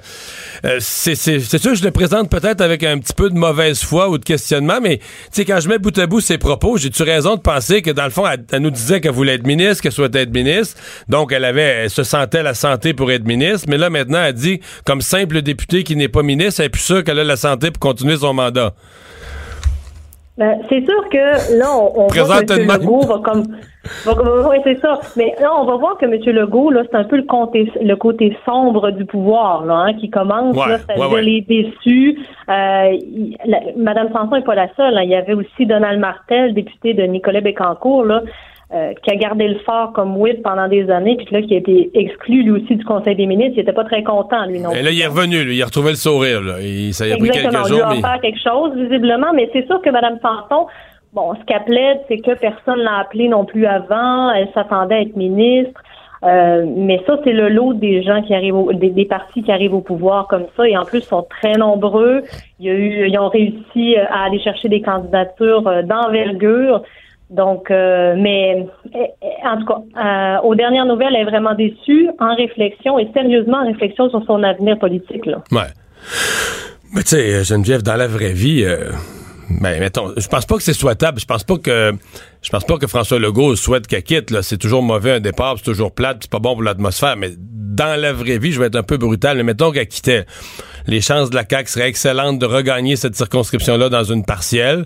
euh, 0.66 0.78
c'est 0.80 1.16
sûr 1.16 1.72
que 1.72 1.76
je 1.76 1.84
le 1.84 1.92
présente 1.92 2.28
peut-être 2.28 2.62
avec 2.62 2.84
un 2.84 2.98
petit 2.98 3.14
peu 3.14 3.30
de 3.30 3.36
mauvaise 3.36 3.84
foi 3.84 4.10
ou 4.10 4.18
de 4.18 4.26
questionnement, 4.26 4.80
mais 4.82 4.98
tu 4.98 5.06
sais, 5.32 5.46
quand 5.46 5.60
je 5.60 5.70
mets 5.70 5.78
bout 5.78 5.96
à 6.00 6.08
bout 6.08 6.22
ses 6.22 6.40
propos, 6.40 6.78
j'ai-tu 6.78 7.04
raison 7.04 7.36
de 7.36 7.42
penser 7.42 7.84
que 7.84 7.92
dans 7.92 8.06
le 8.06 8.10
fond, 8.10 8.24
elle, 8.28 8.62
nous 8.62 8.72
disait 8.72 9.00
qu'elle 9.00 9.12
voulait 9.12 9.36
être 9.36 9.46
ministre, 9.46 9.84
qu'elle 9.84 9.92
souhaitait 9.92 10.24
être 10.24 10.34
ministre, 10.34 10.80
donc 11.08 11.32
elle 11.32 11.46
avait, 11.46 11.84
elle 11.84 11.90
se 11.92 12.04
sentait 12.04 12.42
la 12.42 12.56
santé 12.56 12.96
pour 12.96 13.12
être 13.12 13.26
ministre, 13.26 13.68
mais 13.70 13.78
là 13.78 13.92
maintenant, 13.92 14.24
elle 14.24 14.34
dit, 14.34 14.60
comme 14.86 15.02
simple 15.02 15.44
député 15.44 15.84
qui 15.84 15.96
n'est 15.96 16.10
pas 16.10 16.24
ministre, 16.24 16.62
elle 16.62 16.68
est 16.68 16.70
plus 16.70 16.82
sûre 16.82 17.04
qu'elle 17.04 17.20
a 17.20 17.24
la 17.24 17.38
santé 17.38 17.70
pour 17.70 17.80
continuer 17.80 18.18
son 18.18 18.34
mandat. 18.34 18.74
Ben, 20.42 20.58
c'est 20.70 20.84
sûr 20.86 21.08
que 21.10 21.58
là, 21.60 21.68
on, 21.78 22.06
on 22.06 22.08
voit 22.08 22.42
que 22.42 22.54
M. 22.60 22.68
Legault 22.82 23.02
va 23.02 23.20
comme 23.24 23.44
Oui, 24.50 24.58
c'est 24.64 24.80
ça. 24.80 25.00
Mais 25.16 25.36
là, 25.40 25.52
on 25.56 25.66
va 25.66 25.76
voir 25.76 25.98
que 26.00 26.06
M. 26.06 26.14
Legault, 26.36 26.72
là, 26.72 26.82
c'est 26.90 26.98
un 26.98 27.04
peu 27.04 27.18
le 27.18 27.24
côté, 27.24 27.72
le 27.80 27.96
côté 27.96 28.36
sombre 28.44 28.90
du 28.90 29.06
pouvoir, 29.06 29.66
là, 29.66 29.76
hein, 29.86 29.94
qui 29.94 30.10
commence, 30.10 30.56
Ouais, 30.58 30.68
là, 30.70 30.78
ça 30.80 31.00
ouais, 31.00 31.14
ouais. 31.14 31.22
les 31.22 31.42
déçus. 31.42 32.18
Euh, 32.50 32.98
Madame 33.78 34.10
Sanson 34.14 34.36
n'est 34.38 34.42
pas 34.42 34.56
la 34.56 34.68
seule. 34.76 34.98
hein. 34.98 35.04
Il 35.04 35.12
y 35.12 35.16
avait 35.16 35.34
aussi 35.36 35.66
Donald 35.68 36.00
Martel, 36.00 36.56
député 36.56 36.96
de 36.96 37.04
Nicolas 37.04 37.42
Bécancourt, 37.42 38.06
là, 38.06 38.22
euh, 38.74 38.94
qui 39.04 39.12
a 39.12 39.16
gardé 39.16 39.48
le 39.50 39.60
fort 39.60 39.92
comme 39.94 40.16
whip 40.18 40.42
pendant 40.44 40.68
des 40.70 40.90
années, 40.90 41.18
puis 41.18 41.28
là, 41.32 41.42
qui 41.42 41.54
a 41.56 41.58
été 41.58 41.92
exclu, 41.94 42.44
lui 42.44 42.52
aussi, 42.52 42.76
du 42.78 42.86
Conseil 42.86 43.16
des 43.16 43.26
ministres. 43.26 43.54
Il 43.58 43.62
était 43.62 43.74
pas 43.74 43.84
très 43.84 44.02
content, 44.04 44.46
lui, 44.46 44.60
non 44.60 44.72
Et 44.72 44.82
là, 44.82 44.92
il 44.92 45.02
est 45.02 45.08
revenu, 45.08 45.44
lui. 45.44 45.58
Il 45.58 45.62
a 45.62 45.66
retrouvé 45.66 45.90
le 45.90 45.96
sourire, 45.96 46.42
là. 46.42 46.54
Il- 46.62 46.94
ça 46.94 47.06
y 47.08 47.12
a 47.12 47.18
pris 47.18 47.30
quelques 47.30 47.54
On 47.54 47.64
lui 47.64 47.68
jours, 47.68 47.86
a 47.86 47.90
mais. 47.94 48.00
offert 48.00 48.20
quelque 48.22 48.40
chose, 48.42 48.72
visiblement, 48.76 49.34
mais 49.34 49.50
c'est 49.52 49.66
sûr 49.68 49.82
que 49.82 49.90
Mme 49.90 50.20
Sanson, 50.22 50.68
bon, 51.14 51.34
ce 51.36 51.44
qu'elle 51.46 51.66
plaide, 51.66 52.00
c'est 52.08 52.20
que 52.20 52.34
personne 52.40 52.80
l'a 52.80 53.00
appelée 53.00 53.28
non 53.28 53.44
plus 53.44 53.66
avant. 53.66 54.32
Elle 54.32 54.48
s'attendait 54.54 54.96
à 54.96 55.02
être 55.02 55.16
ministre. 55.18 55.82
Euh, 56.24 56.66
mais 56.78 57.02
ça, 57.08 57.18
c'est 57.24 57.34
le 57.34 57.50
lot 57.50 57.74
des 57.74 58.04
gens 58.04 58.22
qui 58.22 58.36
arrivent, 58.36 58.56
au, 58.56 58.72
des, 58.74 58.92
des 58.92 59.06
partis 59.06 59.42
qui 59.42 59.52
arrivent 59.52 59.74
au 59.74 59.82
pouvoir 59.82 60.28
comme 60.28 60.46
ça, 60.56 60.68
et 60.70 60.78
en 60.78 60.86
plus 60.86 61.02
sont 61.02 61.26
très 61.42 61.54
nombreux. 61.58 62.22
Il 62.60 62.68
y 62.68 62.70
a 62.70 62.74
eu, 62.74 63.08
ils 63.10 63.18
ont 63.18 63.28
réussi 63.30 63.98
euh, 63.98 64.06
à 64.10 64.26
aller 64.26 64.40
chercher 64.40 64.70
des 64.70 64.82
candidatures 64.82 65.68
euh, 65.68 65.82
d'envergure. 65.82 66.84
Donc, 67.32 67.72
euh, 67.72 68.14
mais 68.18 68.68
eh, 68.94 68.98
eh, 69.22 69.48
en 69.48 69.58
tout 69.58 69.66
cas, 69.66 69.80
euh, 70.04 70.42
aux 70.42 70.54
dernières 70.54 70.86
nouvelles, 70.86 71.16
elle 71.16 71.22
est 71.22 71.30
vraiment 71.30 71.56
déçue, 71.56 72.10
en 72.20 72.36
réflexion 72.36 73.00
et 73.00 73.10
sérieusement 73.14 73.58
en 73.60 73.68
réflexion 73.68 74.10
sur 74.10 74.24
son 74.26 74.44
avenir 74.44 74.78
politique. 74.78 75.26
Là. 75.26 75.42
Ouais. 75.52 75.70
Mais 76.94 77.04
tu 77.04 77.10
sais, 77.10 77.44
Geneviève, 77.46 77.84
dans 77.84 77.96
la 77.96 78.08
vraie 78.08 78.34
vie, 78.34 78.66
euh, 78.66 78.92
ben, 79.62 79.80
mettons, 79.80 80.12
je 80.18 80.28
pense 80.28 80.46
pas 80.46 80.58
que 80.58 80.64
c'est 80.64 80.74
souhaitable. 80.74 81.22
Je 81.22 81.26
pense 81.26 81.46
pas 81.46 81.58
que, 81.58 81.94
je 82.42 82.50
pense 82.50 82.66
pas 82.66 82.78
que 82.78 82.88
François 82.88 83.18
Legault 83.18 83.56
souhaite 83.56 83.88
qu'elle 83.88 84.04
quitte. 84.04 84.42
C'est 84.42 84.58
toujours 84.58 84.84
mauvais 84.84 85.12
un 85.12 85.20
départ, 85.22 85.56
c'est 85.58 85.64
toujours 85.64 85.94
plate, 85.94 86.18
c'est 86.22 86.32
pas 86.32 86.40
bon 86.40 86.54
pour 86.54 86.64
l'atmosphère. 86.64 87.16
Mais 87.16 87.30
dans 87.38 88.00
la 88.00 88.12
vraie 88.12 88.40
vie, 88.40 88.52
je 88.52 88.60
vais 88.60 88.68
être 88.68 88.76
un 88.76 88.84
peu 88.84 88.98
brutal, 88.98 89.38
mais 89.38 89.44
mettons 89.44 89.72
qu'elle 89.72 89.88
quittait. 89.88 90.26
Les 90.88 91.02
chances 91.02 91.30
de 91.30 91.36
la 91.36 91.44
CAQ 91.50 91.70
seraient 91.70 91.88
excellentes 91.88 92.40
de 92.40 92.46
regagner 92.46 92.96
cette 92.96 93.16
circonscription-là 93.16 93.90
dans 93.90 94.04
une 94.04 94.26
partielle. 94.26 94.86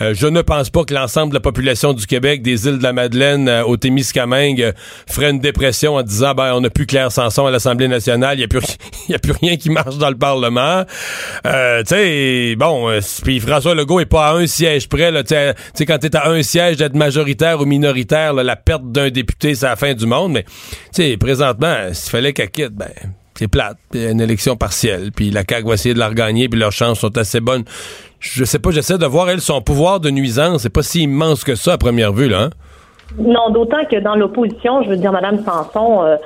Euh, 0.00 0.14
je 0.14 0.26
ne 0.26 0.42
pense 0.42 0.70
pas 0.70 0.84
que 0.84 0.94
l'ensemble 0.94 1.30
de 1.30 1.34
la 1.34 1.40
population 1.40 1.92
du 1.92 2.06
Québec, 2.06 2.42
des 2.42 2.66
îles 2.66 2.78
de 2.78 2.82
la 2.82 2.92
Madeleine 2.92 3.48
euh, 3.48 3.64
au 3.64 3.76
Témiscamingue, 3.76 4.62
euh, 4.62 4.72
ferait 5.08 5.30
une 5.30 5.40
dépression 5.40 5.96
en 5.96 6.02
disant, 6.02 6.34
ben, 6.34 6.52
on 6.54 6.60
n'a 6.60 6.70
plus 6.70 6.86
Claire 6.86 7.12
Sanson 7.12 7.46
à 7.46 7.50
l'Assemblée 7.50 7.88
nationale, 7.88 8.36
il 8.36 8.38
n'y 8.38 8.44
a, 8.44 8.48
plus 8.48 8.60
a 9.34 9.38
rien 9.40 9.56
qui 9.56 9.70
marche 9.70 9.98
dans 9.98 10.10
le 10.10 10.16
Parlement. 10.16 10.84
Euh, 11.46 11.82
tu 11.82 12.56
bon, 12.56 12.90
puis 13.22 13.40
François 13.40 13.74
Legault 13.74 14.00
est 14.00 14.06
pas 14.06 14.28
à 14.28 14.34
un 14.34 14.46
siège 14.46 14.88
près. 14.88 15.12
Tu 15.22 15.28
sais, 15.28 15.54
tu 15.76 15.84
quand 15.84 15.98
t'es 15.98 16.14
à 16.16 16.28
un 16.28 16.42
siège 16.42 16.76
d'être 16.76 16.94
majoritaire 16.94 17.60
ou 17.60 17.64
minoritaire, 17.64 18.34
la 18.34 18.56
perte 18.56 18.90
d'un 18.90 19.10
député, 19.10 19.54
c'est 19.54 19.66
la 19.66 19.76
fin 19.76 19.94
du 19.94 20.06
monde. 20.06 20.32
Mais, 20.32 20.44
tu 20.94 21.16
présentement, 21.18 21.76
s'il 21.92 22.10
fallait 22.10 22.32
qu'elle 22.32 22.50
quitte, 22.50 22.74
ben, 22.74 22.90
c'est 23.36 23.48
plate. 23.48 23.76
Une 23.94 24.20
élection 24.20 24.56
partielle, 24.56 25.10
puis 25.14 25.30
la 25.30 25.42
CAQ 25.48 25.66
va 25.68 25.74
essayer 25.74 25.94
de 25.94 25.98
la 25.98 26.08
regagner, 26.08 26.48
puis 26.48 26.58
leurs 26.58 26.72
chances 26.72 26.98
sont 27.00 27.16
assez 27.16 27.40
bonnes. 27.40 27.64
Je 28.18 28.44
sais 28.44 28.58
pas, 28.58 28.70
j'essaie 28.70 28.98
de 28.98 29.06
voir, 29.06 29.28
elle, 29.30 29.40
son 29.40 29.60
pouvoir 29.60 30.00
de 30.00 30.10
nuisance. 30.10 30.62
C'est 30.62 30.72
pas 30.72 30.82
si 30.82 31.02
immense 31.02 31.44
que 31.44 31.54
ça 31.54 31.74
à 31.74 31.78
première 31.78 32.12
vue, 32.12 32.28
là. 32.28 32.44
hein? 32.44 32.50
Non, 33.18 33.50
d'autant 33.50 33.84
que 33.90 33.96
dans 34.00 34.16
l'opposition, 34.16 34.82
je 34.82 34.88
veux 34.90 34.96
dire, 34.96 35.12
Madame 35.12 35.38
Sanson, 35.44 36.02
euh, 36.04 36.16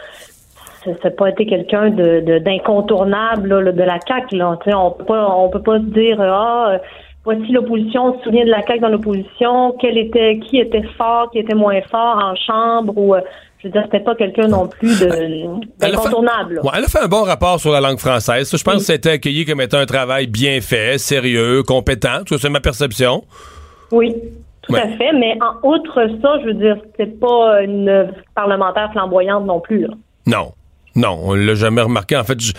ça 0.84 0.90
n'a 1.04 1.10
pas 1.10 1.28
été 1.28 1.44
quelqu'un 1.46 1.90
de, 1.90 2.20
de- 2.20 2.38
d'incontournable 2.38 3.60
là, 3.60 3.72
de 3.72 3.82
la 3.82 3.98
CAQ. 4.06 4.36
Là. 4.36 4.56
On 4.78 4.90
peut 4.92 5.04
pas, 5.04 5.28
on 5.36 5.48
peut 5.50 5.62
pas 5.62 5.78
se 5.78 5.84
dire 5.84 6.18
ah, 6.20 6.70
euh, 6.70 6.78
voici 7.24 7.52
l'opposition, 7.52 8.06
on 8.06 8.18
se 8.18 8.24
souvient 8.24 8.44
de 8.44 8.50
la 8.50 8.62
CAQ 8.66 8.80
dans 8.80 8.88
l'opposition, 8.88 9.76
quel 9.80 9.98
était, 9.98 10.38
qui 10.38 10.58
était 10.58 10.84
fort, 10.96 11.30
qui 11.32 11.38
était 11.38 11.54
moins 11.54 11.80
fort 11.90 12.18
en 12.24 12.34
chambre 12.34 12.94
ou 12.96 13.14
euh, 13.14 13.20
je 13.62 13.68
veux 13.68 13.72
dire, 13.72 13.82
c'était 13.84 14.00
pas 14.00 14.14
quelqu'un 14.14 14.48
non 14.48 14.66
plus 14.66 15.02
Elle 15.02 15.60
d'incontournable. 15.78 16.60
Ouais, 16.64 16.70
elle 16.76 16.84
a 16.84 16.88
fait 16.88 17.00
un 17.00 17.08
bon 17.08 17.22
rapport 17.24 17.60
sur 17.60 17.72
la 17.72 17.80
langue 17.80 17.98
française. 17.98 18.48
Ça, 18.48 18.56
je 18.56 18.62
pense 18.64 18.74
que 18.76 18.80
c'était 18.80 19.10
accueilli 19.12 19.44
comme 19.44 19.60
étant 19.60 19.78
un 19.78 19.86
travail 19.86 20.26
bien 20.26 20.60
fait, 20.60 20.98
sérieux, 20.98 21.62
compétent. 21.62 22.20
Ça, 22.28 22.36
c'est 22.38 22.48
ma 22.48 22.60
perception. 22.60 23.22
Oui, 23.92 24.14
tout 24.62 24.72
Ouais. 24.72 24.80
à 24.80 24.88
fait. 24.96 25.12
Mais 25.12 25.36
en 25.42 25.68
outre 25.68 25.94
ça, 26.22 26.38
je 26.40 26.46
veux 26.46 26.54
dire, 26.54 26.76
c'était 26.92 27.10
pas 27.10 27.62
une 27.62 28.10
parlementaire 28.34 28.90
flamboyante 28.92 29.44
non 29.44 29.60
plus. 29.60 29.82
Là. 29.82 29.94
Non. 30.26 30.52
Non, 30.96 31.18
on 31.22 31.34
l'a 31.34 31.54
jamais 31.54 31.82
remarqué. 31.82 32.16
En 32.16 32.24
fait, 32.24 32.40
je- 32.40 32.52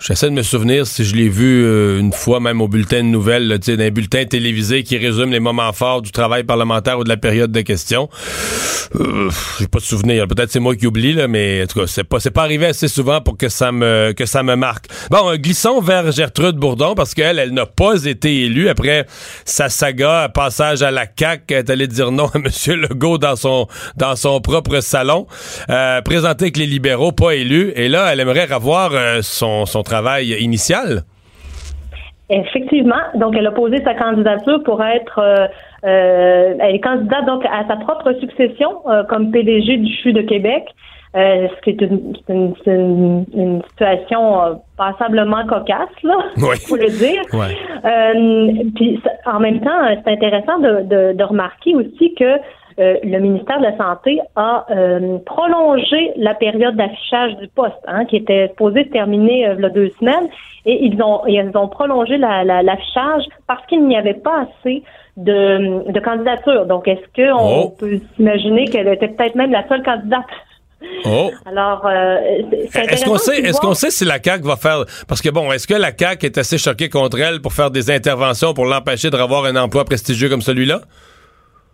j'essaie 0.00 0.26
de 0.26 0.34
me 0.34 0.42
souvenir 0.42 0.86
si 0.86 1.04
je 1.04 1.14
l'ai 1.14 1.28
vu 1.28 1.64
euh, 1.64 2.00
une 2.00 2.12
fois 2.12 2.40
même 2.40 2.60
au 2.60 2.68
bulletin 2.68 2.98
de 2.98 3.08
nouvelles, 3.08 3.58
d'un 3.58 3.90
bulletin 3.90 4.24
télévisé 4.24 4.82
qui 4.82 4.96
résume 4.96 5.30
les 5.30 5.40
moments 5.40 5.72
forts 5.72 6.02
du 6.02 6.10
travail 6.10 6.44
parlementaire 6.44 6.98
ou 6.98 7.04
de 7.04 7.08
la 7.08 7.16
période 7.16 7.52
de 7.52 7.60
questions. 7.60 8.08
Euh, 8.96 9.30
J'ai 9.58 9.68
pas 9.68 9.78
de 9.78 9.84
souvenir. 9.84 10.26
Peut-être 10.26 10.50
c'est 10.50 10.60
moi 10.60 10.74
qui 10.74 10.86
oublie, 10.86 11.12
là, 11.12 11.28
mais 11.28 11.62
en 11.62 11.66
tout 11.66 11.80
cas, 11.80 11.86
c'est 11.86 12.04
pas, 12.04 12.18
pas 12.18 12.42
arrivé 12.42 12.66
assez 12.66 12.88
souvent 12.88 13.20
pour 13.20 13.36
que 13.36 13.48
ça 13.48 13.70
me, 13.72 14.12
que 14.16 14.26
ça 14.26 14.42
me 14.42 14.56
marque. 14.56 14.86
Bon, 15.10 15.36
glissons 15.36 15.80
vers 15.80 16.10
Gertrude 16.10 16.56
Bourdon 16.56 16.94
parce 16.94 17.14
qu'elle, 17.14 17.38
elle 17.38 17.52
n'a 17.52 17.66
pas 17.66 18.04
été 18.04 18.44
élue 18.44 18.68
après 18.68 19.06
sa 19.44 19.68
saga, 19.68 20.28
passage 20.32 20.82
à 20.82 20.90
la 20.90 21.06
CAQ, 21.18 21.54
est 21.54 21.70
allée 21.70 21.86
dire 21.86 22.10
non 22.10 22.26
à 22.26 22.38
M. 22.38 22.80
Legault 22.80 23.18
dans 23.18 23.36
son, 23.36 23.66
dans 23.96 24.16
son 24.16 24.40
propre 24.40 24.80
salon, 24.80 25.26
euh, 25.68 26.00
présenté 26.02 26.44
avec 26.46 26.56
les 26.56 26.66
libéraux, 26.66 27.12
pas 27.12 27.34
élus. 27.34 27.72
Et 27.76 27.88
là, 27.88 28.12
elle 28.12 28.20
aimerait 28.20 28.46
revoir 28.46 28.90
euh, 28.92 29.20
son, 29.22 29.66
son 29.66 29.82
travail 29.90 30.26
initial? 30.40 31.02
Effectivement. 32.28 33.02
Donc, 33.16 33.34
elle 33.36 33.46
a 33.46 33.50
posé 33.50 33.78
sa 33.82 33.94
candidature 33.94 34.62
pour 34.64 34.82
être. 34.84 35.18
euh, 35.18 35.46
euh, 35.84 36.54
elle 36.60 36.74
est 36.76 36.80
candidate 36.80 37.24
donc 37.26 37.44
à 37.46 37.66
sa 37.66 37.76
propre 37.76 38.12
succession 38.20 38.70
euh, 38.88 39.02
comme 39.04 39.32
PDG 39.32 39.78
du 39.78 39.92
CHU 39.96 40.12
de 40.12 40.22
Québec. 40.22 40.64
Ce 41.12 41.60
qui 41.64 41.70
est 41.70 41.80
une, 41.80 42.12
c'est 42.24 42.32
une, 42.32 42.54
c'est 42.64 42.70
une- 42.70 43.24
une 43.34 43.62
situation 43.70 44.60
passablement 44.76 45.44
cocasse, 45.44 45.88
là, 46.04 46.14
Oui. 46.36 46.56
faut 46.68 46.76
le 46.76 46.86
dire. 47.04 47.22
Ouais. 47.32 48.70
Puis 48.76 49.00
en 49.26 49.40
même 49.40 49.60
temps, 49.60 49.80
c'est 50.04 50.12
intéressant 50.12 50.58
de, 50.60 50.72
de, 50.92 51.12
de 51.14 51.24
remarquer 51.24 51.74
aussi 51.74 52.14
que 52.14 52.30
euh, 52.80 52.96
le 53.04 53.18
ministère 53.18 53.58
de 53.58 53.64
la 53.64 53.76
Santé 53.76 54.18
a 54.36 54.64
euh, 54.70 55.18
prolongé 55.26 56.12
la 56.16 56.34
période 56.34 56.76
d'affichage 56.76 57.36
du 57.36 57.48
poste, 57.48 57.74
hein, 57.86 58.04
qui 58.06 58.16
était 58.16 58.48
supposée 58.48 58.84
se 58.84 58.88
terminer 58.90 59.46
euh, 59.48 59.54
il 59.58 59.62
y 59.62 59.66
a 59.66 59.68
deux 59.70 59.90
semaines, 59.98 60.28
et 60.66 60.84
ils 60.86 61.00
ont 61.02 61.20
ils 61.26 61.50
ont 61.56 61.68
prolongé 61.68 62.16
la- 62.16 62.44
la- 62.44 62.62
l'affichage 62.62 63.24
parce 63.46 63.64
qu'il 63.66 63.86
n'y 63.86 63.96
avait 63.96 64.14
pas 64.14 64.46
assez 64.46 64.82
de, 65.16 65.90
de 65.90 66.00
candidatures. 66.00 66.66
Donc, 66.66 66.88
est-ce 66.88 67.06
qu'on 67.14 67.38
Oh. 67.64 67.74
peut 67.78 67.98
s'imaginer 68.16 68.64
qu'elle 68.66 68.88
était 68.88 69.08
peut-être 69.08 69.34
même 69.34 69.52
la 69.52 69.66
seule 69.68 69.82
candidate? 69.82 70.24
Oh. 71.04 71.30
Alors, 71.46 71.84
euh, 71.86 72.16
Est-ce 72.62 73.04
qu'on 73.04 73.18
sait, 73.18 73.40
est-ce 73.40 73.60
qu'on 73.60 73.74
sait 73.74 73.90
si 73.90 74.04
la 74.06 74.18
CAQ 74.22 74.44
va 74.46 74.56
faire, 74.56 74.84
parce 75.08 75.20
que 75.20 75.28
bon, 75.28 75.52
est-ce 75.52 75.66
que 75.66 75.74
la 75.74 75.90
CAQ 75.96 76.26
est 76.26 76.38
assez 76.38 76.56
choquée 76.56 76.88
contre 76.88 77.18
elle 77.20 77.40
pour 77.42 77.52
faire 77.52 77.70
des 77.70 77.90
interventions 77.90 78.54
pour 78.54 78.64
l'empêcher 78.64 79.10
de 79.10 79.16
revoir 79.16 79.44
un 79.44 79.56
emploi 79.56 79.84
prestigieux 79.84 80.28
comme 80.30 80.40
celui-là? 80.40 80.80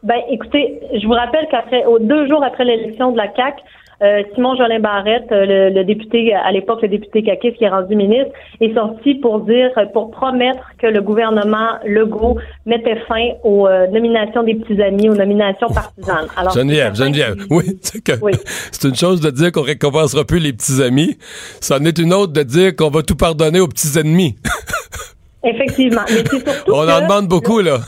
Ben, 0.03 0.21
écoutez, 0.31 0.81
je 1.01 1.07
vous 1.07 1.13
rappelle 1.15 1.47
qu'après, 1.51 1.83
deux 2.01 2.29
jours 2.29 2.45
après 2.45 2.65
l'élection 2.65 3.13
de 3.13 3.17
la 3.17 3.29
CAC, 3.29 3.57
euh, 4.03 4.23
Simon 4.35 4.55
Jolin 4.57 4.79
Barrette, 4.79 5.25
euh, 5.33 5.47
le, 5.47 5.71
le 5.75 5.83
député 5.85 6.35
à 6.35 6.53
l'époque, 6.53 6.83
le 6.83 6.89
député 6.89 7.23
caquiste 7.23 7.57
qui 7.57 7.65
est 7.65 7.69
rendu 7.71 7.97
ministre, 7.97 8.31
est 8.61 8.75
sorti 8.75 9.15
pour 9.15 9.41
dire, 9.41 9.71
euh, 9.79 9.87
pour 9.87 10.11
promettre 10.11 10.61
que 10.79 10.87
le 10.87 11.01
gouvernement 11.01 11.71
Legault 11.87 12.37
mettait 12.67 13.01
fin 13.09 13.31
aux 13.43 13.67
euh, 13.67 13.87
nominations 13.87 14.43
des 14.43 14.55
petits 14.55 14.81
amis, 14.83 15.09
aux 15.09 15.15
nominations 15.15 15.69
partisanes. 15.69 16.27
Alors, 16.37 16.53
Geneviève, 16.53 16.95
Geneviève, 16.95 17.37
qu'il- 17.37 17.47
oui, 17.57 17.65
c'est 17.81 18.05
que 18.05 18.13
Oui. 18.23 18.33
c'est 18.71 18.87
une 18.87 18.95
chose 18.97 19.23
de 19.23 19.31
dire 19.31 19.51
qu'on 19.51 19.63
récompensera 19.63 20.25
plus 20.25 20.41
les 20.41 20.53
petits 20.53 20.83
amis, 20.83 21.17
c'en 21.63 21.83
est 21.85 21.99
une 21.99 22.13
autre 22.13 22.35
de 22.35 22.43
dire 22.43 22.77
qu'on 22.77 22.91
va 22.91 23.03
tout 23.03 23.17
pardonner 23.17 23.61
aux 23.61 23.69
petits 23.69 23.99
ennemis. 23.99 24.37
Effectivement. 25.43 26.03
Mais 26.11 26.17
c'est 26.31 26.47
surtout 26.51 26.73
On 26.73 26.83
en 26.87 26.99
que- 26.99 27.03
demande 27.03 27.29
beaucoup, 27.29 27.61
là. 27.61 27.79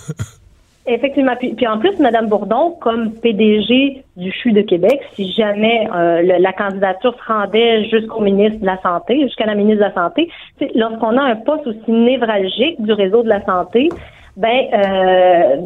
Effectivement. 0.89 1.37
Puis, 1.39 1.53
puis 1.55 1.67
en 1.67 1.79
plus, 1.79 1.99
Mme 2.01 2.29
Bourdon, 2.29 2.77
comme 2.81 3.13
PDG 3.13 4.03
du 4.17 4.33
CHU 4.33 4.53
de 4.53 4.63
Québec, 4.63 4.99
si 5.13 5.31
jamais 5.33 5.87
euh, 5.95 6.23
le- 6.23 6.43
la 6.43 6.53
candidature 6.53 7.15
se 7.15 7.33
rendait 7.33 7.85
jusqu'au 7.91 8.21
ministre 8.21 8.61
de 8.61 8.67
la 8.67 8.81
Santé, 8.81 9.21
jusqu'à 9.23 9.47
la 9.47 9.55
ministre 9.55 9.85
de 9.85 9.89
la 9.89 9.95
Santé, 9.95 10.31
lorsqu'on 10.75 11.17
a 11.17 11.23
un 11.23 11.37
poste 11.37 11.67
aussi 11.67 11.91
névralgique 11.93 12.81
du 12.83 12.93
réseau 12.93 13.23
de 13.23 13.29
la 13.29 13.45
santé, 13.45 13.91
ben 14.37 14.61
euh, 14.73 15.57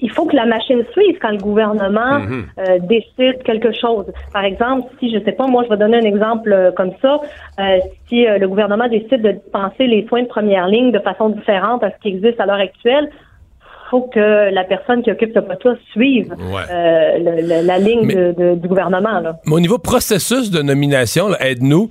il 0.00 0.10
faut 0.10 0.24
que 0.24 0.36
la 0.36 0.46
machine 0.46 0.82
suive 0.92 1.18
quand 1.20 1.30
le 1.30 1.38
gouvernement 1.38 2.18
euh, 2.58 2.78
décide 2.80 3.42
quelque 3.44 3.72
chose. 3.72 4.06
Par 4.32 4.44
exemple, 4.44 4.88
si 5.00 5.12
je 5.12 5.18
sais 5.24 5.32
pas, 5.32 5.46
moi 5.46 5.64
je 5.64 5.68
vais 5.70 5.76
donner 5.76 5.96
un 5.98 6.04
exemple 6.04 6.52
euh, 6.52 6.70
comme 6.72 6.92
ça, 7.02 7.20
euh, 7.58 7.78
si 8.08 8.26
euh, 8.26 8.38
le 8.38 8.46
gouvernement 8.48 8.88
décide 8.88 9.22
de 9.22 9.32
dispenser 9.32 9.86
les 9.86 10.06
soins 10.06 10.22
de 10.22 10.28
première 10.28 10.68
ligne 10.68 10.92
de 10.92 11.00
façon 11.00 11.30
différente 11.30 11.82
à 11.82 11.90
ce 11.90 11.96
qui 12.02 12.08
existe 12.08 12.40
à 12.40 12.46
l'heure 12.46 12.60
actuelle, 12.60 13.10
faut 13.90 14.02
que 14.14 14.52
la 14.54 14.64
personne 14.64 15.02
qui 15.02 15.10
occupe 15.10 15.32
ce 15.34 15.40
poste-là 15.40 15.74
suive 15.92 16.32
Ouais. 16.38 16.62
euh, 16.70 17.18
le- 17.18 17.42
le- 17.42 17.66
la 17.66 17.78
ligne 17.78 18.06
Mais- 18.06 18.14
de- 18.14 18.32
de- 18.38 18.54
du 18.54 18.68
gouvernement. 18.68 19.20
Là. 19.20 19.36
Mais 19.46 19.54
au 19.54 19.60
niveau 19.60 19.78
processus 19.78 20.50
de 20.50 20.62
nomination, 20.62 21.34
aide-nous. 21.40 21.88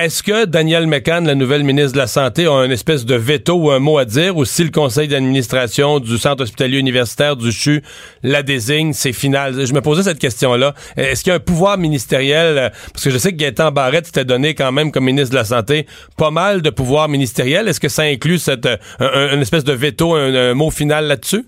Est-ce 0.00 0.22
que 0.22 0.44
Daniel 0.44 0.86
McCann, 0.86 1.26
la 1.26 1.34
nouvelle 1.34 1.64
ministre 1.64 1.94
de 1.94 1.98
la 1.98 2.06
Santé, 2.06 2.46
a 2.46 2.64
une 2.64 2.70
espèce 2.70 3.04
de 3.04 3.16
veto 3.16 3.54
ou 3.54 3.70
un 3.72 3.80
mot 3.80 3.98
à 3.98 4.04
dire, 4.04 4.36
ou 4.36 4.44
si 4.44 4.62
le 4.62 4.70
conseil 4.70 5.08
d'administration 5.08 5.98
du 5.98 6.18
Centre 6.18 6.44
hospitalier 6.44 6.78
universitaire 6.78 7.34
du 7.34 7.50
CHU 7.50 7.82
la 8.22 8.44
désigne, 8.44 8.92
c'est 8.92 9.12
final? 9.12 9.66
Je 9.66 9.72
me 9.74 9.80
posais 9.80 10.04
cette 10.04 10.20
question-là. 10.20 10.72
Est-ce 10.96 11.24
qu'il 11.24 11.30
y 11.30 11.32
a 11.32 11.36
un 11.36 11.40
pouvoir 11.40 11.78
ministériel, 11.78 12.58
euh, 12.58 12.68
parce 12.92 13.02
que 13.02 13.10
je 13.10 13.18
sais 13.18 13.32
que 13.32 13.38
Gaëtan 13.38 13.72
Barrette 13.72 14.06
s'était 14.06 14.24
donné 14.24 14.54
quand 14.54 14.70
même 14.70 14.92
comme 14.92 15.04
ministre 15.04 15.30
de 15.30 15.36
la 15.36 15.44
Santé 15.44 15.86
pas 16.16 16.30
mal 16.30 16.62
de 16.62 16.70
pouvoir 16.70 17.08
ministériel. 17.08 17.66
Est-ce 17.66 17.80
que 17.80 17.88
ça 17.88 18.02
inclut 18.02 18.38
cette, 18.38 18.66
euh, 18.66 18.76
un- 19.00 19.06
un- 19.06 19.34
une 19.34 19.42
espèce 19.42 19.64
de 19.64 19.72
veto, 19.72 20.14
un 20.14 20.54
mot 20.54 20.70
final 20.70 21.06
là-dessus? 21.06 21.44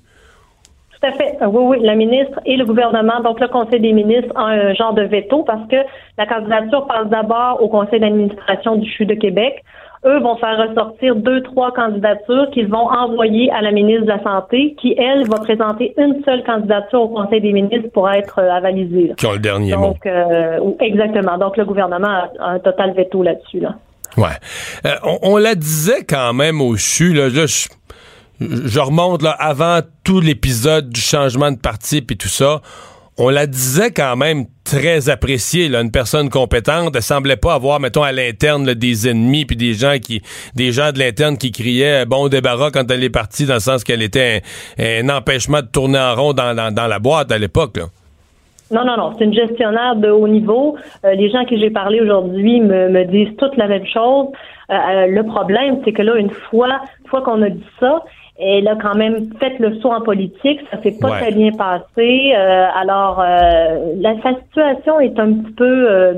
Tout 1.02 1.08
à 1.08 1.12
fait. 1.12 1.36
Euh, 1.40 1.46
Oui, 1.46 1.78
oui, 1.78 1.84
la 1.86 1.94
ministre 1.94 2.38
et 2.44 2.56
le 2.56 2.64
gouvernement, 2.64 3.20
donc 3.22 3.40
le 3.40 3.48
Conseil 3.48 3.80
des 3.80 3.92
ministres, 3.92 4.32
ont 4.36 4.46
un 4.46 4.74
genre 4.74 4.92
de 4.94 5.02
veto 5.02 5.42
parce 5.44 5.66
que 5.68 5.76
la 6.18 6.26
candidature 6.26 6.86
passe 6.86 7.08
d'abord 7.08 7.62
au 7.62 7.68
Conseil 7.68 8.00
d'administration 8.00 8.76
du 8.76 8.90
CHU 8.90 9.06
de 9.06 9.14
Québec. 9.14 9.62
Eux 10.06 10.18
vont 10.20 10.36
faire 10.36 10.56
ressortir 10.56 11.14
deux, 11.14 11.42
trois 11.42 11.72
candidatures 11.72 12.48
qu'ils 12.52 12.68
vont 12.68 12.88
envoyer 12.90 13.50
à 13.52 13.60
la 13.60 13.70
ministre 13.70 14.02
de 14.04 14.08
la 14.08 14.22
Santé, 14.22 14.74
qui, 14.80 14.94
elle, 14.98 15.28
va 15.28 15.36
présenter 15.40 15.92
une 15.98 16.22
seule 16.24 16.42
candidature 16.44 17.02
au 17.02 17.08
Conseil 17.08 17.42
des 17.42 17.52
ministres 17.52 17.90
pour 17.92 18.10
être 18.10 18.38
euh, 18.38 18.50
avalisée. 18.50 19.12
Qui 19.18 19.26
ont 19.26 19.32
le 19.32 19.38
dernier 19.38 19.76
mot. 19.76 19.88
Donc, 19.88 20.06
euh, 20.06 20.58
ou- 20.60 20.74
exactement. 20.80 21.36
Donc, 21.36 21.58
le 21.58 21.66
gouvernement 21.66 22.08
a, 22.08 22.30
a 22.40 22.50
un 22.52 22.58
total 22.60 22.92
veto 22.94 23.22
là-dessus. 23.22 23.60
Là. 23.60 23.74
Ouais. 24.16 24.24
Euh, 24.86 24.94
on, 25.04 25.34
on 25.34 25.36
la 25.36 25.54
disait 25.54 26.02
quand 26.08 26.32
même 26.32 26.62
au 26.62 26.76
CHU, 26.76 27.12
là, 27.12 27.24
là, 27.28 27.44
je, 27.46 27.68
je 28.40 28.80
remonte 28.80 29.22
là, 29.22 29.30
avant 29.30 29.80
tout 30.04 30.20
l'épisode 30.20 30.88
du 30.88 31.00
changement 31.00 31.50
de 31.50 31.58
parti 31.58 32.02
puis 32.02 32.16
tout 32.16 32.28
ça. 32.28 32.60
On 33.18 33.28
la 33.28 33.46
disait 33.46 33.90
quand 33.90 34.16
même 34.16 34.46
très 34.64 35.10
appréciée, 35.10 35.68
là, 35.68 35.82
une 35.82 35.90
personne 35.90 36.30
compétente. 36.30 36.96
Elle 36.96 37.02
semblait 37.02 37.36
pas 37.36 37.52
avoir, 37.52 37.78
mettons, 37.78 38.02
à 38.02 38.12
l'interne 38.12 38.64
là, 38.64 38.74
des 38.74 39.08
ennemis 39.10 39.44
puis 39.44 39.56
des 39.56 39.74
gens 39.74 39.96
qui, 40.02 40.22
des 40.54 40.72
gens 40.72 40.90
de 40.92 40.98
l'interne 40.98 41.36
qui 41.36 41.52
criaient 41.52 42.06
bon 42.06 42.28
débarras 42.28 42.70
quand 42.70 42.90
elle 42.90 43.04
est 43.04 43.10
partie, 43.10 43.44
dans 43.44 43.54
le 43.54 43.60
sens 43.60 43.84
qu'elle 43.84 44.00
était 44.00 44.42
un, 44.78 45.08
un 45.08 45.14
empêchement 45.14 45.60
de 45.60 45.66
tourner 45.66 45.98
en 45.98 46.14
rond 46.14 46.32
dans, 46.32 46.54
dans, 46.54 46.72
dans 46.72 46.86
la 46.86 46.98
boîte 46.98 47.30
à 47.30 47.36
l'époque. 47.36 47.76
là. 47.76 47.84
Non, 48.70 48.84
non, 48.84 48.96
non. 48.96 49.12
C'est 49.18 49.24
une 49.24 49.34
gestionnaire 49.34 49.96
de 49.96 50.08
haut 50.08 50.28
niveau. 50.28 50.76
Euh, 51.04 51.14
les 51.14 51.28
gens 51.30 51.44
qui 51.44 51.58
j'ai 51.58 51.70
parlé 51.70 52.00
aujourd'hui 52.00 52.60
me, 52.60 52.88
me 52.88 53.04
disent 53.04 53.36
toutes 53.36 53.56
la 53.56 53.66
même 53.66 53.86
chose. 53.86 54.28
Euh, 54.70 54.74
euh, 54.74 55.06
le 55.08 55.24
problème, 55.24 55.80
c'est 55.84 55.92
que 55.92 56.02
là, 56.02 56.14
une 56.16 56.30
fois, 56.30 56.80
une 57.02 57.10
fois 57.10 57.22
qu'on 57.22 57.42
a 57.42 57.50
dit 57.50 57.64
ça, 57.80 58.02
elle 58.40 58.66
a 58.68 58.76
quand 58.76 58.94
même 58.94 59.28
fait 59.38 59.58
le 59.58 59.76
saut 59.80 59.90
en 59.92 60.00
politique. 60.00 60.60
Ça 60.70 60.82
s'est 60.82 60.96
pas 61.00 61.10
Ouais. 61.10 61.20
très 61.20 61.32
bien 61.32 61.50
passé. 61.52 62.32
Euh, 62.36 62.66
alors, 62.80 63.20
euh, 63.20 63.94
la, 64.00 64.14
sa 64.22 64.34
situation 64.40 65.00
est 65.00 65.18
un 65.18 65.32
petit 65.34 65.52
peu 65.52 65.90
euh, 65.90 66.14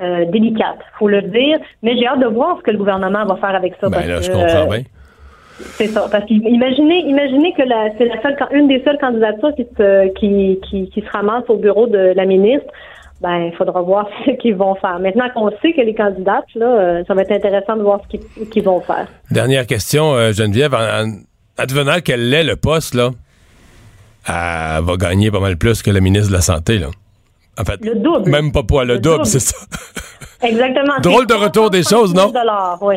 euh, 0.00 0.24
délicate, 0.26 0.78
faut 0.98 1.08
le 1.08 1.22
dire. 1.22 1.58
Mais 1.82 1.96
j'ai 1.96 2.06
hâte 2.06 2.20
de 2.20 2.26
voir 2.26 2.56
ce 2.58 2.62
que 2.62 2.70
le 2.70 2.78
gouvernement 2.78 3.24
va 3.26 3.36
faire 3.36 3.54
avec 3.54 3.74
ça. 3.80 3.88
Ben 3.88 3.98
parce 3.98 4.06
là, 4.06 4.20
je 4.20 4.28
que, 4.30 4.32
comprends 4.32 4.72
euh, 4.72 4.76
bien. 4.76 4.82
c'est 5.58 5.86
ça. 5.88 6.06
Parce 6.10 6.24
qu'imaginez, 6.24 7.00
imaginez 7.06 7.52
que 7.52 7.62
la, 7.62 7.88
c'est 7.98 8.06
la 8.06 8.20
seule, 8.22 8.36
une 8.52 8.68
des 8.68 8.82
seules 8.84 8.98
candidatures 8.98 9.54
qui 9.54 9.66
se, 9.76 10.08
qui, 10.14 10.58
qui, 10.68 10.88
qui 10.90 11.00
se 11.02 11.10
ramasse 11.10 11.44
au 11.48 11.56
bureau 11.56 11.86
de 11.86 12.12
la 12.16 12.24
ministre. 12.24 12.66
Ben, 13.20 13.48
il 13.48 13.52
faudra 13.54 13.82
voir 13.82 14.08
ce 14.24 14.30
qu'ils 14.30 14.54
vont 14.54 14.74
faire. 14.76 14.98
Maintenant 14.98 15.28
qu'on 15.34 15.50
sait 15.60 15.74
que 15.74 15.82
les 15.82 15.94
candidates, 15.94 16.46
là, 16.54 16.66
euh, 16.66 17.04
ça 17.06 17.12
va 17.12 17.20
être 17.20 17.32
intéressant 17.32 17.76
de 17.76 17.82
voir 17.82 18.00
ce 18.04 18.16
qu'ils, 18.16 18.48
qu'ils 18.48 18.64
vont 18.64 18.80
faire. 18.80 19.06
Dernière 19.30 19.66
question, 19.66 20.14
euh, 20.14 20.32
Geneviève. 20.32 20.74
En, 20.74 20.78
en- 20.78 21.12
advenant 21.60 22.00
qu'elle 22.00 22.30
l'ait 22.30 22.44
le 22.44 22.56
poste, 22.56 22.94
là, 22.94 23.10
elle 24.26 24.84
va 24.84 24.96
gagner 24.98 25.30
pas 25.30 25.40
mal 25.40 25.56
plus 25.56 25.82
que 25.82 25.90
le 25.90 26.00
ministre 26.00 26.28
de 26.28 26.34
la 26.34 26.40
Santé, 26.42 26.78
là. 26.78 26.88
En 27.58 27.64
fait, 27.64 27.84
Le 27.84 27.94
double. 27.96 28.30
même 28.30 28.52
pas 28.52 28.62
pas 28.62 28.84
le, 28.84 28.94
Le 28.94 29.00
double, 29.00 29.16
double. 29.16 29.26
c'est 29.26 29.40
ça. 29.40 29.56
Exactement. 30.42 30.94
Drôle 31.02 31.26
de 31.26 31.34
retour 31.34 31.70
des 31.70 31.82
330 31.82 32.00
choses, 32.00 32.14
non? 32.14 32.30
000 32.30 32.32
dollars, 32.32 32.78
oui. 32.82 32.96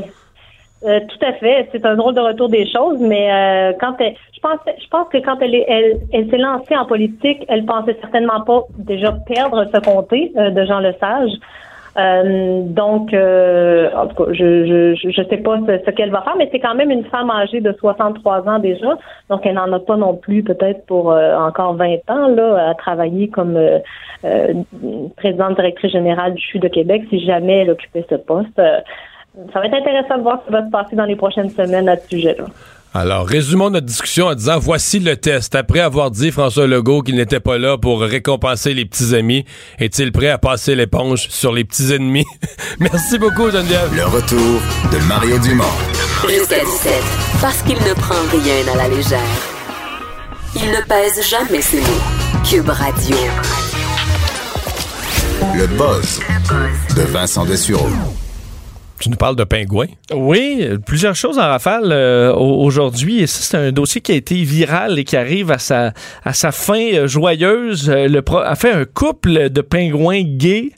Euh, 0.86 1.00
tout 1.00 1.26
à 1.26 1.34
fait. 1.34 1.70
C'est 1.72 1.86
un 1.86 1.96
drôle 1.96 2.14
de 2.14 2.20
retour 2.20 2.50
des 2.50 2.70
choses, 2.70 2.98
mais 3.00 3.32
euh, 3.32 3.72
quand 3.80 3.96
elle, 4.00 4.16
je 4.36 4.40
pense, 4.42 4.60
je 4.68 4.88
pense 4.90 5.08
que 5.10 5.18
quand 5.20 5.38
elle 5.40 5.56
est, 5.56 5.66
elle, 5.68 6.00
elle 6.12 6.30
s'est 6.30 6.38
lancée 6.38 6.76
en 6.76 6.86
politique, 6.86 7.40
elle 7.48 7.66
pensait 7.66 7.98
certainement 8.02 8.42
pas 8.42 8.64
déjà 8.78 9.14
perdre 9.26 9.66
ce 9.74 9.80
comté 9.80 10.34
euh, 10.38 10.50
de 10.50 10.66
Jean 10.66 10.80
Lesage. 10.80 11.32
Euh, 11.96 12.62
donc, 12.64 13.14
euh, 13.14 13.90
en 13.96 14.08
tout 14.08 14.16
cas, 14.24 14.32
je, 14.34 14.96
je, 14.96 15.10
je- 15.12 15.24
sais 15.30 15.38
pas 15.38 15.60
ce, 15.68 15.92
qu'elle 15.92 16.10
va 16.10 16.22
faire, 16.24 16.36
mais 16.38 16.50
c'est 16.52 16.60
quand 16.60 16.74
même 16.74 16.90
une 16.90 17.06
femme 17.06 17.30
âgée 17.30 17.62
de 17.62 17.72
63 17.72 18.50
ans 18.50 18.58
déjà, 18.58 18.98
donc 19.30 19.46
elle 19.46 19.54
n'en 19.56 19.72
a 19.72 19.80
pas 19.80 19.96
non 19.96 20.16
plus 20.16 20.44
peut-être 20.44 20.86
pour 20.88 21.12
euh, 21.12 21.36
encore 21.38 21.76
20 21.76 21.98
ans 22.10 22.28
là 22.30 22.70
à 22.70 22.74
travailler 22.74 23.28
comme 23.30 23.58
euh, 23.58 23.78
euh, 24.26 24.54
présidente 25.18 25.56
directrice 25.56 25.92
générale 25.92 26.34
du 26.34 26.42
CHU 26.42 26.60
de 26.60 26.68
Québec 26.68 27.04
si 27.10 27.24
jamais 27.24 27.60
elle 27.60 27.70
occupait 27.70 28.06
ce 28.10 28.16
poste. 28.16 28.60
Ça 29.52 29.60
va 29.60 29.66
être 29.68 29.76
intéressant 29.76 30.18
de 30.18 30.24
voir 30.24 30.40
ce 30.42 30.48
qui 30.48 30.52
va 30.54 30.66
se 30.66 30.72
passer 30.72 30.96
dans 30.96 31.06
les 31.06 31.16
prochaines 31.16 31.50
semaines 31.50 31.90
à 31.90 31.98
ce 31.98 32.08
sujet-là. 32.08 32.46
Alors, 32.96 33.26
résumons 33.28 33.72
notre 33.72 33.88
discussion 33.88 34.28
en 34.28 34.36
disant 34.36 34.60
voici 34.60 35.00
le 35.00 35.18
test. 35.18 35.56
Après 35.56 35.80
avoir 35.80 36.12
dit 36.12 36.30
François 36.32 36.68
Legault 36.68 37.02
qu'il 37.02 37.16
n'était 37.16 37.40
pas 37.40 37.58
là 37.58 37.76
pour 37.76 38.02
récompenser 38.02 38.76
les 38.76 38.86
petits 38.86 39.16
amis, 39.16 39.46
est-il 39.80 40.12
prêt 40.12 40.30
à 40.30 40.38
passer 40.38 40.76
l'éponge 40.76 41.28
sur 41.30 41.52
les 41.52 41.64
petits 41.64 41.92
ennemis? 41.92 42.26
Merci 42.80 43.18
beaucoup, 43.18 43.50
Geneviève. 43.50 43.96
Le 43.96 44.06
retour 44.06 44.62
de 44.92 45.08
Mario 45.08 45.40
Dumont. 45.40 45.64
Jusqu'à 46.30 46.60
17. 46.64 46.94
Parce 47.42 47.64
qu'il 47.64 47.78
ne 47.78 47.94
prend 47.96 48.14
rien 48.32 48.74
à 48.74 48.78
la 48.78 48.88
légère. 48.96 49.20
Il 50.56 50.70
ne 50.70 50.82
pèse 50.88 51.28
jamais 51.28 51.62
ses 51.62 51.82
mots. 51.82 52.44
Cube 52.48 52.70
Radio. 52.70 53.18
Le 55.56 55.66
buzz 55.66 56.20
de 56.96 57.02
Vincent 57.02 57.46
Dessureau. 57.46 57.90
Tu 59.04 59.10
nous 59.10 59.18
parles 59.18 59.36
de 59.36 59.44
pingouins? 59.44 59.88
Oui, 60.14 60.66
plusieurs 60.86 61.14
choses 61.16 61.38
en 61.38 61.42
rafale 61.42 61.90
euh, 61.92 62.32
au- 62.34 62.64
aujourd'hui. 62.64 63.20
Et 63.22 63.28
ça, 63.28 63.40
c'est 63.42 63.58
un 63.58 63.72
dossier 63.74 64.00
qui 64.00 64.14
a 64.14 64.16
été 64.16 64.36
viral 64.36 64.98
et 64.98 65.04
qui 65.04 65.18
arrive 65.18 65.52
à 65.52 65.58
sa, 65.58 65.92
à 66.24 66.32
sa 66.32 66.54
fin 66.54 66.80
euh, 66.94 67.06
joyeuse. 67.06 67.90
Euh, 67.90 68.08
le 68.08 68.22
pro- 68.22 68.38
a 68.38 68.56
fait 68.56 68.72
un 68.72 68.86
couple 68.86 69.50
de 69.50 69.60
pingouins 69.60 70.22
gays 70.24 70.72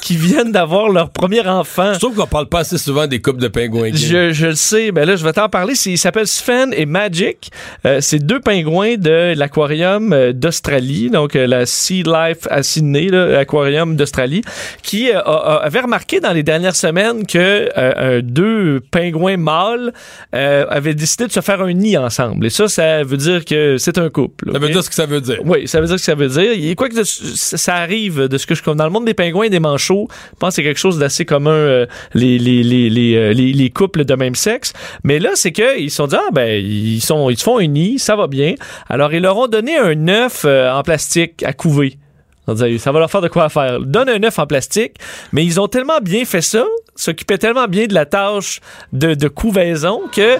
qui 0.00 0.16
viennent 0.16 0.52
d'avoir 0.52 0.88
leur 0.88 1.10
premier 1.10 1.46
enfant. 1.46 1.92
Je 1.92 1.98
trouve 1.98 2.14
qu'on 2.14 2.26
parle 2.26 2.48
pas 2.48 2.60
assez 2.60 2.78
souvent 2.78 3.06
des 3.06 3.20
couples 3.20 3.42
de 3.42 3.48
pingouins. 3.48 3.90
gays. 3.90 3.96
Je, 3.98 4.32
je 4.32 4.46
le 4.46 4.54
sais. 4.54 4.90
Ben 4.90 5.06
là, 5.06 5.16
je 5.16 5.22
vais 5.24 5.34
t'en 5.34 5.50
parler. 5.50 5.74
C'est- 5.74 5.90
Il 5.90 5.98
s'appelle 5.98 6.26
Sven 6.26 6.72
et 6.74 6.86
Magic. 6.86 7.50
Euh, 7.84 7.98
c'est 8.00 8.20
deux 8.24 8.40
pingouins 8.40 8.94
de 8.96 9.34
l'aquarium 9.36 10.32
d'Australie, 10.32 11.10
donc 11.10 11.34
la 11.34 11.66
Sea 11.66 12.04
Life 12.04 12.46
à 12.48 12.62
Sydney, 12.62 13.08
là, 13.08 13.38
aquarium 13.40 13.96
d'Australie, 13.96 14.40
qui 14.82 15.10
euh, 15.10 15.20
avait 15.20 15.80
remarqué 15.80 16.20
dans 16.20 16.32
les 16.32 16.42
dernières 16.42 16.74
semaines 16.76 17.26
que 17.26 17.65
euh, 17.76 17.92
euh, 17.98 18.20
deux 18.22 18.80
pingouins 18.90 19.36
mâles 19.36 19.92
euh, 20.34 20.66
avaient 20.68 20.94
décidé 20.94 21.26
de 21.26 21.32
se 21.32 21.40
faire 21.40 21.60
un 21.62 21.72
nid 21.72 21.96
ensemble. 21.96 22.46
Et 22.46 22.50
ça, 22.50 22.68
ça 22.68 23.02
veut 23.02 23.16
dire 23.16 23.44
que 23.44 23.76
c'est 23.78 23.98
un 23.98 24.08
couple. 24.10 24.50
Ça 24.52 24.58
veut 24.58 24.68
dire 24.70 24.82
ce 24.82 24.88
que 24.88 24.94
ça 24.94 25.06
veut 25.06 25.20
dire. 25.20 25.38
Oui, 25.44 25.66
ça 25.68 25.80
veut 25.80 25.86
dire 25.86 25.96
ce 25.98 26.02
que 26.02 26.06
ça 26.06 26.14
veut 26.14 26.28
dire. 26.28 26.52
Et 26.70 26.74
quoi 26.74 26.88
que 26.88 26.96
de- 26.96 27.02
ça 27.04 27.76
arrive 27.76 28.28
de 28.28 28.38
ce 28.38 28.46
que 28.46 28.54
je 28.54 28.62
connais 28.62 28.76
dans 28.78 28.84
le 28.84 28.90
monde 28.90 29.04
des 29.06 29.14
pingouins 29.14 29.44
et 29.46 29.50
des 29.50 29.60
manchots, 29.60 30.08
je 30.10 30.38
pense 30.38 30.50
que 30.50 30.54
c'est 30.56 30.62
quelque 30.62 30.78
chose 30.80 30.98
d'assez 30.98 31.24
commun 31.24 31.50
euh, 31.50 31.86
les, 32.14 32.38
les, 32.38 32.62
les, 32.62 32.90
les, 32.90 33.34
les, 33.34 33.52
les 33.52 33.70
couples 33.70 34.04
de 34.04 34.14
même 34.14 34.34
sexe. 34.34 34.72
Mais 35.04 35.18
là, 35.18 35.30
c'est 35.34 35.52
que 35.52 35.78
ils 35.78 35.90
se 35.90 35.96
sont 35.96 36.06
dit 36.06 36.16
ah 36.16 36.30
ben 36.32 36.62
ils 36.64 37.00
sont 37.00 37.30
ils 37.30 37.38
se 37.38 37.44
font 37.44 37.58
un 37.58 37.66
nid, 37.66 37.98
ça 37.98 38.16
va 38.16 38.26
bien. 38.26 38.54
Alors 38.88 39.12
ils 39.14 39.22
leur 39.22 39.36
ont 39.36 39.48
donné 39.48 39.76
un 39.78 40.08
œuf 40.08 40.44
en 40.44 40.82
plastique 40.82 41.42
à 41.42 41.52
couver. 41.52 41.98
Ça 42.46 42.92
va 42.92 42.98
leur 43.00 43.10
faire 43.10 43.20
de 43.20 43.28
quoi 43.28 43.48
faire. 43.48 43.80
Donne 43.80 44.08
un 44.08 44.22
œuf 44.22 44.38
en 44.38 44.46
plastique, 44.46 44.94
mais 45.32 45.44
ils 45.44 45.60
ont 45.60 45.68
tellement 45.68 45.98
bien 46.00 46.24
fait 46.24 46.42
ça, 46.42 46.64
s'occupaient 46.94 47.38
tellement 47.38 47.66
bien 47.66 47.86
de 47.86 47.94
la 47.94 48.06
tâche 48.06 48.60
de, 48.92 49.14
de 49.14 49.28
couvaison 49.28 50.02
que 50.12 50.36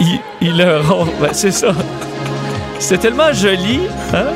ils, 0.00 0.20
ils 0.40 0.56
leur 0.56 0.96
ont. 0.96 1.06
ben, 1.20 1.30
c'est 1.32 1.50
ça. 1.50 1.74
C'était 2.78 3.08
tellement 3.08 3.32
joli, 3.32 3.80
hein, 4.14 4.28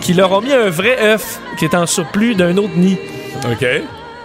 qu'ils 0.00 0.18
leur 0.18 0.32
ont 0.32 0.42
mis 0.42 0.52
un 0.52 0.68
vrai 0.68 0.98
œuf 1.00 1.40
qui 1.58 1.64
est 1.64 1.74
en 1.74 1.86
surplus 1.86 2.34
d'un 2.34 2.56
autre 2.58 2.76
nid. 2.76 2.98
OK. 3.50 3.66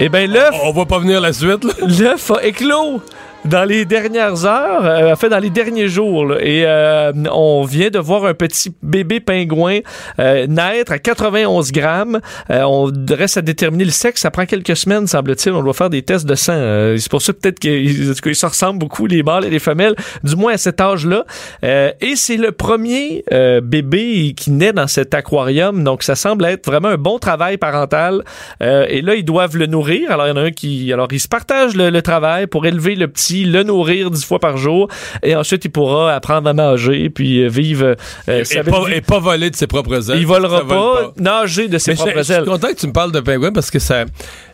Et 0.02 0.10
ben 0.10 0.30
l'œuf, 0.30 0.56
On 0.64 0.72
va 0.72 0.86
pas 0.86 0.98
venir 0.98 1.22
la 1.22 1.32
suite, 1.32 1.64
là. 1.64 1.74
l'œuf 2.00 2.32
a 2.32 2.44
éclos 2.44 3.02
dans 3.46 3.64
les 3.64 3.86
dernières 3.86 4.46
heures, 4.46 4.86
euh, 4.86 5.14
en 5.14 5.16
fait 5.16 5.30
dans 5.30 5.40
les 5.40 5.50
derniers 5.50 5.88
jours. 5.88 6.26
là. 6.26 6.38
et 6.42 6.64
euh, 6.66 7.12
on 7.32 7.64
vient 7.64 7.90
de 7.90 7.98
voir 7.98 8.26
un 8.26 8.34
petit 8.36 8.72
bébé 8.84 9.20
pingouin 9.20 9.80
euh, 10.20 10.46
naître 10.48 10.92
à 10.92 11.00
91 11.00 11.72
grammes. 11.72 12.20
Euh, 12.52 12.62
on 12.64 12.92
reste 13.10 13.38
à 13.38 13.42
déterminer 13.42 13.86
le 13.86 13.92
sexe. 13.92 14.22
Ça 14.22 14.32
prend 14.32 14.46
quelques 14.46 14.76
semaines, 14.76 15.08
semble-t-il. 15.08 15.54
On 15.54 15.64
doit 15.64 15.74
faire 15.74 15.90
des 15.90 16.04
tests 16.04 16.26
de 16.26 16.36
sang. 16.36 16.54
Euh, 16.56 16.98
c'est 16.98 17.10
pour 17.10 17.22
ça 17.22 17.34
peut-être 17.34 17.60
qu'ils 17.60 18.14
se 18.16 18.46
ressemblent 18.46 18.80
beaucoup, 18.80 19.08
les 19.08 19.24
mâles 19.24 19.46
et 19.46 19.50
les 19.50 19.60
femelles, 19.60 19.96
du 20.24 20.36
moins 20.36 20.54
à 20.54 20.58
cet 20.58 20.80
âge-là. 20.80 21.26
Euh, 21.64 21.92
et 22.00 22.16
c'est 22.16 22.38
le 22.38 22.52
premier 22.52 23.24
bébé 23.64 24.34
qui 24.36 24.52
naît 24.52 24.74
dans 24.74 24.88
cet 24.88 25.14
aquarium. 25.14 25.84
Donc 25.84 26.04
ça 26.04 26.16
semble 26.16 26.46
être 26.46 26.68
vraiment 26.68 26.90
un 26.90 26.98
bon 26.98 27.18
travail 27.18 27.58
parental. 27.58 28.24
Et 28.62 29.02
là, 29.02 29.16
ils 29.16 29.26
doivent 29.26 29.58
le 29.58 29.66
nourrir. 29.66 30.12
Alors 30.12 30.28
il 30.28 30.30
y 30.30 30.34
en 30.34 30.38
a 30.38 30.42
un 30.42 30.52
qui... 30.52 30.94
Alors 30.94 31.08
ils 31.12 31.20
se 31.20 31.28
partagent 31.28 31.76
le, 31.76 31.90
le 31.90 32.02
travail 32.02 32.48
pour 32.48 32.66
élever 32.66 32.96
le 32.96 33.08
petit 33.08 33.31
le 33.40 33.64
nourrir 33.64 34.12
dix 34.12 34.24
fois 34.26 34.40
par 34.40 34.58
jour, 34.58 34.88
et 35.24 35.36
ensuite 35.36 35.66
il 35.66 35.70
pourra 35.72 36.14
apprendre 36.14 36.50
à 36.50 36.54
nager, 36.54 37.10
puis 37.10 37.44
euh, 37.44 37.48
vivre 37.50 37.96
euh, 38.30 38.44
Et, 38.50 38.64
pas, 38.64 38.86
vie. 38.86 38.94
et 38.96 39.02
pas 39.02 39.20
voler 39.20 39.50
de 39.50 39.56
ses 39.56 39.68
propres 39.68 40.12
ailes. 40.12 40.20
Il 40.20 40.28
volera 40.28 40.66
pas, 40.68 40.76
vole 40.76 41.12
nager 41.18 41.68
de 41.68 41.78
ses 41.78 41.92
Mais 41.92 41.96
propres 41.96 42.18
je 42.18 42.24
suis 42.24 42.34
ailes. 42.34 42.46
content 42.46 42.68
que 42.70 42.76
tu 42.80 42.88
me 42.88 42.94
parles 42.94 43.12
de 43.12 43.20
pingouins 43.20 43.52
parce 43.52 43.72
que 43.72 43.80
ça, 43.80 44.06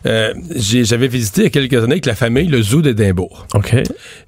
euh, 0.06 0.32
j'avais 0.56 1.08
visité 1.08 1.42
il 1.42 1.44
y 1.44 1.46
a 1.46 1.50
quelques 1.50 1.74
années 1.82 1.92
avec 1.94 2.06
la 2.06 2.14
famille 2.14 2.46
le 2.48 2.62
zoo 2.62 2.82
d'Édimbourg. 2.82 3.46
OK. 3.54 3.74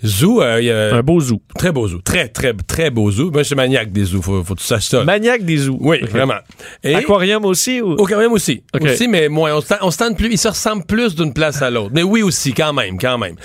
Zoo, 0.05 0.43
euh, 0.43 0.61
y 0.61 0.71
a 0.71 0.95
Un 0.95 1.03
beau 1.03 1.21
zoo. 1.21 1.41
très 1.59 1.73
beau 1.73 1.87
zoo, 1.89 2.01
très 2.05 2.29
très 2.29 2.53
très 2.55 2.91
beau 2.91 3.11
zoo. 3.11 3.31
Moi, 3.31 3.43
je 3.43 3.49
suis 3.49 3.57
maniaque 3.57 3.93
des 3.93 4.05
zoos, 4.05 4.23
faut, 4.23 4.43
faut 4.45 4.55
que 4.55 4.61
tu 4.61 4.67
saches 4.67 4.85
ça. 4.89 5.05
Maniaque 5.05 5.45
des 5.45 5.57
zoos. 5.59 5.79
oui, 5.81 5.99
vraiment. 6.11 6.35
Et 6.83 6.95
Aquarium 6.95 7.45
aussi 7.45 7.81
ou? 7.81 7.97
même 8.07 8.33
aussi, 8.33 8.63
OK. 8.75 8.83
aussi, 8.83 9.09
mais 9.09 9.29
moins. 9.29 9.55
On 9.55 9.61
se, 9.61 9.75
on 9.83 9.91
se 9.91 9.99
tente 9.99 10.17
plus, 10.17 10.29
ils 10.33 10.39
se 10.39 10.49
ressemblent 10.49 10.85
plus 10.85 11.15
d'une 11.15 11.33
place 11.33 11.63
à 11.63 11.71
l'autre. 11.71 11.91
Mais 11.95 12.03
oui 12.03 12.23
aussi, 12.23 12.53
quand 12.53 12.73
même, 12.73 12.99
quand 12.99 13.19
même. 13.19 13.37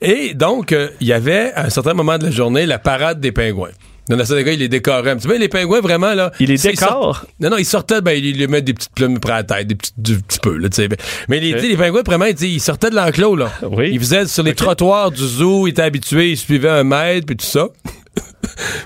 Et 0.00 0.34
donc, 0.34 0.51
euh, 0.72 0.88
il 1.00 1.06
y 1.06 1.12
avait 1.12 1.52
à 1.54 1.64
un 1.66 1.70
certain 1.70 1.94
moment 1.94 2.18
de 2.18 2.24
la 2.26 2.30
journée 2.30 2.66
la 2.66 2.78
parade 2.78 3.20
des 3.20 3.32
pingouins. 3.32 3.70
Dans 4.08 4.16
la 4.16 4.24
salle 4.24 4.38
des 4.38 4.44
gars, 4.44 4.52
il 4.52 4.58
les 4.58 4.68
décorait 4.68 5.10
un 5.12 5.16
petit 5.16 5.28
peu. 5.28 5.38
Les 5.38 5.48
pingouins, 5.48 5.80
vraiment, 5.80 6.12
là. 6.12 6.32
Il 6.40 6.48
les 6.48 6.56
décore? 6.58 6.88
sortent- 6.88 7.26
Non, 7.40 7.50
non, 7.50 7.56
ils 7.56 7.64
sortaient, 7.64 8.00
ben, 8.00 8.10
ils 8.12 8.36
lui 8.36 8.46
mettent 8.48 8.64
des 8.64 8.74
petites 8.74 8.92
plumes 8.94 9.20
près 9.20 9.32
à 9.32 9.36
la 9.36 9.42
tête, 9.44 9.68
des 9.68 9.76
petits, 9.76 9.92
du 9.96 10.18
petit 10.20 10.40
peu, 10.40 10.56
là, 10.56 10.68
tu 10.68 10.76
sais. 10.82 10.88
Mais 11.28 11.38
les, 11.38 11.52
sais, 11.52 11.68
les 11.68 11.76
pingouins, 11.76 12.02
vraiment, 12.04 12.24
sais, 12.36 12.48
ils 12.48 12.60
sortaient 12.60 12.90
de 12.90 12.96
l'enclos, 12.96 13.36
là. 13.36 13.52
Oui. 13.70 13.90
Ils 13.92 14.00
faisaient 14.00 14.26
sur 14.26 14.42
les 14.42 14.54
trottoirs 14.54 15.12
du 15.12 15.24
zoo, 15.24 15.66
ils 15.68 15.70
étaient 15.70 15.82
habitués, 15.82 16.30
ils 16.32 16.36
suivaient 16.36 16.68
un 16.68 16.82
maître, 16.84 17.26
puis 17.26 17.36
tout 17.36 17.46
ça. 17.46 17.68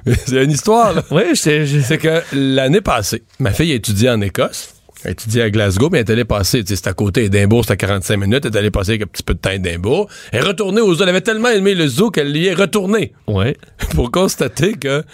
C'est 0.27 0.45
une 0.45 0.51
histoire, 0.51 0.93
là. 0.95 1.03
Oui, 1.11 1.23
c'est. 1.35 1.67
je- 1.67 1.81
C'est 1.81 1.99
que 1.99 2.23
l'année 2.33 2.81
passée, 2.81 3.23
ma 3.41 3.51
fille 3.53 3.73
a 3.73 3.75
étudié 3.75 4.11
en 4.11 4.21
Écosse. 4.21 4.75
Elle 5.07 5.13
étudié 5.13 5.43
à 5.43 5.51
Glasgow, 5.51 5.89
mais 5.91 5.99
elle 6.01 6.05
est 6.09 6.13
allée 6.13 6.25
passer, 6.25 6.65
tu 6.65 6.71
sais, 6.75 6.77
c'est 6.83 6.89
à 6.89 6.93
côté 6.93 7.29
d'Edimbourg, 7.29 7.65
c'est 7.65 7.73
à 7.73 7.77
45 7.77 8.17
minutes, 8.17 8.45
elle 8.45 8.55
est 8.55 8.59
allée 8.59 8.71
passer 8.73 8.91
avec 8.93 9.03
un 9.03 9.07
petit 9.07 9.23
peu 9.23 9.35
de 9.35 9.39
temps 9.39 9.51
à 9.51 9.55
Edimbourg. 9.55 10.09
Elle 10.33 10.41
est 10.41 10.47
retournée 10.47 10.81
au 10.81 10.93
zoo, 10.95 11.05
elle 11.05 11.11
avait 11.11 11.21
tellement 11.21 11.49
aimé 11.51 11.75
le 11.75 11.87
zoo 11.87 12.11
qu'elle 12.11 12.37
y 12.37 12.47
est 12.49 12.55
retournée 12.55 13.13
Ouais. 13.29 13.57
pour 13.95 14.11
constater 14.11 14.73
que 14.75 15.05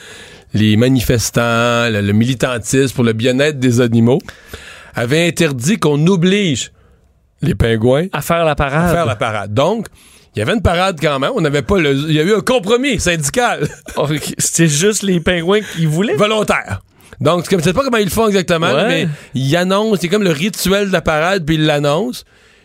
les 0.55 0.77
manifestants, 0.79 1.91
le, 1.91 2.01
le 2.01 2.13
militantisme 2.13 2.95
pour 2.95 3.05
le 3.05 3.13
bien-être 3.13 3.59
des 3.59 3.81
animaux 3.83 4.19
avaient 4.95 5.27
interdit 5.27 5.79
qu'on 5.79 6.07
oblige 6.07 6.73
les 7.43 7.55
pingouins 7.55 8.07
À 8.13 8.23
faire 8.23 8.45
la 8.45 8.53
à 8.53 8.55
parade. 8.55 8.95
faire 8.95 9.07
la 9.07 9.17
parade. 9.17 9.53
Donc, 9.53 9.89
il 10.35 10.39
y 10.39 10.43
avait 10.43 10.55
une 10.55 10.63
parade 10.63 10.99
quand 11.03 11.19
même, 11.19 11.33
on 11.35 11.41
n'avait 11.43 11.61
pas 11.63 11.79
le... 11.79 11.93
Il 11.93 12.13
y 12.13 12.21
a 12.21 12.23
eu 12.23 12.35
un 12.35 12.41
compromis 12.41 12.99
syndical. 12.99 13.69
Ok, 13.97 14.33
C'était 14.39 14.69
juste 14.69 15.03
les 15.03 15.21
pingouins 15.21 15.61
qui 15.77 15.85
voulaient? 15.85 16.15
volontaire. 16.15 16.81
Donc, 17.21 17.47
je 17.51 17.59
sais 17.61 17.73
pas 17.73 17.83
comment 17.83 17.99
ils 17.99 18.05
le 18.05 18.11
font 18.11 18.29
exactement, 18.29 18.73
Ouais. 18.73 18.89
mais 18.89 19.09
ils 19.35 19.55
annoncent, 19.57 19.99
c'est 20.01 20.09
comme 20.09 20.23
le 20.25 20.31
rituel 20.31 20.89
de 20.89 20.93
la 20.93 21.03
parade, 21.03 21.45
puis 21.45 21.57
ils 21.57 21.67
l'annoncent. 21.67 22.25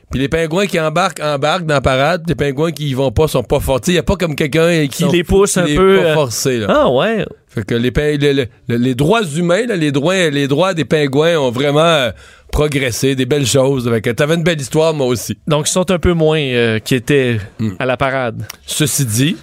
Puis 0.10 0.22
les 0.22 0.30
pingouins 0.30 0.68
qui 0.68 0.80
embarquent, 0.80 1.20
embarquent 1.22 1.66
dans 1.66 1.74
la 1.74 1.82
parade, 1.82 2.22
puis 2.26 2.30
les 2.30 2.36
pingouins 2.36 2.72
qui 2.72 2.88
y 2.90 2.94
vont 2.94 3.12
pas 3.12 3.28
sont 3.28 3.44
pas 3.44 3.60
forcés. 3.60 3.92
Il 3.92 3.96
y 3.96 3.98
a 4.00 4.04
pas 4.04 4.16
comme 4.16 4.36
quelqu'un 4.36 4.88
qui 4.88 5.04
Qui 5.04 5.12
les 5.12 5.24
pousse 5.26 5.58
un 5.58 5.66
les 5.66 5.76
peu, 5.76 5.98
pas 5.98 6.04
euh, 6.06 6.14
forcés, 6.14 6.60
là. 6.60 6.68
Ah 6.70 6.90
ouais. 6.90 7.26
Fait 7.50 7.66
que 7.66 7.76
les, 7.76 7.92
ping- 7.92 8.18
le- 8.22 8.32
le- 8.32 8.48
le- 8.70 8.78
les 8.78 8.96
droits 8.96 9.24
humains, 9.24 9.66
là, 9.66 9.76
les, 9.76 9.92
droits, 9.92 10.30
les 10.30 10.48
droits 10.48 10.74
des 10.74 10.86
pingouins 10.86 11.36
ont 11.38 11.52
vraiment 11.52 11.82
euh, 11.82 12.12
progressé, 12.54 13.16
des 13.16 13.26
belles 13.26 13.46
choses. 13.46 13.90
Fait 13.90 14.00
que 14.00 14.12
T'avais 14.12 14.36
une 14.36 14.44
belle 14.44 14.62
histoire, 14.62 14.94
moi 14.94 15.08
aussi. 15.08 15.38
Donc 15.46 15.68
ils 15.68 15.72
sont 15.74 15.92
un 15.92 16.00
peu 16.00 16.14
moins 16.14 16.40
euh, 16.40 16.80
qui 16.80 16.96
étaient 16.96 17.40
Hmm. 17.60 17.72
à 17.78 17.86
la 17.86 17.98
parade. 17.98 18.46
Ceci 18.66 19.04
dit, 19.06 19.36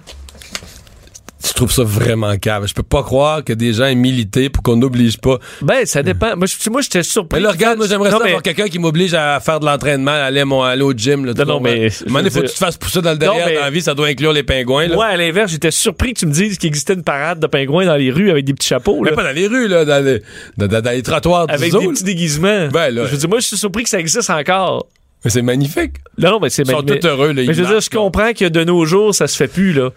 je 1.47 1.53
trouve 1.53 1.71
ça 1.71 1.83
vraiment 1.85 2.37
cave. 2.39 2.67
Je 2.67 2.75
peux 2.75 2.83
pas 2.83 3.03
croire 3.03 3.45
que 3.45 3.53
des 3.53 3.73
gens 3.75 3.85
aient 3.85 3.95
milité 3.95 4.49
pour 4.49 4.63
qu'on 4.63 4.77
n'oblige 4.77 5.19
pas 5.19 5.39
Ben 5.63 5.85
ça 5.85 6.03
dépend. 6.03 6.37
Moi 6.37 6.47
je- 6.47 6.71
moi 6.71 6.81
j'étais 6.81 7.03
surpris. 7.03 7.39
Mais 7.41 7.47
là, 7.47 7.53
regarde, 7.53 7.79
moi, 7.79 7.87
j'aimerais 7.89 8.11
ça 8.11 8.19
mais- 8.19 8.27
avoir 8.29 8.43
quelqu'un 8.43 8.69
qui 8.69 8.79
m'oblige 8.79 9.15
à 9.15 9.39
faire 9.41 9.61
de 9.61 9.67
l'entraînement, 9.67 10.11
à 10.13 10.25
aller, 10.25 10.45
mon- 10.45 10.63
aller 10.63 10.83
au 10.83 10.93
gym. 10.93 11.25
Là, 11.25 11.33
Non, 11.37 11.45
non, 11.45 11.61
mais- 11.61 11.89
moment 12.07 12.19
donné, 12.21 12.31
faut 12.31 12.41
que 12.41 12.47
tu 12.47 12.53
te 12.53 12.59
fasses 12.59 12.77
pousser 12.77 13.03
dans 13.03 13.13
le 13.13 13.19
derrière 13.19 13.41
Non, 13.47 13.51
mais- 13.53 13.55
dans 13.57 13.61
la 13.65 13.71
vie, 13.71 13.83
ça 13.83 13.95
doit 13.95 14.07
inclure 14.09 14.33
les 14.33 14.43
pingouins. 14.43 14.87
Là. 14.89 14.95
Moi, 14.95 15.07
à 15.07 15.17
l'inverse, 15.17 15.51
j'étais 15.51 15.71
surpris 15.71 16.15
que 16.15 16.21
tu 16.21 16.27
me 16.27 16.33
dises 16.33 16.57
qu'il 16.59 16.69
existait 16.69 16.95
une 16.95 17.03
parade 17.05 17.41
de 17.41 17.47
pingouins 17.47 17.85
dans 17.87 17.97
les 17.97 18.11
rues 18.11 18.31
avec 18.31 18.45
des 18.45 18.55
petits 18.55 18.69
chapeaux, 18.69 19.01
Mais 19.03 19.13
pas 19.13 19.25
dans 19.25 19.33
les 19.33 19.47
rues, 19.47 19.69
là, 19.69 19.85
dans 19.85 20.05
les, 20.05 20.23
dans, 20.57 20.67
dans- 20.67 20.81
dans 20.81 20.91
les 20.91 21.03
trottoirs 21.03 21.47
avec 21.49 21.73
des 21.73 21.89
petits 21.89 22.05
déguisements. 22.05 22.69
Ben, 22.69 22.91
là. 22.91 23.05
je 23.07 23.11
veux 23.11 23.17
dire, 23.19 23.29
moi, 23.29 23.41
je 23.41 23.47
suis 23.47 23.57
surpris 23.59 23.83
que 23.85 23.91
ça 23.91 23.99
existe 24.01 24.31
encore. 24.31 24.87
Mais 25.25 25.31
c'est 25.31 25.41
magnifique. 25.43 25.93
Non, 26.19 26.33
non, 26.33 26.41
mais 26.41 26.51
c'est 26.51 26.63
Ils 26.63 26.71
sont 26.71 26.83
mais- 26.87 26.99
tous 26.99 27.07
heureux. 27.07 27.29
Là, 27.29 27.43
Mais 27.47 27.55
je 27.55 27.63
veux 27.63 27.69
dire, 27.69 27.81
je 27.81 27.89
comprends 27.89 28.33
que 28.35 28.47
de 28.47 28.63
nos 28.65 28.85
jours, 28.85 29.15
ça 29.15 29.27
se 29.27 29.37
fait 29.37 29.49
plus, 29.49 29.73
là. 29.73 29.91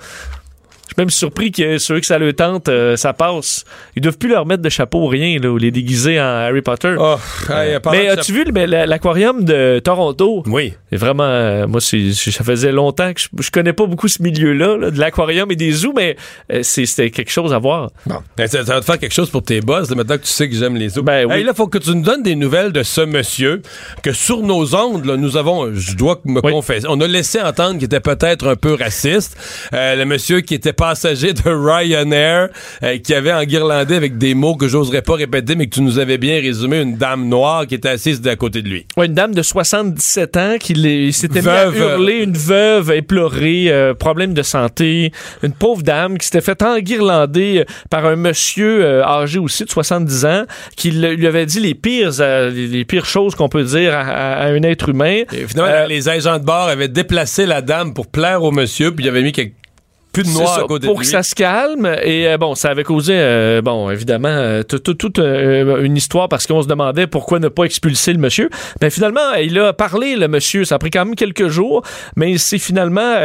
Je 0.97 1.01
suis 1.03 1.05
même 1.05 1.09
surpris 1.11 1.51
que 1.51 1.77
ceux 1.77 1.99
que 1.99 2.07
ça 2.07 2.17
le 2.17 2.33
tente, 2.33 2.69
euh, 2.69 2.95
ça 2.97 3.13
passe. 3.13 3.65
Ils 3.95 4.01
doivent 4.01 4.17
plus 4.17 4.29
leur 4.29 4.47
mettre 4.47 4.63
de 4.63 4.69
chapeau 4.69 5.03
ou 5.03 5.07
rien, 5.07 5.37
là, 5.39 5.49
ou 5.51 5.57
les 5.57 5.69
déguiser 5.69 6.19
en 6.19 6.23
Harry 6.23 6.63
Potter. 6.63 6.95
Oh, 6.99 7.17
hey, 7.51 7.79
parlant 7.79 7.99
mais 7.99 8.07
de 8.07 8.19
as-tu 8.19 8.33
vu 8.33 8.43
le- 8.45 8.65
la- 8.65 8.87
l'aquarium 8.87 9.43
de 9.43 9.77
Toronto? 9.77 10.41
Oui. 10.47 10.73
C'est 10.89 10.97
vraiment, 10.97 11.23
euh, 11.25 11.67
moi, 11.67 11.81
ça 11.81 12.43
faisait 12.43 12.71
longtemps 12.71 13.13
que 13.13 13.19
je, 13.21 13.27
je 13.39 13.51
connais 13.51 13.73
pas 13.73 13.85
beaucoup 13.85 14.07
ce 14.07 14.23
milieu-là, 14.23 14.75
là, 14.77 14.89
de 14.89 14.97
l'aquarium 14.99 15.51
et 15.51 15.55
des 15.55 15.71
zoos, 15.71 15.93
mais 15.95 16.17
euh, 16.51 16.61
c'est, 16.63 16.87
c'était 16.87 17.11
quelque 17.11 17.29
chose 17.31 17.53
à 17.53 17.59
voir. 17.59 17.91
Bon. 18.07 18.15
Ben, 18.35 18.47
ça, 18.47 18.65
ça 18.65 18.73
va 18.73 18.79
te 18.79 18.85
faire 18.85 18.97
quelque 18.97 19.13
chose 19.13 19.29
pour 19.29 19.43
tes 19.43 19.61
boss, 19.61 19.91
là, 19.91 19.95
maintenant 19.95 20.17
que 20.17 20.23
tu 20.23 20.29
sais 20.31 20.49
que 20.49 20.55
j'aime 20.55 20.77
les 20.77 20.89
zoos. 20.89 21.03
Ben 21.03 21.27
oui. 21.27 21.35
Hey, 21.35 21.43
là, 21.43 21.53
faut 21.53 21.67
que 21.67 21.77
tu 21.77 21.91
nous 21.91 22.01
donnes 22.01 22.23
des 22.23 22.35
nouvelles 22.35 22.71
de 22.71 22.81
ce 22.81 23.01
monsieur 23.01 23.61
que 24.01 24.13
sur 24.13 24.41
nos 24.41 24.73
ondes, 24.73 25.05
là, 25.05 25.15
nous 25.15 25.37
avons, 25.37 25.71
je 25.75 25.95
dois 25.95 26.19
me 26.25 26.41
Oui. 26.43 26.51
confesser, 26.51 26.87
on 26.89 26.99
a 27.01 27.05
laissé 27.07 27.39
entendre 27.39 27.73
qu'il 27.75 27.83
était 27.83 27.99
peut-être 27.99 28.47
un 28.47 28.55
peu 28.55 28.73
raciste. 28.73 29.37
Euh, 29.73 29.95
le 29.95 30.05
monsieur 30.05 30.41
qui 30.41 30.55
était 30.55 30.73
passager 30.91 31.33
de 31.33 31.41
Ryanair, 31.49 32.47
euh, 32.83 32.97
qui 32.99 33.13
avait 33.13 33.33
enguirlandé 33.33 33.95
avec 33.95 34.17
des 34.17 34.33
mots 34.33 34.55
que 34.55 34.69
j'oserais 34.69 35.01
pas 35.01 35.15
répéter, 35.15 35.55
mais 35.55 35.65
que 35.67 35.75
tu 35.75 35.81
nous 35.81 35.99
avais 35.99 36.17
bien 36.17 36.39
résumé, 36.39 36.79
une 36.81 36.95
dame 36.95 37.27
noire 37.27 37.67
qui 37.67 37.75
était 37.75 37.89
assise 37.89 38.25
à 38.25 38.35
côté 38.37 38.61
de 38.61 38.69
lui. 38.69 38.85
Ouais, 38.95 39.07
une 39.07 39.13
dame 39.13 39.35
de 39.35 39.41
77 39.41 40.37
ans 40.37 40.55
qui 40.59 41.11
s'était 41.11 41.39
mis 41.41 41.45
Veuve. 41.45 41.75
à 41.75 41.77
hurler, 41.77 42.23
une 42.23 42.37
veuve 42.37 42.91
éplorée, 42.91 43.65
euh, 43.67 43.93
problème 43.93 44.33
de 44.33 44.41
santé, 44.43 45.11
une 45.43 45.51
pauvre 45.51 45.83
dame 45.83 46.17
qui 46.17 46.25
s'était 46.27 46.39
fait 46.41 46.61
enguirlander 46.63 47.59
euh, 47.59 47.65
par 47.89 48.05
un 48.05 48.15
monsieur 48.15 48.85
euh, 48.85 49.03
âgé 49.05 49.39
aussi 49.39 49.65
de 49.65 49.69
70 49.69 50.25
ans 50.25 50.43
qui 50.77 50.91
le- 50.91 51.15
lui 51.15 51.27
avait 51.27 51.45
dit 51.45 51.59
les 51.59 51.75
pires, 51.75 52.11
les, 52.19 52.85
pires 52.85 53.05
choses 53.05 53.35
qu'on 53.35 53.49
peut 53.49 53.63
dire 53.65 53.93
à, 53.93 53.99
à- 54.01 54.33
à 54.45 54.47
un 54.47 54.63
être 54.63 54.87
humain. 54.89 55.23
Et 55.33 55.47
finalement, 55.47 55.85
les 55.89 56.07
agents 56.07 56.39
de 56.39 56.45
bord 56.45 56.69
avaient 56.69 56.87
déplacé 56.87 57.45
la 57.45 57.61
dame 57.61 57.93
pour 57.93 58.07
plaire 58.07 58.41
au 58.43 58.51
monsieur, 58.51 58.91
puis 58.91 59.03
il 59.03 59.09
avait 59.09 59.21
mis 59.23 59.33
quelque- 59.33 59.53
plus 60.21 60.23
de 60.23 60.29
C'est 60.29 60.41
noir 60.43 60.55
ça, 60.55 60.61
à 60.61 60.67
côté 60.67 60.87
pour 60.87 60.95
de 60.95 61.01
que 61.01 61.05
ça 61.07 61.21
se 61.23 61.35
calme 61.35 61.85
et 62.03 62.27
euh, 62.27 62.37
bon 62.37 62.55
ça 62.55 62.69
avait 62.69 62.83
causé 62.83 63.13
euh, 63.15 63.61
bon 63.61 63.89
évidemment 63.89 64.29
euh, 64.29 64.63
tout- 64.63 64.79
tout- 64.79 64.95
toute 64.95 65.19
une 65.19 65.95
histoire 65.95 66.27
parce 66.29 66.47
qu'on 66.47 66.61
se 66.63 66.67
demandait 66.67 67.05
pourquoi 67.07 67.39
ne 67.39 67.47
pas 67.49 67.63
expulser 67.65 68.13
le 68.13 68.19
monsieur. 68.19 68.49
Mais 68.81 68.89
finalement 68.89 69.33
il 69.41 69.57
a 69.59 69.73
parlé 69.73 70.15
le 70.15 70.27
monsieur. 70.27 70.65
Ça 70.65 70.75
a 70.75 70.79
pris 70.79 70.89
quand 70.91 71.05
même 71.05 71.15
quelques 71.15 71.47
jours 71.49 71.83
mais 72.15 72.31
il 72.31 72.39
s'est 72.39 72.57
finalement 72.57 73.15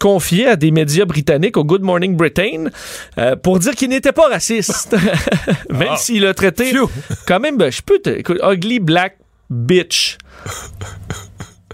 confié 0.00 0.46
à 0.48 0.56
des 0.56 0.70
médias 0.70 1.04
britanniques 1.04 1.56
au 1.56 1.64
Good 1.64 1.82
Morning 1.82 2.16
Britain 2.16 2.64
pour 3.42 3.58
dire 3.60 3.74
qu'il 3.74 3.90
n'était 3.90 4.12
pas 4.12 4.28
raciste. 4.28 4.96
Même 5.70 5.88
Ah. 5.92 5.96
s'il 5.96 6.26
a 6.26 6.34
traité 6.34 6.64
Phew. 6.66 6.88
quand 7.26 7.40
même 7.40 7.56
ben, 7.56 7.70
je 7.70 7.80
peux 7.82 7.98
te 7.98 8.10
ugly 8.52 8.80
black 8.80 9.16
bitch 9.48 10.18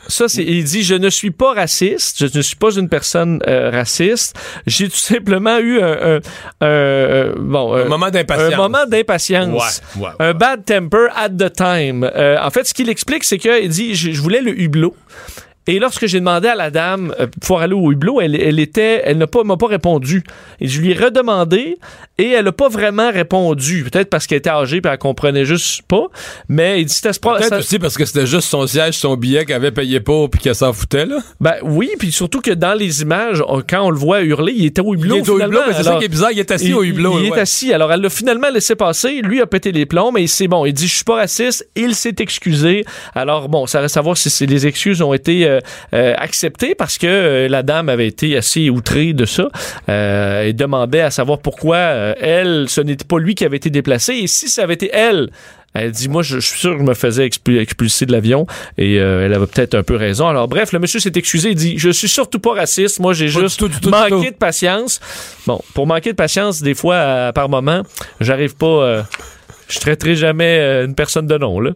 ça, 0.09 0.29
c'est, 0.29 0.42
il 0.45 0.64
dit, 0.64 0.83
je 0.83 0.95
ne 0.95 1.11
suis 1.11 1.31
pas 1.31 1.55
raciste, 1.55 2.27
je 2.29 2.37
ne 2.38 2.42
suis 2.42 2.57
pas 2.57 2.71
une 2.75 2.88
personne 2.88 3.40
euh, 3.47 3.71
raciste. 3.71 4.37
J'ai 4.66 4.88
tout 4.88 4.97
simplement 4.97 5.59
eu 5.59 5.81
un, 5.81 5.87
un- 5.87 6.16
un- 6.16 6.21
euh, 6.66 7.33
bon, 7.38 7.75
Un 7.75 7.79
euh, 7.81 7.88
moment 7.88 8.11
d'impatience. 8.11 8.53
un 8.55 8.57
moment 8.57 8.87
d'impatience. 8.87 9.83
Ouais, 9.97 10.03
ouais, 10.03 10.11
Un 10.21 10.35
bad 10.35 10.64
temper 10.64 11.09
at 11.14 11.31
the 11.31 11.53
time. 11.53 12.05
Euh, 12.14 12.37
en 12.40 12.51
fait, 12.51 12.64
ce 12.64 12.75
qu'il 12.75 12.88
explique, 12.88 13.25
c'est 13.25 13.38
qu'il 13.38 13.69
dit, 13.69 13.95
je, 13.95 14.12
je 14.12 14.21
voulais 14.21 14.40
le 14.40 14.59
hublot. 14.59 14.95
Et 15.68 15.79
lorsque 15.79 16.07
j'ai 16.07 16.20
demandé 16.20 16.48
à 16.48 16.55
la 16.55 16.70
dame 16.70 17.12
euh, 17.18 17.26
pour 17.44 17.61
aller 17.61 17.74
au 17.74 17.90
hublot, 17.90 18.20
elle, 18.20 18.35
elle 18.40 18.61
était, 18.61 19.02
elle 19.05 19.18
n'a 19.18 19.26
pas, 19.26 19.42
m'a 19.44 19.57
pas 19.57 19.66
répondu. 19.66 20.22
Et 20.61 20.68
je 20.68 20.81
lui 20.81 20.92
ai 20.92 20.94
redemandé 20.94 21.76
et 22.18 22.31
elle 22.31 22.44
n'a 22.44 22.52
pas 22.52 22.68
vraiment 22.68 23.11
répondu. 23.11 23.85
Peut-être 23.90 24.09
parce 24.09 24.26
qu'elle 24.26 24.38
était 24.38 24.50
âgée 24.50 24.76
et 24.76 24.81
elle 24.88 24.98
comprenait 24.98 25.44
juste 25.44 25.83
pas. 25.83 26.07
Mais 26.48 26.81
il 26.81 26.87
dit 26.87 26.94
c'était 26.94 27.11
Peut-être 27.18 27.48
ça- 27.48 27.59
aussi 27.59 27.79
parce 27.79 27.96
que 27.96 28.05
c'était 28.05 28.26
juste 28.26 28.48
son 28.48 28.66
siège, 28.66 28.94
son 28.94 29.16
billet 29.16 29.44
qu'elle 29.44 29.57
avait 29.57 29.72
payé 29.72 30.00
pour 30.00 30.31
puis 30.31 30.40
qu'elle 30.40 30.55
s'en 30.55 30.72
foutait, 30.72 31.05
là. 31.07 31.18
Ben 31.40 31.55
oui, 31.62 31.90
puis 31.98 32.12
surtout 32.12 32.40
que 32.40 32.52
dans 32.52 32.74
les 32.74 33.02
images, 33.02 33.42
on- 33.48 33.62
quand 33.68 33.83
on 33.83 33.90
le 33.90 33.98
voit 33.98 34.22
hurler, 34.22 34.52
il 34.57 34.66
était 34.66 34.81
au 34.83 34.94
hublot. 34.94 35.16
il 35.16 35.18
est 35.18 35.29
au 35.29 35.40
hublot, 35.40 35.61
mais 35.66 35.74
c'est 35.74 35.83
ça 35.83 35.96
qui 35.96 36.05
est 36.05 36.09
bizarre, 36.09 36.31
il 36.33 36.38
est 36.38 36.50
assis 36.50 36.68
il, 36.68 36.74
au 36.74 36.83
hublot. 36.85 37.18
il 37.20 37.26
est 37.26 37.31
ouais. 37.33 37.40
assis. 37.40 37.72
Alors, 37.72 37.92
elle 37.92 38.00
l'a 38.00 38.11
finalement 38.11 38.50
laissé 38.50 38.76
passer. 38.76 39.20
Lui 39.22 39.40
a 39.40 39.46
pété 39.46 39.72
les 39.72 39.85
plombs, 39.87 40.12
mais 40.12 40.26
c'est 40.29 40.48
bon. 40.48 40.64
Il 40.64 40.72
dit, 40.72 40.87
je 40.87 40.94
suis 40.94 41.05
pas 41.05 41.16
raciste. 41.16 41.68
Il 41.74 41.94
s'est 41.94 42.14
excusé. 42.18 42.85
Alors, 43.14 43.48
bon, 43.48 43.66
ça 43.66 43.81
reste 43.81 43.94
à 43.94 43.98
savoir 43.98 44.16
si 44.16 44.31
c'est- 44.31 44.46
les 44.46 44.66
excuses 44.66 45.02
ont 45.02 45.12
été 45.12 45.46
euh, 45.46 45.56
euh, 45.95 46.14
acceptées 46.16 46.75
parce 46.75 46.99
que 46.99 47.07
euh, 47.07 47.49
la 47.49 47.62
dame 47.62 47.88
avait 47.88 48.07
été 48.09 48.37
assez 48.37 48.71
outrée 48.71 49.12
de 49.12 49.25
ça 49.25 49.49
euh, 49.88 50.42
et 50.45 50.53
demandait 50.53 51.01
à 51.01 51.11
savoir 51.11 51.38
pourquoi 51.40 51.79
elle, 51.79 52.66
ce 52.69 52.81
n'était 52.81 53.05
pas 53.05 53.19
lui 53.19 53.35
qui 53.35 53.45
avait 53.45 53.57
été 53.57 53.71
déplacé. 53.71 54.14
Et 54.14 54.27
si 54.27 54.49
ça 54.49 54.62
avait 54.62 54.75
été 54.75 54.90
elle, 54.92 55.31
elle 55.79 55.90
dit, 55.90 56.09
moi, 56.09 56.23
je, 56.23 56.40
je 56.40 56.47
suis 56.47 56.59
sûr 56.59 56.73
que 56.73 56.79
je 56.79 56.85
me 56.85 56.95
faisais 56.95 57.27
expul- 57.29 57.59
expulser 57.61 58.07
de 58.07 58.12
l'avion 58.12 58.47
et 58.79 58.99
euh, 58.99 59.27
elle 59.27 59.35
avait 59.35 59.47
peut-être 59.47 59.75
un 59.75 59.83
peu 59.83 59.97
raison. 59.97 60.27
Alors, 60.27 60.49
bref, 60.49 60.73
le 60.73 60.79
monsieur 60.79 61.01
s'est 61.01 61.12
excusé. 61.14 61.51
Il 61.51 61.55
dit, 61.55 61.75
je 61.77 61.90
suis 61.90 62.09
surtout 62.09 62.38
pas 62.38 62.55
raciste. 62.55 62.99
Moi, 62.99 63.12
j'ai 63.12 63.29
juste 63.29 63.59
tout, 63.59 63.69
tout, 63.69 63.90
manqué 63.90 64.31
de 64.31 64.37
patience. 64.37 65.01
Bon, 65.47 65.61
pour 65.75 65.87
manquer 65.87 66.12
de 66.12 66.16
patience, 66.16 66.62
des 66.62 66.75
fois, 66.75 67.31
par 67.35 67.51
moment, 67.51 67.83
j'arrive 68.21 68.57
pas. 68.57 68.66
euh, 68.66 69.03
je 69.68 69.79
traiterai 69.81 70.16
jamais 70.16 70.59
euh, 70.61 70.87
une 70.87 70.94
personne 70.94 71.26
de 71.26 71.37
nom, 71.38 71.61
là. 71.61 71.70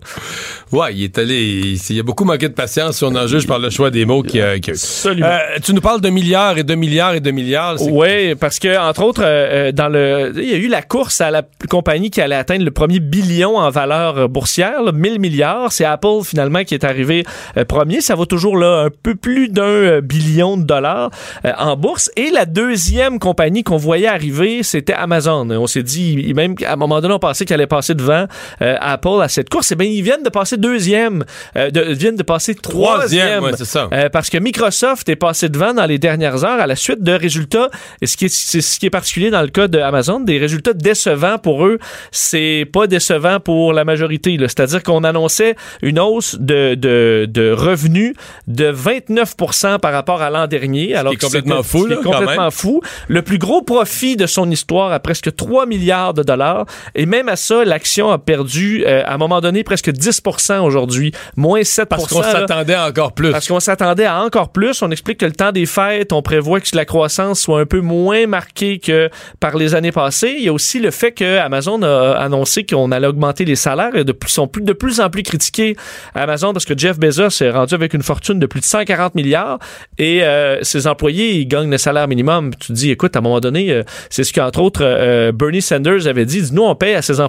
Ouais, 0.72 0.94
il 0.94 1.05
est 1.05 1.18
allé. 1.18 1.37
Il, 1.42 1.81
il 1.90 2.00
a 2.00 2.03
beaucoup 2.03 2.24
manqué 2.24 2.48
de 2.48 2.55
patience 2.55 2.98
si 2.98 3.05
on 3.05 3.14
en 3.14 3.26
juge 3.26 3.46
par 3.46 3.59
le 3.59 3.70
choix 3.70 3.90
des 3.90 4.05
mots 4.05 4.22
qu'il 4.22 4.40
a, 4.40 4.50
a 4.50 4.57
eu. 4.57 4.61
Absolument. 4.68 5.26
Euh, 5.26 5.59
tu 5.62 5.74
nous 5.74 5.81
parles 5.81 6.00
de 6.00 6.09
milliards 6.11 6.59
et 6.59 6.62
de 6.62 6.74
milliards 6.74 7.14
et 7.14 7.20
de 7.20 7.31
milliards. 7.31 7.81
Oui, 7.83 8.35
parce 8.37 8.59
que 8.59 8.79
entre 8.79 9.03
autres, 9.03 9.22
euh, 9.24 9.68
euh, 9.68 9.72
dans 9.72 9.88
le, 9.88 10.33
il 10.37 10.48
y 10.48 10.55
a 10.55 10.57
eu 10.57 10.68
la 10.68 10.83
course 10.83 11.20
à 11.20 11.31
la 11.31 11.42
compagnie 11.68 12.11
qui 12.11 12.20
allait 12.20 12.37
atteindre 12.37 12.64
le 12.64 12.70
premier 12.70 13.00
billion 13.00 13.57
en 13.57 13.70
valeur 13.70 14.18
euh, 14.18 14.29
boursière, 14.29 14.83
là, 14.83 14.92
1000 14.92 15.18
milliards. 15.18 15.72
C'est 15.72 15.85
Apple 15.85 16.22
finalement 16.24 16.62
qui 16.64 16.74
est 16.74 16.85
arrivé 16.85 17.24
euh, 17.57 17.64
premier. 17.64 18.00
Ça 18.00 18.14
vaut 18.14 18.26
toujours 18.26 18.57
là 18.57 18.85
un 18.87 18.90
peu 19.03 19.14
plus 19.14 19.48
d'un 19.48 20.00
billion 20.00 20.57
de 20.57 20.62
dollars 20.62 21.11
en 21.59 21.76
bourse. 21.76 22.11
Et 22.16 22.31
la 22.31 22.46
deuxième 22.46 23.18
compagnie 23.18 23.64
qu'on 23.64 23.76
voyait 23.76 24.07
arriver, 24.07 24.62
c'était 24.62 24.92
Amazon. 24.92 25.50
On 25.50 25.66
s'est 25.66 25.83
dit, 25.83 26.33
même 26.35 26.55
à 26.64 26.74
un 26.74 26.76
moment 26.76 27.00
donné, 27.00 27.14
on 27.14 27.18
pensait 27.18 27.44
qu'elle 27.44 27.61
allait 27.61 27.66
passer 27.66 27.80
devant 27.88 28.27
euh, 28.62 28.77
Apple 28.81 29.23
à 29.23 29.29
cette 29.29 29.49
course. 29.49 29.73
Eh 29.73 29.75
bien, 29.75 29.88
ils 29.88 30.03
viennent 30.03 30.23
de 30.23 30.29
passer 30.29 30.57
deuxième, 30.57 31.25
euh, 31.57 31.71
de, 31.71 31.81
viennent 31.93 32.16
de 32.16 32.23
passer 32.23 32.55
troisième. 32.55 33.38
Troisième, 33.38 33.45
ouais, 33.45 33.53
c'est 33.57 33.64
ça. 33.64 33.88
Euh, 33.93 34.09
parce 34.09 34.31
que 34.31 34.38
Microsoft 34.38 35.09
est 35.09 35.16
passé 35.16 35.49
devant 35.49 35.75
dans 35.75 35.87
les 35.87 35.99
dernières 35.99 36.45
heures 36.45 36.61
à 36.61 36.66
la 36.66 36.77
suite 36.77 37.03
de 37.03 37.12
résultats, 37.12 37.71
et 38.01 38.07
ce 38.07 38.16
qui 38.16 38.27
est, 38.27 38.35
c'est 38.35 38.61
ce 38.61 38.79
qui 38.79 38.87
est 38.87 38.90
particulier 38.90 39.31
dans 39.31 39.43
le 39.43 39.49
cas 39.49 39.69
d'Amazon, 39.69 40.21
des 40.21 40.38
résultats 40.38 40.73
décevants 40.73 41.38
pour 41.38 41.66
eux, 41.66 41.79
c'est 42.11 42.66
pas 42.73 42.87
décevant 42.87 43.40
pour 43.40 43.73
la 43.73 43.85
majorité. 43.85 44.37
C'est-à-dire 44.40 44.83
qu'on 44.83 45.05
annonçait 45.05 45.57
une 45.83 45.99
hausse 45.99 46.37
de, 46.38 46.75
de, 46.75 47.27
de 47.29 47.51
revenus 47.51 48.14
de 48.47 48.73
29% 48.73 49.79
par 49.79 49.93
rapport 49.93 50.23
à 50.23 50.31
l'an 50.31 50.47
dernier. 50.47 50.95
Alors 50.95 51.12
est 51.12 51.16
que 51.16 51.27
complètement 51.27 51.57
là, 51.57 52.21
même. 52.21 52.51
fou. 52.51 52.81
Le 53.09 53.23
plus 53.23 53.38
gros 53.38 53.62
profit 53.62 54.16
de 54.16 54.27
son 54.27 54.51
histoire 54.51 54.93
à 54.93 55.01
presque 55.01 55.35
3 55.35 55.66
milliards 55.66 56.14
de 56.14 56.23
dollars. 56.23 56.66
Et 56.95 57.07
même 57.07 57.29
à 57.29 57.37
ça, 57.37 57.64
l'action 57.70 58.11
a 58.11 58.18
perdu, 58.18 58.85
euh, 58.87 59.02
à 59.06 59.14
un 59.14 59.16
moment 59.16 59.40
donné, 59.40 59.64
presque 59.64 59.88
10% 59.90 60.61
aujourd'hui. 60.61 61.12
Moins 61.37 61.64
7 61.64 61.88
Parce 61.88 62.06
qu'on 62.06 62.22
s'attendait 62.22 62.74
à 62.74 62.87
encore 62.87 63.12
plus. 63.12 63.30
Parce 63.30 63.48
qu'on 63.48 63.61
s'attendait 63.61 64.04
à 64.04 64.22
encore 64.22 64.50
plus. 64.50 64.83
On 64.83 64.90
explique 64.90 65.18
que 65.18 65.26
le 65.26 65.33
temps 65.33 65.52
des 65.52 65.66
fêtes, 65.66 66.12
on 66.12 66.20
prévoit 66.20 66.61
que 66.61 66.68
la 66.74 66.85
croissance 66.85 67.40
soit 67.40 67.61
un 67.61 67.66
peu 67.66 67.80
moins 67.80 68.26
marquée 68.26 68.78
que 68.78 69.09
par 69.38 69.56
les 69.56 69.74
années 69.74 69.92
passées. 69.92 70.35
Il 70.37 70.44
y 70.44 70.48
a 70.48 70.52
aussi 70.52 70.80
le 70.80 70.90
fait 70.90 71.12
que 71.12 71.38
Amazon 71.38 71.83
a 71.83 72.12
annoncé 72.18 72.66
qu'on 72.66 72.92
allait 72.92 73.06
augmenter 73.06 73.44
les 73.44 73.56
salaires 73.56 73.94
et 73.94 74.04
de 74.04 74.12
plus, 74.12 74.30
sont 74.30 74.48
plus, 74.48 74.62
de 74.62 74.72
plus 74.72 75.00
en 75.00 75.09
plus 75.09 75.22
critiqués 75.22 75.76
Amazon 76.14 76.52
parce 76.52 76.64
que 76.64 76.76
Jeff 76.76 76.98
Bezos 76.98 77.42
est 77.42 77.50
rendu 77.50 77.74
avec 77.74 77.94
une 77.94 78.02
fortune 78.02 78.38
de 78.38 78.46
plus 78.46 78.61
de 78.61 78.64
140 78.64 79.14
milliards 79.14 79.59
et 79.98 80.24
euh, 80.24 80.62
ses 80.62 80.87
employés, 80.87 81.37
ils 81.37 81.46
gagnent 81.46 81.70
le 81.70 81.78
salaire 81.78 82.09
minimum. 82.09 82.50
Tu 82.59 82.68
te 82.68 82.72
dis, 82.72 82.90
écoute, 82.90 83.14
à 83.14 83.20
un 83.20 83.22
moment 83.22 83.40
donné, 83.40 83.70
euh, 83.70 83.85
c'est 84.11 84.24
ce 84.24 84.33
qu'entre 84.33 84.61
autres 84.61 85.30
Bernie 85.33 85.62
Sanders 85.62 86.09
avait 86.09 86.26
dit. 86.26 86.42
Nous, 86.52 86.62
on 86.62 86.74
paye 86.74 86.94
à 86.94 87.02
ces 87.02 87.20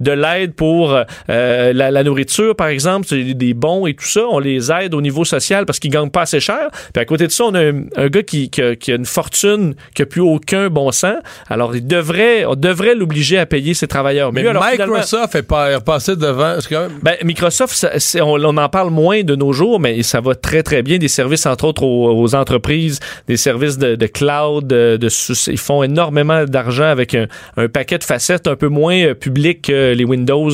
de 0.00 0.10
l'aide 0.12 0.54
pour 0.54 0.94
euh, 0.94 1.72
la, 1.72 1.90
la 1.90 2.02
nourriture, 2.04 2.54
par 2.56 2.68
exemple, 2.68 3.06
des 3.08 3.54
bons 3.54 3.86
et 3.86 3.94
tout 3.94 4.04
ça. 4.06 4.22
On 4.30 4.38
les 4.38 4.70
aide 4.72 4.94
au 4.94 5.00
niveau 5.00 5.24
social 5.24 5.66
parce 5.66 5.78
qu'ils 5.78 5.90
gagnent 5.90 6.10
pas 6.10 6.22
assez 6.22 6.40
cher. 6.40 6.68
Puis 6.92 7.00
à 7.00 7.04
côté 7.04 7.26
de 7.26 7.32
ça, 7.32 7.44
on 7.44 7.54
a 7.54 7.60
un, 7.60 7.82
un 7.96 8.08
gars 8.08 8.22
qui, 8.22 8.50
qui, 8.50 8.62
a, 8.62 8.76
qui 8.76 8.92
a 8.92 8.96
une 8.96 9.04
fortune 9.06 9.74
qui 9.94 10.02
a 10.02 10.06
plus 10.06 10.20
aucun 10.20 10.68
bon 10.68 10.90
sens. 10.92 11.16
Alors, 11.48 11.74
il 11.76 11.86
devrait, 11.86 12.44
on 12.44 12.54
devrait 12.54 12.94
l'obliger 12.94 13.38
à 13.38 13.46
payer 13.46 13.74
ses 13.74 13.86
travailleurs 13.86 14.32
Mais. 14.32 14.42
Alors, 14.50 14.62
Microsoft 14.96 15.34
est 15.34 15.42
pas 15.42 15.80
passé 15.80 16.16
devant. 16.16 16.56
c'est 16.60 16.68
quand 16.68 16.82
même- 16.88 16.98
ben, 17.02 17.14
Microsoft, 17.24 17.74
ça- 17.74 18.24
on, 18.24 18.42
on 18.44 18.56
en 18.56 18.68
parle 18.68 18.90
moins 18.90 19.22
de 19.22 19.34
nos 19.34 19.52
jours, 19.52 19.80
mais 19.80 20.02
ça 20.02 20.20
va 20.20 20.34
très, 20.34 20.62
très 20.62 20.82
bien. 20.82 20.98
Des 20.98 21.08
services, 21.08 21.46
entre 21.46 21.64
autres, 21.64 21.82
aux, 21.82 22.20
aux 22.22 22.34
entreprises, 22.34 23.00
des 23.28 23.36
services 23.36 23.78
de, 23.78 23.94
de 23.94 24.06
cloud, 24.06 24.66
de, 24.66 24.96
de 24.96 25.08
sous- 25.08 25.50
ils 25.50 25.58
font 25.58 25.82
énormément 25.82 26.44
d'argent 26.44 26.84
avec 26.84 27.14
un, 27.14 27.26
un 27.56 27.68
paquet 27.68 27.98
de 27.98 28.04
facettes 28.04 28.46
un 28.46 28.56
peu 28.56 28.68
moins 28.68 28.96
euh, 28.98 29.14
public 29.44 29.62
que 29.62 29.92
les 29.92 30.04
Windows 30.04 30.50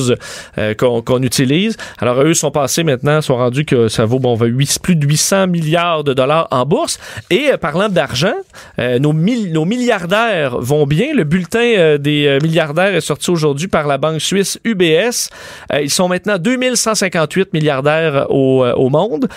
euh, 0.57 0.73
qu'on 0.73 1.23
utilise. 1.23 1.77
Alors, 1.99 2.21
eux 2.21 2.33
sont 2.33 2.51
passés 2.51 2.83
maintenant, 2.83 3.21
sont 3.21 3.37
rendus 3.37 3.63
que 3.65 3.87
ça 3.87 4.05
vaut 4.05 4.19
bon, 4.19 4.37
plus 4.83 4.95
de 4.95 5.05
800 5.07 5.47
milliards 5.47 6.03
de 6.03 6.13
dollars 6.13 6.47
en 6.51 6.65
bourse. 6.65 6.99
Et 7.29 7.51
euh, 7.53 7.57
parlant 7.57 7.87
d'argent, 7.89 8.33
euh, 8.79 8.99
nos, 8.99 9.13
mil- 9.13 9.51
nos 9.53 9.65
milliardaires 9.65 10.57
vont 10.59 10.85
bien. 10.85 11.13
Le 11.15 11.23
bulletin 11.23 11.59
euh, 11.77 11.97
des 11.97 12.25
euh, 12.27 12.39
milliardaires 12.41 12.93
est 12.95 13.01
sorti 13.01 13.29
aujourd'hui 13.31 13.67
par 13.67 13.87
la 13.87 13.97
banque 13.97 14.19
suisse 14.21 14.59
UBS. 14.65 15.29
Euh, 15.71 15.81
ils 15.81 15.89
sont 15.89 16.09
maintenant 16.09 16.37
2158 16.37 17.53
milliardaires 17.53 18.25
au, 18.29 18.63
euh, 18.65 18.73
au 18.73 18.89
monde. 18.89 19.27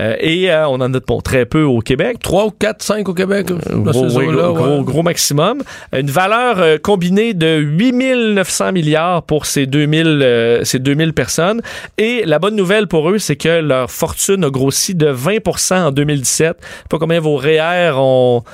Euh, 0.00 0.16
et 0.20 0.50
euh, 0.50 0.66
on 0.68 0.80
en 0.80 0.92
a 0.92 1.00
bon, 1.00 1.20
très 1.20 1.44
peu 1.46 1.62
au 1.62 1.80
Québec. 1.80 2.18
3 2.20 2.46
ou 2.46 2.50
4, 2.50 2.82
5 2.82 3.08
au 3.08 3.14
Québec. 3.14 3.46
dans 3.46 3.82
Gros, 3.82 4.08
ces 4.08 4.16
oui, 4.16 4.26
eaux-là, 4.26 4.42
gros, 4.48 4.54
gros, 4.54 4.78
ouais. 4.78 4.84
gros 4.84 5.02
maximum. 5.02 5.62
Une 5.92 6.10
valeur 6.10 6.58
euh, 6.58 6.78
combinée 6.78 7.34
de 7.34 7.56
8900 7.58 8.72
milliards 8.72 9.03
pour 9.26 9.46
ces 9.46 9.66
2000, 9.66 10.06
euh, 10.06 10.64
ces 10.64 10.78
2000 10.78 11.12
personnes. 11.12 11.60
Et 11.98 12.22
la 12.24 12.38
bonne 12.38 12.56
nouvelle 12.56 12.86
pour 12.86 13.10
eux, 13.10 13.18
c'est 13.18 13.36
que 13.36 13.60
leur 13.60 13.90
fortune 13.90 14.44
a 14.44 14.50
grossi 14.50 14.94
de 14.94 15.12
20% 15.12 15.86
en 15.86 15.90
2017. 15.90 16.56
Je 16.60 16.66
sais 16.66 16.82
pas 16.88 16.98
combien 16.98 17.20
vos 17.20 17.36
REER 17.36 17.92
ont 17.96 18.44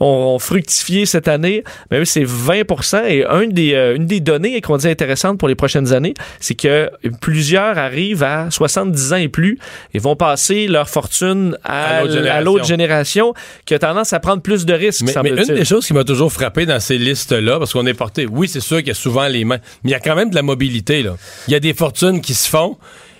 ont, 0.00 0.34
ont 0.34 0.38
fructifié 0.38 1.06
cette 1.06 1.28
année, 1.28 1.62
mais 1.90 2.00
eux, 2.00 2.04
c'est 2.04 2.24
20% 2.24 3.04
Et 3.06 3.46
des, 3.52 3.74
euh, 3.74 3.96
une 3.96 4.06
des 4.06 4.20
données 4.20 4.60
qu'on 4.60 4.76
dit 4.76 4.88
intéressantes 4.88 5.38
pour 5.38 5.48
les 5.48 5.54
prochaines 5.54 5.92
années, 5.92 6.14
c'est 6.40 6.54
que 6.54 6.90
plusieurs 7.20 7.78
arrivent 7.78 8.22
à 8.22 8.50
70 8.50 9.12
ans 9.12 9.16
et 9.16 9.28
plus 9.28 9.58
et 9.94 9.98
vont 9.98 10.16
passer 10.16 10.66
leur 10.66 10.88
fortune 10.88 11.56
À 11.64 11.98
à, 11.98 12.40
l'autre 12.40 12.64
génération. 12.64 13.34
qui 13.64 13.74
a 13.74 13.78
tendance 13.78 14.12
à 14.12 14.20
prendre 14.20 14.42
plus 14.42 14.66
de 14.66 14.72
risques, 14.72 15.02
Mais, 15.02 15.14
mais 15.22 15.30
une 15.30 15.54
des 15.54 15.64
choses 15.64 15.86
qui 15.86 15.94
m'a 15.94 16.04
toujours 16.04 16.32
frappé 16.32 16.66
dans 16.66 16.80
ces 16.80 16.98
listes-là, 16.98 17.58
parce 17.58 17.72
qu'on 17.72 17.86
est 17.86 17.94
porté, 17.94 18.26
oui, 18.26 18.48
c'est 18.48 18.60
sûr 18.60 18.78
qu'il 18.78 18.88
y 18.88 18.92
a 18.92 18.94
souvent 18.94 19.26
les 19.28 19.44
mains, 19.44 19.58
mais 19.84 19.90
il 19.90 19.92
y 19.92 19.94
a 19.94 20.00
quand 20.00 20.14
même 20.14 20.30
de 20.30 20.34
la 20.34 20.42
mobilité. 20.42 21.02
Là. 21.02 21.16
Il 21.48 21.52
y 21.52 21.54
a 21.54 21.60
des 21.60 21.74
fortunes 21.74 22.20
qui 22.20 22.34
se 22.34 22.48
font. 22.48 22.76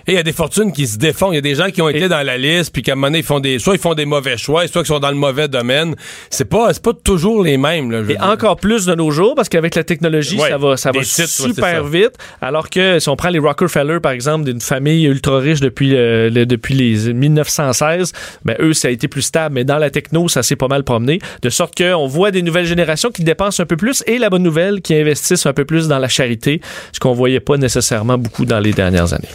Et 0.07 0.13
il 0.13 0.15
y 0.15 0.19
a 0.19 0.23
des 0.23 0.33
fortunes 0.33 0.73
qui 0.73 0.87
se 0.87 0.99
défont. 0.99 1.33
Il 1.33 1.37
y 1.37 1.39
a 1.39 1.43
des 1.43 1.55
gens 1.55 1.71
qui 1.71 1.83
ont 1.83 1.89
été 1.89 2.05
Et- 2.05 2.09
dans 2.09 2.23
la 2.25 2.37
liste, 2.39 2.73
puis 2.73 2.83
qu'à 2.83 2.93
un 2.93 2.95
moment 2.95 3.09
donné, 3.09 3.19
ils 3.19 3.25
font 3.25 3.41
des, 3.41 3.59
soit 3.59 3.75
ils 3.75 3.81
font 3.81 3.95
des 3.95 4.07
mauvais 4.07 4.37
choix, 4.37 4.67
soit 4.67 4.83
ils 4.83 4.87
sont 4.87 4.99
dans 4.99 5.11
le 5.11 5.17
mauvais 5.17 5.49
domaine. 5.49 5.95
C'est 6.31 6.45
pas, 6.45 6.73
c'est 6.73 6.83
pas 6.83 6.93
toujours 6.93 7.43
les 7.43 7.57
mêmes. 7.57 7.91
Là, 7.91 8.03
je 8.05 8.13
Et 8.13 8.21
encore 8.21 8.57
plus 8.57 8.87
de 8.87 8.95
nos 8.95 9.11
jours, 9.11 9.35
parce 9.35 9.49
qu'avec 9.49 9.75
la 9.75 9.85
technologie, 9.85 10.39
Ouais, 10.39 10.49
ça 10.51 10.59
va, 10.59 10.77
ça 10.77 10.91
va 10.93 10.99
ouais, 10.99 11.05
super 11.05 11.65
ça. 11.65 11.83
vite. 11.83 12.13
Alors 12.41 12.71
que 12.71 12.99
si 12.99 13.09
on 13.09 13.17
prend 13.17 13.29
les 13.31 13.39
Rockefeller, 13.39 13.99
par 14.01 14.13
exemple, 14.13 14.45
d'une 14.45 14.61
famille 14.61 15.05
ultra 15.05 15.39
riche 15.39 15.61
depuis, 15.61 15.95
euh, 15.95 16.31
le- 16.31 16.47
depuis 16.47 16.75
les 16.75 17.13
1916, 17.13 18.13
ben 18.45 18.57
eux, 18.61 18.73
ça 18.73 18.89
a 18.89 18.91
été 18.91 19.09
plus 19.09 19.23
stable. 19.23 19.55
Mais 19.55 19.65
dans 19.65 19.79
la 19.79 19.91
techno, 19.91 20.29
ça 20.29 20.43
s'est 20.43 20.57
pas 20.57 20.69
mal 20.69 20.85
promené. 20.85 21.19
De 21.43 21.51
sorte 21.51 21.77
qu'on 21.77 22.07
voit 22.07 22.31
des 22.31 22.43
nouvelles 22.43 22.67
générations 22.67 23.11
qui 23.11 23.25
dépensent 23.25 23.63
un 23.63 23.67
peu 23.67 23.77
plus 23.77 24.03
et 24.07 24.19
la 24.19 24.31
bonne 24.31 24.43
nouvelle, 24.43 24.81
qui 24.81 24.95
investissent 24.95 25.47
un 25.47 25.53
peu 25.53 25.65
plus 25.65 25.89
dans 25.89 25.99
la 25.99 26.09
charité, 26.09 26.61
ce 26.93 27.01
qu'on 27.01 27.13
voyait 27.13 27.41
pas 27.41 27.57
nécessairement 27.57 28.19
beaucoup 28.19 28.45
dans 28.45 28.61
les 28.61 28.73
dernières 28.73 29.13
années. 29.13 29.29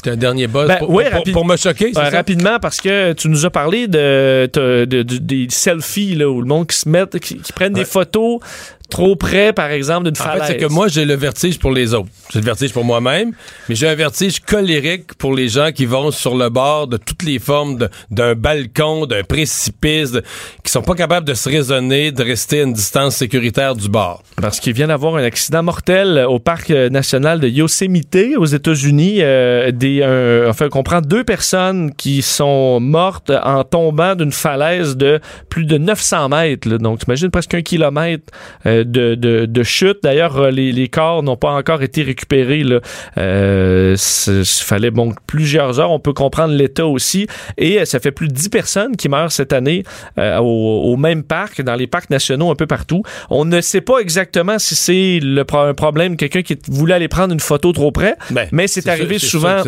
Puis 0.00 0.10
un 0.10 0.16
dernier 0.16 0.46
buzz 0.48 0.66
Ben, 0.68 0.78
pour, 0.78 0.90
ouais, 0.90 1.04
pour- 1.04 1.18
rapide- 1.18 1.32
pour 1.32 1.44
me 1.44 1.56
choquer. 1.56 1.92
rapidement, 1.94 2.58
parce 2.60 2.80
que 2.80 3.12
tu 3.12 3.28
nous 3.28 3.44
as 3.46 3.50
parlé 3.50 3.86
de, 3.88 4.48
de- 4.52 4.84
de- 4.84 5.02
de- 5.02 5.18
des 5.18 5.46
selfies, 5.50 6.14
là, 6.16 6.28
où 6.28 6.40
le 6.40 6.46
monde 6.46 6.66
qui 6.66 6.76
se 6.76 6.88
met, 6.88 7.04
qui, 7.20 7.38
qui 7.38 7.52
prennent 7.52 7.72
des 7.74 7.84
photos 7.84 8.40
trop 8.92 9.16
près, 9.16 9.52
par 9.52 9.70
exemple, 9.70 10.04
d'une 10.10 10.20
En 10.20 10.24
falaise. 10.24 10.46
fait, 10.46 10.52
c'est 10.52 10.58
que 10.66 10.72
moi, 10.72 10.86
j'ai 10.88 11.04
le 11.04 11.14
vertige 11.14 11.58
pour 11.58 11.72
les 11.72 11.94
autres. 11.94 12.08
J'ai 12.32 12.38
le 12.40 12.44
vertige 12.44 12.72
pour 12.72 12.84
moi-même, 12.84 13.32
mais 13.68 13.74
j'ai 13.74 13.88
un 13.88 13.94
vertige 13.94 14.38
colérique 14.40 15.14
pour 15.14 15.34
les 15.34 15.48
gens 15.48 15.70
qui 15.72 15.86
vont 15.86 16.10
sur 16.10 16.36
le 16.36 16.48
bord 16.48 16.86
de 16.86 16.96
toutes 16.98 17.22
les 17.22 17.38
formes 17.38 17.88
d'un 18.10 18.34
balcon, 18.34 19.06
d'un 19.06 19.22
précipice, 19.24 20.12
de- 20.12 20.22
qui 20.62 20.70
sont 20.70 20.82
pas 20.82 20.94
capables 20.94 21.26
de 21.26 21.34
se 21.34 21.48
raisonner, 21.48 22.12
de 22.12 22.22
rester 22.22 22.60
à 22.60 22.62
une 22.64 22.72
distance 22.72 23.16
sécuritaire 23.16 23.74
du 23.74 23.88
bord. 23.88 24.22
Parce 24.40 24.60
qu'il 24.60 24.72
vient 24.74 24.88
d'avoir 24.88 25.16
un 25.16 25.24
accident 25.24 25.62
mortel 25.62 26.24
au 26.28 26.38
parc 26.38 26.70
euh, 26.70 26.88
national 26.90 27.40
de 27.40 27.48
Yosemite 27.48 28.16
aux 28.36 28.46
États-Unis. 28.46 29.16
Euh, 29.20 29.70
des, 29.72 30.02
un- 30.02 30.48
enfin, 30.50 30.66
on 30.66 30.70
comprend 30.70 31.00
deux 31.00 31.24
personnes 31.24 31.92
qui 31.94 32.22
sont 32.22 32.78
mortes 32.80 33.30
en 33.44 33.64
tombant 33.64 34.14
d'une 34.14 34.32
falaise 34.32 34.96
de 34.96 35.20
plus 35.48 35.64
de 35.64 35.78
900 35.78 36.28
mètres. 36.28 36.68
là. 36.68 36.78
Donc, 36.78 37.02
imagine 37.06 37.30
presque 37.30 37.54
un 37.54 37.62
kilomètre 37.62 38.24
euh, 38.66 38.81
de, 38.84 39.14
de, 39.14 39.46
de 39.46 39.62
chute. 39.62 39.98
D'ailleurs, 40.02 40.36
euh, 40.38 40.50
les, 40.50 40.72
les 40.72 40.88
corps 40.88 41.22
n'ont 41.22 41.36
pas 41.36 41.50
encore 41.52 41.82
été 41.82 42.02
récupérés. 42.02 42.62
Là. 42.64 42.80
Euh, 43.18 43.96
il 44.26 44.44
fallait 44.44 44.90
bon, 44.90 45.12
plusieurs 45.26 45.80
heures. 45.80 45.90
On 45.90 46.00
peut 46.00 46.12
comprendre 46.12 46.54
l'état 46.54 46.86
aussi. 46.86 47.26
Et 47.58 47.80
euh, 47.80 47.84
ça 47.84 48.00
fait 48.00 48.10
plus 48.12 48.28
de 48.28 48.32
10 48.34 48.48
personnes 48.48 48.96
qui 48.96 49.08
meurent 49.08 49.32
cette 49.32 49.52
année 49.52 49.82
euh, 50.18 50.38
au, 50.38 50.92
au 50.92 50.96
même 50.96 51.22
parc, 51.22 51.62
dans 51.62 51.74
les 51.74 51.86
parcs 51.86 52.10
nationaux 52.10 52.50
un 52.50 52.54
peu 52.54 52.66
partout. 52.66 53.02
On 53.30 53.44
ne 53.44 53.60
sait 53.60 53.80
pas 53.80 53.98
exactement 53.98 54.58
si 54.58 54.74
c'est 54.74 55.20
le 55.22 55.44
pro- 55.44 55.58
un 55.58 55.74
problème, 55.74 56.16
quelqu'un 56.16 56.42
qui 56.42 56.58
voulait 56.68 56.94
aller 56.94 57.08
prendre 57.08 57.32
une 57.32 57.40
photo 57.40 57.72
trop 57.72 57.92
près, 57.92 58.16
Ben, 58.30 58.48
mais 58.52 58.66
c'est 58.66 58.88
arrivé 58.88 59.18
souvent. 59.18 59.62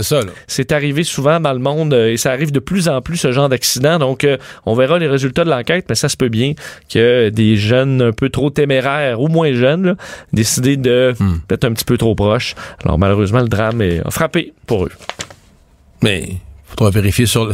C'est 0.46 0.72
arrivé 0.72 1.04
souvent 1.04 1.40
dans 1.40 1.52
le 1.52 1.58
monde 1.58 1.94
et 1.94 2.16
ça 2.16 2.30
arrive 2.32 2.52
de 2.52 2.58
plus 2.60 2.88
en 2.88 3.00
plus 3.00 3.16
ce 3.16 3.32
genre 3.32 3.48
d'accident. 3.48 3.98
Donc, 3.98 4.24
euh, 4.24 4.36
on 4.66 4.74
verra 4.74 4.98
les 4.98 5.06
résultats 5.06 5.44
de 5.44 5.50
l'enquête, 5.50 5.86
mais 5.88 5.94
ça 5.94 6.08
se 6.08 6.16
peut 6.16 6.28
bien 6.28 6.54
que 6.92 7.28
des 7.28 7.56
jeunes 7.56 8.02
un 8.02 8.12
peu 8.12 8.28
trop 8.28 8.50
téméraires 8.50 9.03
ou 9.12 9.28
moins 9.28 9.52
jeunes 9.52 9.86
là, 9.86 9.94
décident 10.32 10.80
de 10.80 11.14
Hmm. 11.18 11.38
d'être 11.48 11.64
un 11.64 11.72
petit 11.72 11.84
peu 11.84 11.96
trop 11.98 12.14
proches. 12.14 12.54
Alors, 12.84 12.98
malheureusement, 12.98 13.40
le 13.40 13.48
drame 13.48 13.82
est 13.82 14.00
a 14.04 14.10
frappé 14.10 14.52
pour 14.66 14.86
eux. 14.86 14.92
Mais 16.02 16.36
faudra 16.66 16.90
vérifier 16.90 17.26
sur 17.26 17.46
le. 17.46 17.52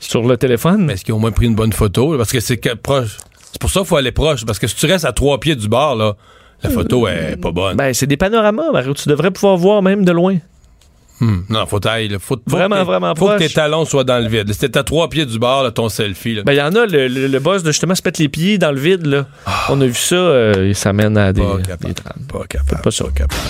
Sur 0.00 0.22
le 0.26 0.36
téléphone, 0.36 0.84
Mais 0.86 0.92
est-ce 0.94 1.04
qu'ils 1.04 1.12
ont 1.12 1.16
au 1.18 1.20
moins 1.20 1.32
pris 1.32 1.46
une 1.46 1.54
bonne 1.56 1.72
photo? 1.72 2.16
Parce 2.16 2.30
que 2.30 2.38
c'est 2.40 2.56
proche. 2.80 3.16
C'est 3.52 3.60
pour 3.60 3.70
ça 3.70 3.80
qu'il 3.80 3.88
faut 3.88 3.96
aller 3.96 4.12
proche. 4.12 4.44
Parce 4.46 4.58
que 4.58 4.66
si 4.68 4.76
tu 4.76 4.86
restes 4.86 5.04
à 5.04 5.12
trois 5.12 5.38
pieds 5.40 5.56
du 5.56 5.68
bord, 5.68 5.96
là, 5.96 6.14
La 6.62 6.70
photo 6.70 7.06
est 7.08 7.36
pas 7.36 7.50
bonne. 7.52 7.76
Ben, 7.76 7.92
c'est 7.94 8.06
des 8.06 8.16
panoramas, 8.16 8.70
Mario. 8.72 8.94
Tu 8.94 9.08
devrais 9.08 9.30
pouvoir 9.30 9.56
voir 9.56 9.82
même 9.82 10.04
de 10.04 10.12
loin. 10.12 10.36
Hmm. 11.20 11.38
Non, 11.48 11.66
faut 11.66 11.80
tailler. 11.80 12.08
Faut, 12.20 12.36
faut 12.36 12.40
Vraiment, 12.46 12.76
que- 12.76 12.82
vraiment 12.84 13.14
Faut 13.16 13.28
que 13.28 13.38
tes 13.38 13.48
talons 13.48 13.84
soient 13.84 14.04
dans 14.04 14.18
le 14.22 14.28
vide. 14.28 14.52
C'était 14.52 14.78
à 14.78 14.84
trois 14.84 15.08
pieds 15.08 15.26
du 15.26 15.38
bord, 15.38 15.62
là, 15.64 15.70
ton 15.72 15.88
selfie. 15.88 16.36
Là. 16.36 16.42
Ben, 16.44 16.52
il 16.52 16.58
y 16.58 16.62
en 16.62 16.74
a, 16.76 16.86
le, 16.86 17.08
le, 17.08 17.26
le 17.26 17.38
boss 17.40 17.62
de 17.64 17.72
justement 17.72 17.94
se 17.96 18.02
mettre 18.04 18.20
les 18.20 18.28
pieds 18.28 18.56
dans 18.58 18.70
le 18.70 18.78
vide, 18.78 19.04
là. 19.06 19.26
On 19.68 19.80
a 19.80 19.86
vu 19.86 19.94
ça, 19.94 20.14
euh, 20.14 20.68
et 20.70 20.74
ça 20.74 20.92
mène 20.92 21.16
à 21.18 21.32
des, 21.32 21.42
pas 21.42 21.56
capable. 21.66 21.94
Pas 22.32 22.44
capable. 22.48 22.82
Pas 22.82 22.90
ça. 22.90 23.04
Pas 23.04 23.10
capable. 23.10 23.40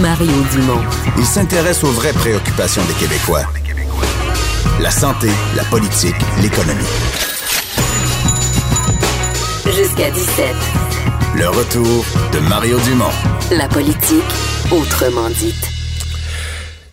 Mario 0.00 0.32
Dumont. 0.52 0.80
Il 1.18 1.24
s'intéresse 1.24 1.82
aux 1.84 1.90
vraies 1.92 2.12
préoccupations 2.12 2.82
des 2.86 2.94
Québécois. 2.94 3.42
La 4.80 4.90
santé, 4.90 5.28
la 5.56 5.64
politique, 5.64 6.14
l'économie. 6.42 6.82
Jusqu'à 9.66 10.10
17. 10.10 10.85
Le 11.34 11.48
retour 11.48 12.04
de 12.32 12.38
Mario 12.48 12.78
Dumont. 12.80 13.04
La 13.50 13.68
politique, 13.68 14.24
autrement 14.70 15.28
dite. 15.30 15.54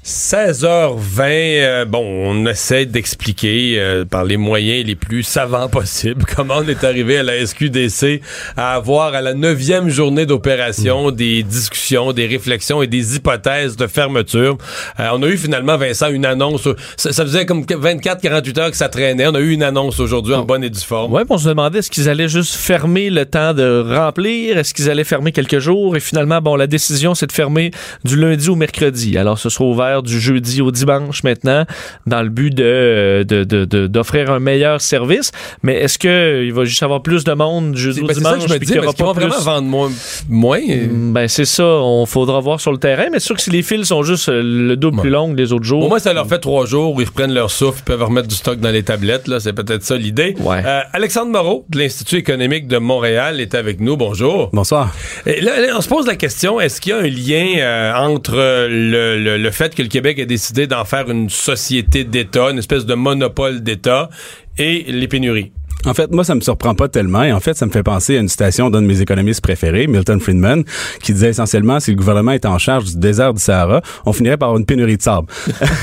16h20, 0.06 1.22
euh, 1.22 1.86
bon, 1.86 2.04
on 2.04 2.46
essaie 2.46 2.86
d'expliquer 2.86 3.76
euh, 3.78 4.04
par 4.04 4.26
les 4.26 4.36
moyens 4.36 4.86
les 4.86 4.96
plus 4.96 5.24
savants 5.24 5.70
possibles 5.70 6.26
comment 6.36 6.56
on 6.58 6.68
est 6.68 6.84
arrivé 6.84 7.20
à 7.20 7.24
la 7.24 7.46
SQDC 7.46 8.20
à 8.58 8.74
avoir 8.74 9.14
à 9.14 9.22
la 9.22 9.34
neuvième 9.34 9.88
journée 9.88 10.26
d'opération 10.26 11.10
des 11.10 11.42
discussions, 11.44 12.12
des 12.12 12.28
réflexions 12.28 12.82
et 12.82 12.88
des 12.88 13.16
hypothèses 13.16 13.78
de 13.78 13.88
fermeture. 13.88 14.58
Euh, 15.00 15.08
on 15.14 15.24
a 15.24 15.28
eu 15.28 15.38
finalement, 15.38 15.78
Vincent, 15.78 16.10
une 16.10 16.26
annonce. 16.26 16.68
Ça, 16.98 17.14
ça 17.14 17.24
faisait 17.24 17.46
comme 17.46 17.64
24-48 17.64 18.60
heures 18.60 18.72
que 18.72 18.78
ça 18.78 18.90
traînait. 18.90 19.28
On 19.28 19.36
a 19.36 19.40
eu 19.40 19.52
une 19.52 19.64
annonce 19.64 20.02
aujourd'hui 20.02 20.34
en 20.34 20.44
bonne 20.44 20.66
et 20.66 20.70
due 20.70 20.82
forme. 20.82 21.14
Ouais, 21.14 21.24
on 21.30 21.38
se 21.38 21.48
demandait 21.48 21.80
est-ce 21.80 21.90
qu'ils 21.90 22.10
allaient 22.10 22.28
juste 22.28 22.56
fermer 22.56 23.10
le 23.10 23.26
temps 23.26 23.54
de 23.54 23.96
remplir, 23.96 24.58
est-ce 24.58 24.74
qu'ils 24.74 24.90
allaient 24.90 25.06
fermer 25.06 25.32
quelques 25.32 25.60
jours, 25.60 25.96
et 25.96 26.02
finalement, 26.02 26.42
bon, 26.42 26.58
la 26.58 26.68
décision, 26.68 27.16
c'est 27.16 27.28
de 27.28 27.32
fermer 27.32 27.72
du 28.04 28.18
lundi 28.18 28.50
au 28.50 28.58
mercredi. 28.58 29.18
Alors, 29.18 29.40
ce 29.40 29.48
sera 29.48 29.64
ouvert 29.64 29.93
du 30.02 30.20
jeudi 30.20 30.62
au 30.62 30.72
dimanche 30.72 31.24
maintenant, 31.24 31.66
dans 32.08 32.22
le 32.24 32.30
but 32.30 32.50
de 32.56 33.24
de- 33.28 33.44
de- 33.44 33.66
de- 33.66 33.88
d'offrir 33.88 34.32
un 34.32 34.40
meilleur 34.40 34.82
service. 34.82 35.32
Mais 35.62 35.76
est-ce 35.76 36.00
que 36.00 36.44
il 36.44 36.54
va 36.54 36.66
juste 36.66 36.82
avoir 36.84 37.02
plus 37.04 37.24
de 37.24 37.34
monde 37.34 37.76
jeudi 37.76 38.02
au 38.02 38.08
Ben, 38.08 38.14
c'est 38.16 38.22
ça 38.22 38.30
dimanche 38.32 38.44
que 38.44 38.50
je 38.50 38.54
me 38.54 38.58
puis 38.60 38.66
dis, 38.68 38.74
qu'il 38.74 38.82
y 38.82 38.86
mais 38.86 38.94
pas 38.94 39.14
vraiment 39.14 39.36
plus- 39.36 39.44
vendre 39.44 39.68
moins? 39.68 39.92
moins? 40.30 40.60
Euh, 40.70 40.88
Ben 41.14 41.28
c'est 41.28 41.46
ça, 41.46 41.64
on 41.66 42.06
faudra 42.06 42.40
voir 42.40 42.60
sur 42.60 42.72
le 42.72 42.78
terrain, 42.80 43.06
mais 43.12 43.20
c'est 43.20 43.28
sûr 43.28 43.36
que 43.36 43.42
si 43.42 43.50
les 43.52 43.62
fils 43.62 43.88
sont 43.88 44.02
juste 44.04 44.30
euh, 44.30 44.42
le 44.44 44.76
double 44.78 45.02
plus 45.02 45.10
long 45.10 45.32
que 45.34 45.38
les 45.38 45.52
autres 45.54 45.66
jours. 45.66 45.84
Au 45.86 45.90
moins, 45.90 46.00
ça 46.00 46.14
leur 46.14 46.28
fait 46.28 46.40
trois 46.40 46.66
jours 46.66 46.96
où 46.96 47.02
ils 47.02 47.08
reprennent 47.08 47.34
leur 47.34 47.52
souffle, 47.52 47.80
ils 47.82 47.84
peuvent 47.86 48.04
remettre 48.04 48.28
du 48.28 48.36
stock 48.36 48.60
dans 48.60 48.70
les 48.72 48.84
tablettes. 48.84 49.28
Là, 49.28 49.40
c'est 49.40 49.54
peut-être 49.54 49.84
ça 49.84 49.98
l'idée. 49.98 50.36
Ouais. 50.40 50.62
Euh, 50.66 50.80
Alexandre 50.94 51.32
Moreau 51.32 51.66
de 51.70 51.78
l'Institut 51.80 52.16
économique 52.18 52.68
de 52.68 52.78
Montréal 52.78 53.40
est 53.42 53.54
avec 53.56 53.80
nous. 53.80 53.98
Bonjour. 53.98 54.50
Bonsoir. 54.54 54.94
Et 55.26 55.42
là, 55.42 55.60
là, 55.60 55.74
on 55.78 55.82
se 55.82 55.90
pose 55.90 56.08
la 56.08 56.16
question 56.16 56.60
est-ce 56.60 56.80
qu'il 56.82 56.92
y 56.92 56.94
a 56.94 57.00
un 57.00 57.02
lien 57.04 57.60
euh, 57.60 57.94
entre 57.96 58.36
le, 58.36 59.20
le- 59.20 59.38
le 59.38 59.52
fait 59.52 59.76
que 59.76 59.83
le 59.84 59.90
Québec 59.90 60.20
ait 60.20 60.26
décidé 60.26 60.66
d'en 60.68 60.86
faire 60.86 61.10
une 61.10 61.30
société 61.30 62.04
d'État, 62.04 62.50
une 62.50 62.58
espèce 62.58 62.86
de 62.86 62.96
monopole 62.96 63.62
d'État, 63.62 64.10
et 64.58 64.84
les 64.88 65.08
pénuries 65.08 65.52
En 65.86 65.94
fait, 65.94 66.12
moi, 66.12 66.24
ça 66.24 66.36
me 66.36 66.42
surprend 66.42 66.76
pas 66.76 66.88
tellement. 66.88 67.24
Et 67.24 67.34
en 67.34 67.40
fait, 67.40 67.56
ça 67.56 67.66
me 67.66 67.72
fait 67.72 67.84
penser 67.84 68.18
à 68.18 68.22
une 68.22 68.30
citation 68.30 68.70
d'un 68.70 68.82
de 68.82 68.88
mes 68.88 69.02
économistes 69.02 69.42
préférés, 69.42 69.88
Milton 69.88 70.20
Friedman, 70.20 70.64
qui 71.02 71.14
disait 71.14 71.30
essentiellement, 71.30 71.80
si 71.80 71.92
le 71.92 71.98
gouvernement 71.98 72.32
est 72.32 72.46
en 72.46 72.58
charge 72.58 72.86
du 72.86 72.98
désert 72.98 73.34
du 73.34 73.42
Sahara, 73.42 73.82
on 74.06 74.14
finirait 74.14 74.38
par 74.38 74.50
avoir 74.50 74.60
une 74.60 74.66
pénurie 74.66 74.98
de 74.98 75.02
sable. 75.02 75.28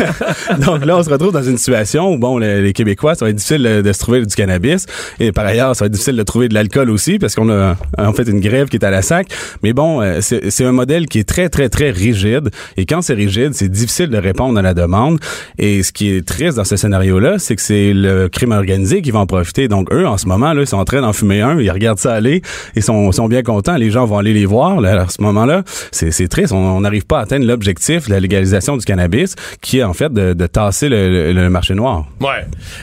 Donc 0.66 0.84
là, 0.84 0.96
on 0.96 1.02
se 1.02 1.10
retrouve 1.10 1.32
dans 1.32 1.42
une 1.42 1.58
situation 1.58 2.12
où, 2.12 2.18
bon, 2.18 2.38
les, 2.38 2.62
les 2.62 2.72
Québécois, 2.72 3.14
ça 3.14 3.24
va 3.24 3.30
être 3.30 3.36
difficile 3.36 3.62
de, 3.62 3.92
se 3.92 3.98
trouver 3.98 4.24
du 4.24 4.34
cannabis. 4.34 4.86
Et 5.18 5.32
par 5.32 5.44
ailleurs, 5.44 5.76
ça 5.76 5.84
va 5.84 5.86
être 5.86 5.92
difficile 5.92 6.16
de 6.16 6.22
trouver 6.22 6.48
de 6.48 6.54
l'alcool 6.54 6.90
aussi, 6.90 7.18
parce 7.18 7.34
qu'on 7.34 7.50
a 7.50 7.76
en 7.98 8.12
fait 8.12 8.28
une 8.28 8.40
grève 8.40 8.68
qui 8.68 8.76
est 8.76 8.84
à 8.84 8.90
la 8.90 9.02
sac. 9.02 9.28
Mais 9.62 9.72
bon, 9.72 10.00
euh, 10.00 10.20
c'est 10.20 10.64
un 10.64 10.72
modèle 10.72 11.06
qui 11.06 11.18
est 11.18 11.28
très, 11.28 11.48
très, 11.48 11.68
très 11.68 11.90
rigide. 11.90 12.50
Et 12.76 12.86
quand 12.86 13.02
c'est 13.02 13.14
rigide, 13.14 13.52
c'est 13.52 13.68
difficile 13.68 14.08
de 14.08 14.18
répondre 14.18 14.58
à 14.58 14.62
la 14.62 14.72
demande. 14.72 15.18
Et 15.58 15.82
ce 15.82 15.92
qui 15.92 16.10
est 16.10 16.26
triste 16.26 16.56
dans 16.56 16.64
ce 16.64 16.76
scénario-là, 16.76 17.38
c'est 17.38 17.56
que 17.56 17.62
c'est 17.62 17.92
le 17.92 18.28
crime 18.28 18.52
organisé 18.52 19.02
qui 19.02 19.10
va 19.10 19.18
en 19.18 19.26
profiter. 19.26 19.68
Donc 19.68 19.89
eux, 19.92 20.06
en 20.06 20.16
ce 20.18 20.26
moment, 20.26 20.52
là, 20.52 20.60
ils 20.62 20.66
sont 20.66 20.76
en 20.76 20.84
train 20.84 21.00
d'en 21.00 21.12
fumer 21.12 21.40
un, 21.40 21.58
ils 21.60 21.70
regardent 21.70 21.98
ça 21.98 22.12
aller, 22.14 22.42
ils 22.76 22.82
sont, 22.82 23.10
sont 23.12 23.28
bien 23.28 23.42
contents. 23.42 23.76
Les 23.76 23.90
gens 23.90 24.04
vont 24.06 24.18
aller 24.18 24.32
les 24.32 24.46
voir. 24.46 24.80
Là, 24.80 25.02
à 25.02 25.08
ce 25.08 25.20
moment-là, 25.22 25.62
c'est 25.92 26.10
c'est 26.10 26.28
triste. 26.28 26.52
On 26.52 26.80
n'arrive 26.80 27.06
pas 27.06 27.18
à 27.18 27.22
atteindre 27.22 27.46
l'objectif 27.46 28.06
de 28.08 28.12
la 28.12 28.20
légalisation 28.20 28.76
du 28.76 28.84
cannabis, 28.84 29.34
qui 29.60 29.78
est 29.78 29.82
en 29.82 29.92
fait 29.94 30.12
de, 30.12 30.32
de 30.34 30.46
tasser 30.46 30.88
le, 30.88 31.32
le- 31.32 31.32
le 31.32 31.50
marché 31.50 31.74
noir. 31.74 32.06
Ouais. 32.20 32.28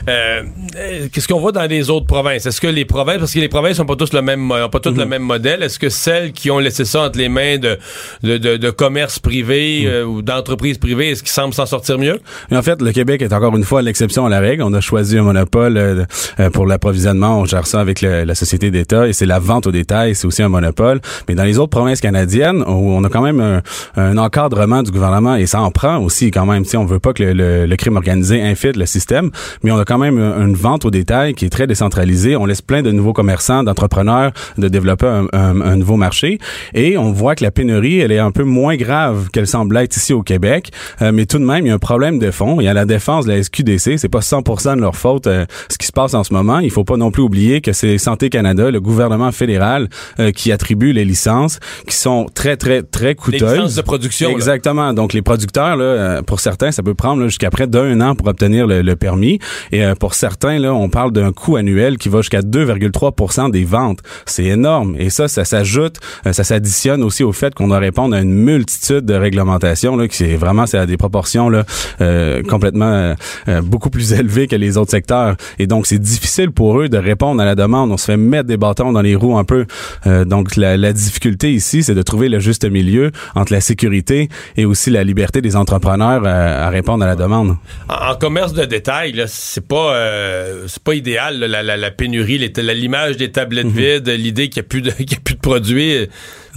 Euh, 0.10 0.43
euh, 0.78 1.08
Qu'est-ce 1.12 1.28
qu'on 1.28 1.39
voit 1.39 1.51
dans 1.51 1.68
les 1.70 1.89
autres 1.89 2.05
provinces? 2.08 2.45
Est-ce 2.45 2.62
que 2.62 2.68
les 2.68 2.86
provinces, 2.86 3.18
parce 3.20 3.34
que 3.34 3.39
les 3.39 3.49
provinces 3.49 3.80
n'ont 3.80 3.86
pas 3.86 3.95
tous 3.95 4.14
le 4.14 4.22
même, 4.22 4.51
ont 4.51 4.70
pas 4.70 4.80
toutes 4.80 4.97
le 4.97 5.05
même 5.05 5.22
modèle, 5.24 5.64
est-ce 5.64 5.80
que 5.80 5.89
celles 5.89 6.32
qui 6.32 6.51
ont 6.51 6.60
laissé 6.60 6.86
ça 6.86 7.01
entre 7.03 7.18
les 7.18 7.30
mains 7.30 7.58
de, 7.58 7.78
de, 8.24 8.38
de, 8.38 8.58
de 8.58 8.70
commerces 8.70 9.20
privés 9.20 9.84
euh, 9.86 10.03
ou 10.05 10.22
d'entreprises 10.22 10.78
privées, 10.78 11.12
est-ce 11.12 11.24
qu'ils 11.24 11.32
semblent 11.32 11.53
s'en 11.53 11.66
sortir 11.66 11.97
mieux? 11.97 12.20
Mais 12.51 12.58
en 12.58 12.62
fait, 12.62 12.82
le 12.82 12.91
Québec 12.91 13.22
est 13.22 13.34
encore 13.34 13.55
une 13.55 13.64
fois 13.64 13.82
l'exception 13.82 14.26
à 14.26 14.30
la 14.30 14.39
règle. 14.39 14.64
On 14.64 14.74
a 14.74 14.82
choisi 14.82 15.18
un 15.18 15.24
monopole 15.24 15.78
euh, 15.78 16.49
pour 16.51 16.66
On 17.06 17.45
gère 17.45 17.68
ça 17.68 17.80
avec 17.80 18.02
la 18.02 18.36
société 18.36 18.72
d'État 18.72 19.08
et 19.08 19.14
c'est 19.14 19.26
la 19.26 19.39
vente 19.39 19.68
au 19.68 19.72
détail. 19.72 20.16
C'est 20.16 20.28
aussi 20.28 20.41
un 20.41 20.50
monopole. 20.50 21.00
Mais 21.28 21.36
dans 21.36 21.43
les 21.43 21.60
autres 21.60 21.70
provinces 21.70 22.02
canadiennes, 22.02 22.64
où 22.68 22.91
on 22.91 23.04
a 23.04 23.10
quand 23.10 23.22
même 23.22 23.62
un, 23.95 24.18
encadrement 24.18 24.84
du 24.84 24.91
gouvernement 24.91 25.36
et 25.36 25.45
ça 25.45 25.62
en 25.62 25.72
prend 25.72 25.98
aussi 25.98 26.32
quand 26.32 26.45
même. 26.45 26.66
Sais, 26.66 26.78
on 26.78 26.86
veut 26.86 27.00
pas 27.00 27.14
que 27.14 27.24
le, 27.24 27.76
crime 27.76 27.98
organisé 27.98 28.41
infiltre 28.41 28.80
le 28.80 28.88
système, 28.88 29.30
mais 29.64 29.72
on 29.72 29.78
a 29.78 29.86
quand 29.86 30.00
même 30.00 30.18
une 30.18 30.56
vente 30.56 30.86
au 30.86 30.91
détail 30.91 31.36
qui 31.36 31.45
est 31.45 31.50
très 31.50 31.68
décentralisée. 31.68 32.36
On 32.36 32.45
laisse 32.45 32.62
plein 32.62 32.82
de 32.82 32.91
nouveaux 32.91 33.14
commerçants, 33.14 33.64
d'entrepreneurs 33.64 34.32
de 34.58 34.68
développer 34.68 35.06
un 35.34 35.76
nouveau 35.76 35.95
marché 35.95 36.39
et 36.74 36.98
on 36.98 37.12
voit 37.12 37.36
que 37.36 37.43
la 37.43 37.52
pénurie, 37.52 38.00
elle 38.00 38.12
est 38.12 38.20
un 38.20 38.32
peu 38.32 38.43
moins 38.43 38.76
grave 38.76 39.30
qu'elle 39.32 39.48
semble 39.48 39.78
être 39.78 39.95
ici 39.95 40.14
au 40.14 40.24
Québec. 40.24 40.72
Euh, 41.02 41.12
mais 41.12 41.26
tout 41.26 41.39
de 41.39 41.45
même, 41.45 41.66
il 41.66 41.70
y 41.70 41.72
a 41.72 41.76
un 41.76 41.80
problème 41.80 42.20
de 42.20 42.32
fond. 42.32 42.60
Il 42.60 42.66
y 42.66 42.68
a 42.68 42.74
la 42.74 42.86
défense 42.86 43.26
de 43.26 43.32
la 43.32 43.43
SQDC. 43.43 43.98
C'est 43.98 44.10
pas 44.10 44.20
100% 44.20 44.76
de 44.76 44.82
leur 44.82 44.95
faute 44.95 45.28
euh, 45.28 45.45
ce 45.70 45.78
qui 45.78 45.88
se 45.88 45.91
passe 45.91 46.14
en 46.14 46.24
ce 46.24 46.34
moment. 46.34 46.60
Il 46.60 46.72
faut 46.72 46.84
pas 46.88 46.98
non 46.98 47.12
plus 47.12 47.22
oublier 47.22 47.62
que 47.62 47.74
c'est 47.74 47.98
Santé 48.00 48.30
Canada, 48.30 48.72
le 48.72 48.82
gouvernement 48.82 49.32
fédéral, 49.32 49.90
euh, 50.20 50.32
qui 50.32 50.52
attribue 50.52 50.92
les 50.94 51.06
licences, 51.06 51.60
qui 51.88 51.96
sont 51.96 52.26
très 52.34 52.58
très 52.58 52.82
très 52.82 53.10
Les 53.10 53.16
coûteuses. 53.16 53.54
licences 53.54 53.76
de 53.76 53.82
production. 53.82 54.30
là. 54.30 54.36
Exactement. 54.36 54.94
Donc 54.94 55.14
les 55.14 55.22
producteurs, 55.22 55.76
là, 55.78 55.84
euh, 55.84 56.22
pour 56.24 56.40
certains, 56.40 56.72
ça 56.72 56.82
peut 56.82 56.96
prendre 56.96 57.22
là, 57.22 57.28
jusqu'à 57.28 57.50
près 57.52 57.68
d'un 57.68 58.02
an 58.02 58.16
pour 58.16 58.28
obtenir 58.28 58.66
le, 58.66 58.82
le 58.82 58.96
permis. 58.96 59.40
Et 59.72 59.84
euh, 59.86 59.94
pour 59.96 60.14
certains, 60.16 60.58
là, 60.60 60.74
on 60.74 60.90
parle 60.90 61.12
d'un 61.12 61.32
coût 61.32 61.58
annuel 61.58 61.98
qui 61.98 62.10
va 62.10 62.22
jusqu'à 62.22 62.42
2,3 62.42 63.52
des 63.52 63.66
ventes. 63.66 64.00
C'est 64.26 64.46
énorme. 64.46 64.96
Et 64.98 65.10
ça, 65.10 65.28
ça 65.28 65.44
s'ajoute, 65.46 65.98
euh, 66.26 66.34
ça 66.34 66.44
s'additionne 66.44 67.04
aussi 67.04 67.24
au 67.24 67.34
fait 67.34 67.54
qu'on 67.54 67.68
doit 67.68 67.80
répondre 67.80 68.16
à 68.16 68.22
une 68.22 68.34
multitude 68.34 69.06
de 69.06 69.14
réglementations 69.14 69.96
là, 69.98 70.08
qui 70.08 70.24
est 70.24 70.38
vraiment 70.38 70.66
c'est 70.66 70.78
à 70.78 70.86
des 70.86 70.98
proportions 70.98 71.50
là, 71.50 71.66
euh, 72.02 72.42
complètement 72.44 73.14
euh, 73.48 73.62
beaucoup 73.62 73.90
plus 73.90 74.14
élevées 74.20 74.48
que 74.48 74.56
les 74.56 74.78
autres 74.78 74.92
secteurs. 74.92 75.36
Et 75.60 75.68
donc 75.68 75.88
c'est 75.88 76.00
difficile 76.00 76.52
pour 76.52 76.77
eux 76.77 76.77
de 76.86 76.98
répondre 76.98 77.42
à 77.42 77.46
la 77.46 77.56
demande. 77.56 77.92
On 77.92 77.98
se 77.98 78.06
fait 78.06 78.18
mettre 78.18 78.48
des 78.48 78.58
bâtons 78.58 78.92
dans 78.92 79.02
les 79.02 79.16
roues 79.16 79.38
un 79.38 79.44
peu. 79.44 79.66
Euh, 80.06 80.26
donc 80.26 80.56
la, 80.56 80.78
la 80.78 80.94
difficulté 80.94 81.52
ici, 81.52 81.84
c'est 81.84 81.96
de 81.96 82.02
trouver 82.02 82.30
le 82.30 82.40
juste 82.40 82.70
milieu 82.70 83.12
entre 83.36 83.54
la 83.54 83.62
sécurité 83.62 84.30
et 84.56 84.66
aussi 84.66 84.90
la 84.90 85.04
liberté 85.04 85.42
des 85.42 85.56
entrepreneurs 85.56 86.26
à, 86.26 86.66
à 86.68 86.70
répondre 86.70 87.04
à 87.04 87.08
la 87.08 87.16
demande. 87.16 87.58
En, 87.90 88.12
en 88.12 88.16
commerce 88.16 88.54
de 88.54 88.66
détail, 88.66 89.24
c'est 89.28 89.68
pas 89.68 89.94
euh, 89.96 90.66
c'est 90.68 90.84
pas 90.84 90.94
idéal 90.94 91.40
là, 91.40 91.48
la, 91.48 91.64
la, 91.64 91.78
la 91.78 91.92
pénurie, 91.92 92.38
l'image 92.38 93.18
des 93.18 93.32
tablettes 93.32 93.68
vides, 93.68 94.10
l'idée 94.10 94.50
qu'il 94.50 94.58
y 94.58 94.66
a 94.66 94.68
plus 94.68 94.82
de 94.82 94.92
qu'il 94.98 95.12
y 95.14 95.16
a 95.16 95.20
plus 95.24 95.36
de 95.36 95.40
produits. 95.40 96.08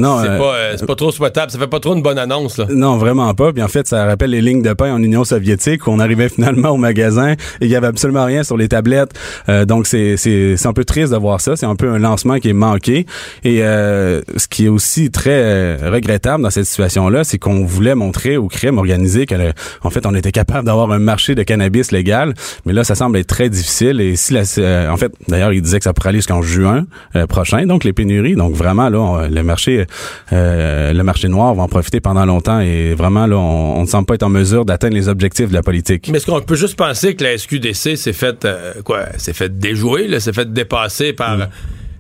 Non, 0.01 0.20
c'est 0.22 0.28
euh, 0.30 0.38
pas 0.38 0.55
euh, 0.55 0.74
c'est 0.78 0.86
pas 0.86 0.94
trop 0.96 1.11
souhaitable. 1.11 1.51
Ça 1.51 1.59
fait 1.59 1.66
pas 1.66 1.80
trop 1.80 1.94
une 1.94 2.03
bonne 2.03 2.18
annonce 2.18 2.59
là. 2.59 2.66
Non, 2.70 2.96
vraiment 2.98 3.32
pas. 3.34 3.53
Puis 3.53 3.62
en 3.62 3.68
fait, 3.68 3.86
ça 3.86 4.05
rappelle 4.05 4.30
les 4.30 4.40
lignes 4.40 4.62
de 4.62 4.72
pain 4.72 4.92
en 4.92 5.03
Union 5.03 5.24
soviétique 5.24 5.86
où 5.86 5.90
on 5.90 5.98
arrivait 5.98 6.28
finalement 6.28 6.70
au 6.70 6.76
magasin 6.76 7.32
et 7.32 7.36
il 7.62 7.68
y 7.68 7.76
avait 7.76 7.86
absolument 7.86 8.24
rien 8.24 8.42
sur 8.42 8.57
les 8.57 8.68
tablettes. 8.68 9.12
Euh, 9.48 9.64
donc 9.64 9.86
c'est 9.86 10.16
c'est 10.16 10.57
c'est 10.57 10.66
un 10.68 10.72
peu 10.72 10.84
triste 10.84 11.12
de 11.12 11.16
voir 11.18 11.40
ça. 11.40 11.57
C'est 11.57 11.66
un 11.66 11.76
peu 11.76 11.90
un 11.90 11.98
lancement 11.98 12.38
qui 12.38 12.48
est 12.48 12.53
manqué. 12.55 13.07
Et 13.44 13.62
euh, 13.62 14.20
ce 14.36 14.48
qui 14.48 14.66
est 14.66 14.68
aussi 14.68 15.11
très 15.11 15.30
euh, 15.32 15.76
regrettable 15.92 16.42
dans 16.42 16.51
cette 16.51 16.66
situation-là, 16.66 17.24
c'est 17.24 17.38
qu'on 17.38 17.64
voulait 17.64 17.94
montrer 17.94 18.36
au 18.36 18.48
crime 18.48 18.78
organisé 18.78 19.26
que 19.26 19.34
le- 19.34 19.53
en 19.82 19.90
fait 19.90 20.07
on 20.07 20.14
était 20.14 20.32
capable 20.32 20.66
d'avoir 20.66 20.90
un 20.92 20.98
marché 20.98 21.34
de 21.34 21.42
cannabis 21.42 21.92
légal. 21.92 22.34
Mais 22.66 22.72
là, 22.72 22.84
ça 22.84 22.94
semble 22.94 23.16
être 23.18 23.26
très 23.26 23.48
difficile. 23.48 24.01
Et 24.01 24.16
si 24.16 24.32
la, 24.32 24.42
euh, 24.59 24.88
en 24.90 24.96
fait, 24.96 25.12
d'ailleurs, 25.28 25.53
il 25.53 25.62
disait 25.62 25.78
que 25.78 25.84
ça 25.84 25.92
pourrait 25.92 26.11
aller 26.11 26.18
jusqu'en 26.18 26.42
juin 26.42 26.84
prochain. 27.28 27.66
Donc 27.66 27.84
les 27.84 27.92
pénuries. 27.92 28.34
Donc 28.34 28.55
vraiment 28.55 28.88
là, 28.88 28.98
on- 28.98 29.28
le 29.28 29.42
marché 29.42 29.86
le 30.30 31.03
marché 31.03 31.28
noir 31.28 31.55
va 31.55 31.62
en 31.62 31.68
profiter 31.68 32.01
pendant 32.01 32.24
longtemps 32.26 32.61
et 32.61 32.95
vraiment 32.95 33.26
là, 33.26 33.36
on, 33.36 33.78
on 33.78 33.82
ne 33.82 33.86
semble 33.86 34.07
pas 34.07 34.14
être 34.14 34.22
en 34.22 34.28
mesure 34.28 34.64
d'atteindre 34.64 34.95
les 34.95 35.09
objectifs 35.09 35.49
de 35.49 35.55
la 35.55 35.62
politique. 35.62 36.09
Mais 36.11 36.18
est-ce 36.18 36.26
qu'on 36.26 36.41
peut 36.41 36.57
juste 36.57 36.76
penser 36.76 37.14
que 37.14 37.24
la 37.24 37.36
SQDC 37.36 37.97
s'est 37.97 38.12
fait 38.12 38.45
euh, 38.45 38.74
quoi 38.84 39.07
s'est 39.18 39.32
fait 39.32 39.59
déjouer, 39.59 40.09
là, 40.09 40.20
s'est 40.20 40.32
fait 40.32 40.53
dépasser 40.53 41.12
par 41.12 41.36
Mm. 41.36 41.49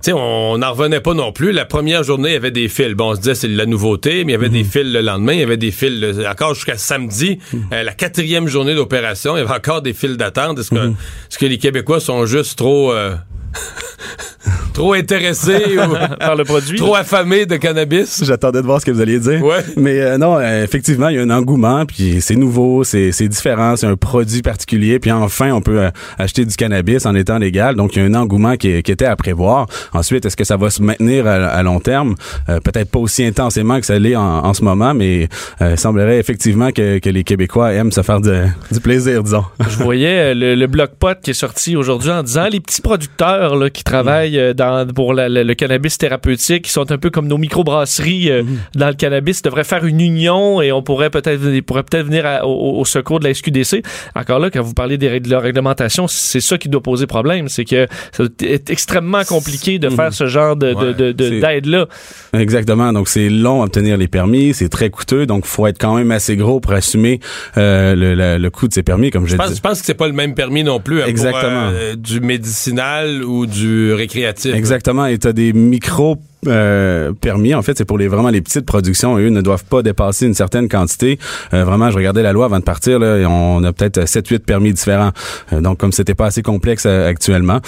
Tu 0.02 0.12
sais, 0.12 0.12
on 0.14 0.56
n'en 0.56 0.72
revenait 0.72 1.00
pas 1.02 1.12
non 1.12 1.30
plus. 1.30 1.52
La 1.52 1.66
première 1.66 2.02
journée, 2.04 2.30
il 2.30 2.32
y 2.32 2.36
avait 2.36 2.50
des 2.50 2.68
fils. 2.70 2.94
Bon, 2.94 3.10
on 3.10 3.14
se 3.16 3.20
disait 3.20 3.34
c'est 3.34 3.48
de 3.48 3.56
la 3.56 3.66
nouveauté, 3.66 4.24
mais 4.24 4.32
il 4.32 4.34
y 4.34 4.34
avait 4.34 4.48
des 4.48 4.62
Mm-hmm. 4.62 4.70
fils 4.70 4.92
le 4.94 5.00
lendemain, 5.02 5.32
il 5.34 5.40
y 5.40 5.42
avait 5.42 5.58
des 5.58 5.70
fils 5.70 5.90
le- 6.00 6.26
encore 6.26 6.54
jusqu'à 6.54 6.78
samedi, 6.78 7.38
Mm. 7.52 7.56
euh, 7.74 7.82
la 7.82 7.92
quatrième 7.92 8.48
journée 8.48 8.74
d'opération, 8.74 9.36
il 9.36 9.40
y 9.40 9.42
avait 9.42 9.52
encore 9.52 9.82
des 9.82 9.92
fils 9.92 10.16
d'attente. 10.16 10.58
Est-ce 10.58 10.70
que, 10.70 10.86
est-ce 10.88 11.36
que 11.38 11.44
les 11.44 11.58
Québécois 11.58 12.00
sont 12.00 12.24
juste 12.24 12.56
trop... 12.56 12.92
euh, 12.94 13.14
trop 14.72 14.94
intéressés 14.94 15.76
ou 15.78 16.16
par 16.18 16.36
le 16.36 16.44
produit. 16.44 16.78
trop 16.78 16.94
affamés 16.94 17.46
de 17.46 17.56
cannabis. 17.56 18.22
J'attendais 18.24 18.60
de 18.62 18.66
voir 18.66 18.80
ce 18.80 18.86
que 18.86 18.90
vous 18.90 19.00
alliez 19.00 19.18
dire. 19.18 19.42
Ouais. 19.44 19.64
Mais 19.76 20.00
euh, 20.00 20.18
non, 20.18 20.38
euh, 20.38 20.64
effectivement, 20.64 21.08
il 21.08 21.16
y 21.16 21.18
a 21.18 21.22
un 21.22 21.30
engouement, 21.30 21.84
puis 21.86 22.20
c'est 22.20 22.36
nouveau, 22.36 22.84
c'est 22.84 23.12
c'est 23.12 23.28
différent, 23.28 23.76
c'est 23.76 23.86
un 23.86 23.96
produit 23.96 24.42
particulier, 24.42 24.98
puis 24.98 25.10
enfin, 25.12 25.52
on 25.52 25.60
peut 25.60 25.80
euh, 25.80 25.90
acheter 26.18 26.44
du 26.44 26.54
cannabis 26.56 27.06
en 27.06 27.14
étant 27.14 27.38
légal. 27.38 27.74
Donc, 27.76 27.96
il 27.96 28.02
y 28.02 28.02
a 28.02 28.08
un 28.08 28.14
engouement 28.14 28.56
qui, 28.56 28.82
qui 28.82 28.92
était 28.92 29.04
à 29.06 29.16
prévoir. 29.16 29.66
Ensuite, 29.92 30.24
est-ce 30.26 30.36
que 30.36 30.44
ça 30.44 30.56
va 30.56 30.70
se 30.70 30.82
maintenir 30.82 31.26
à, 31.26 31.34
à 31.48 31.62
long 31.62 31.80
terme? 31.80 32.14
Euh, 32.48 32.60
Peut-être 32.60 32.90
pas 32.90 32.98
aussi 32.98 33.24
intensément 33.24 33.80
que 33.80 33.86
ça 33.86 33.98
l'est 33.98 34.16
en, 34.16 34.44
en 34.44 34.54
ce 34.54 34.62
moment, 34.62 34.94
mais 34.94 35.28
euh, 35.60 35.72
il 35.72 35.78
semblerait 35.78 36.18
effectivement 36.18 36.70
que, 36.72 36.98
que 36.98 37.08
les 37.10 37.24
Québécois 37.24 37.72
aiment 37.72 37.92
se 37.92 38.02
faire 38.02 38.20
de- 38.20 38.44
du 38.70 38.80
plaisir, 38.80 39.22
disons. 39.22 39.44
Je 39.68 39.76
voyais 39.82 40.34
le, 40.34 40.54
le 40.54 40.66
bloc 40.66 40.90
pot 40.98 41.18
qui 41.22 41.30
est 41.30 41.34
sorti 41.34 41.76
aujourd'hui 41.76 42.10
en 42.10 42.22
disant 42.22 42.46
les 42.50 42.60
petits 42.60 42.80
producteurs 42.82 43.56
là, 43.56 43.70
qui 43.70 43.82
travaillent 43.84 44.54
dans, 44.60 44.86
pour 44.86 45.14
la- 45.14 45.28
la- 45.30 45.42
le 45.44 45.54
cannabis 45.54 45.96
thérapeutique, 45.96 46.64
qui 46.66 46.70
sont 46.70 46.92
un 46.92 46.98
peu 46.98 47.08
comme 47.10 47.26
nos 47.28 47.38
microbrasseries 47.38 48.30
euh, 48.30 48.42
dans 48.74 48.88
le 48.88 48.94
cannabis, 48.94 49.40
devraient 49.42 49.64
faire 49.64 49.84
une 49.86 50.00
union 50.00 50.60
et 50.60 50.70
on 50.72 50.82
pourrait 50.82 51.08
peut-être 51.10 51.40
peut-être 51.40 52.04
venir 52.06 52.26
à- 52.26 52.46
au, 52.46 52.78
au 52.80 52.84
secours 52.84 53.20
de 53.20 53.24
la 53.24 53.32
SQDC. 53.34 53.82
Encore 54.14 54.38
là, 54.38 54.50
quand 54.50 54.60
vous 54.62 54.74
parlez 54.74 54.98
des 54.98 55.08
règles 55.08 55.26
de 55.28 55.32
la 55.32 55.40
réglementation, 55.40 56.06
c'est 56.08 56.40
ça 56.40 56.58
qui 56.58 56.68
doit 56.68 56.82
poser 56.82 57.06
problème, 57.06 57.48
c'est 57.48 57.64
que 57.64 57.86
c'est 58.12 58.68
extrêmement 58.70 59.24
compliqué 59.24 59.78
de 59.78 59.88
faire 59.88 60.12
ce 60.12 60.26
genre 60.26 60.56
de, 60.56 60.74
de- 60.74 60.92
de- 60.92 61.12
de- 61.12 61.28
c'est- 61.28 61.40
d'aide-là. 61.40 61.86
Exactement. 62.34 62.92
Donc, 62.92 63.08
c'est 63.08 63.28
long 63.30 63.62
à 63.62 63.64
obtenir 63.66 63.96
les 63.96 64.08
permis, 64.08 64.52
c'est 64.54 64.68
très 64.68 64.90
coûteux, 64.90 65.26
donc 65.26 65.46
faut 65.46 65.66
être 65.66 65.78
quand 65.78 65.94
même 65.96 66.10
assez 66.10 66.36
gros 66.36 66.60
pour 66.60 66.72
assumer 66.72 67.20
euh, 67.56 67.94
le, 67.94 68.14
le- 68.14 68.38
le 68.38 68.50
coût 68.50 68.68
de 68.68 68.74
ces 68.74 68.82
permis, 68.82 69.10
comme 69.10 69.24
je 69.26 69.32
Je 69.32 69.36
pense, 69.36 69.50
dis. 69.50 69.56
je 69.56 69.60
pense 69.60 69.80
que 69.80 69.86
c'est 69.86 69.94
pas 69.94 70.06
le 70.06 70.12
même 70.12 70.34
permis 70.34 70.64
non 70.64 70.80
plus. 70.80 70.98
hein, 70.98 71.04
pour, 71.04 71.10
Exactement. 71.10 71.70
euh, 71.72 71.94
du 71.96 72.20
médicinal 72.20 73.24
ou 73.24 73.46
du 73.46 73.92
récréatif. 73.92 74.49
Exactement. 74.54 75.06
Et 75.06 75.18
t'as 75.18 75.32
des 75.32 75.52
micro 75.52 76.16
euh, 76.46 77.12
permis. 77.12 77.54
En 77.54 77.62
fait, 77.62 77.76
c'est 77.76 77.84
pour 77.84 77.98
les 77.98 78.08
vraiment 78.08 78.30
les 78.30 78.40
petites 78.40 78.64
productions. 78.66 79.18
Eux 79.18 79.28
ne 79.28 79.40
doivent 79.42 79.64
pas 79.64 79.82
dépasser 79.82 80.26
une 80.26 80.34
certaine 80.34 80.68
quantité. 80.68 81.18
Euh, 81.52 81.64
vraiment, 81.64 81.90
je 81.90 81.96
regardais 81.96 82.22
la 82.22 82.32
loi 82.32 82.46
avant 82.46 82.58
de 82.58 82.64
partir. 82.64 82.98
Là, 82.98 83.18
et 83.18 83.26
on 83.26 83.62
a 83.64 83.72
peut-être 83.72 84.00
7-8 84.04 84.40
permis 84.40 84.72
différents. 84.72 85.10
Euh, 85.52 85.60
donc, 85.60 85.78
comme 85.78 85.92
c'était 85.92 86.14
pas 86.14 86.26
assez 86.26 86.42
complexe 86.42 86.84
euh, 86.86 87.08
actuellement. 87.08 87.60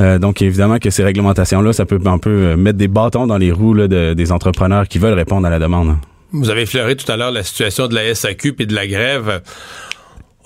Euh, 0.00 0.18
donc, 0.18 0.42
évidemment 0.42 0.78
que 0.78 0.90
ces 0.90 1.02
réglementations-là, 1.04 1.72
ça 1.72 1.86
peut 1.86 1.98
un 2.04 2.18
peu 2.18 2.30
euh, 2.30 2.56
mettre 2.56 2.78
des 2.78 2.88
bâtons 2.88 3.26
dans 3.26 3.38
les 3.38 3.50
roues 3.52 3.74
là, 3.74 3.88
de- 3.88 4.14
des 4.14 4.32
entrepreneurs 4.32 4.86
qui 4.88 4.98
veulent 4.98 5.14
répondre 5.14 5.46
à 5.46 5.50
la 5.50 5.58
demande. 5.58 5.96
Vous 6.32 6.48
avez 6.50 6.62
effleuré 6.62 6.94
tout 6.94 7.10
à 7.10 7.16
l'heure 7.16 7.32
la 7.32 7.42
situation 7.42 7.88
de 7.88 7.94
la 7.96 8.14
SAQ 8.14 8.54
et 8.60 8.66
de 8.66 8.74
la 8.74 8.86
grève. 8.86 9.40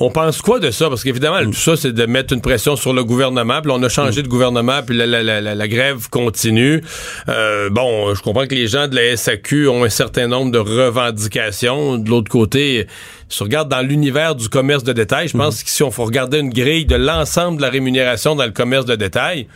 On 0.01 0.11
pense 0.11 0.43
quoi 0.43 0.59
de 0.59 0.73
ça? 0.73 0.89
Parce 0.89 1.05
qu'évidemment, 1.05 1.41
tout 1.45 1.53
ça, 1.53 1.77
c'est 1.77 1.93
de 1.93 2.05
mettre 2.07 2.35
une 2.35 2.41
pression 2.41 2.75
sur 2.75 2.93
le 2.93 3.05
gouvernement. 3.05 3.63
Puis 3.63 3.71
on 3.73 3.81
a 3.83 3.89
changé 3.89 4.23
de 4.23 4.29
gouvernement, 4.29 4.81
puis 4.85 4.97
la, 4.97 5.07
la- 5.07 5.23
la- 5.23 5.41
la- 5.41 5.55
la 5.55 5.69
grève 5.69 6.09
continue. 6.11 6.83
Euh, 7.29 7.71
bon, 7.71 8.13
je 8.13 8.21
comprends 8.21 8.47
que 8.49 8.57
les 8.57 8.67
gens 8.67 8.89
de 8.89 8.97
la 8.97 9.17
SAQ 9.17 9.69
ont 9.69 9.85
un 9.85 9.89
certain 9.89 10.27
nombre 10.27 10.51
de 10.51 10.59
revendications. 10.59 11.97
De 11.99 12.11
l'autre 12.11 12.29
côté, 12.29 12.89
si 13.29 13.41
on 13.43 13.45
regarde 13.45 13.69
dans 13.69 13.83
l'univers 13.83 14.35
du 14.35 14.49
commerce 14.49 14.83
de 14.83 14.93
détail, 14.93 15.29
je 15.29 15.37
pense 15.37 15.63
que 15.63 15.71
si 15.71 15.83
on 15.85 15.93
faut 15.93 16.05
regarder 16.05 16.39
une 16.41 16.51
grille 16.51 16.87
de 16.87 16.97
l'ensemble 16.97 17.59
de 17.59 17.63
la 17.63 17.71
rémunération 17.71 18.35
dans 18.35 18.45
le 18.47 18.51
commerce 18.53 18.87
de 18.87 18.97
détail, 18.97 19.47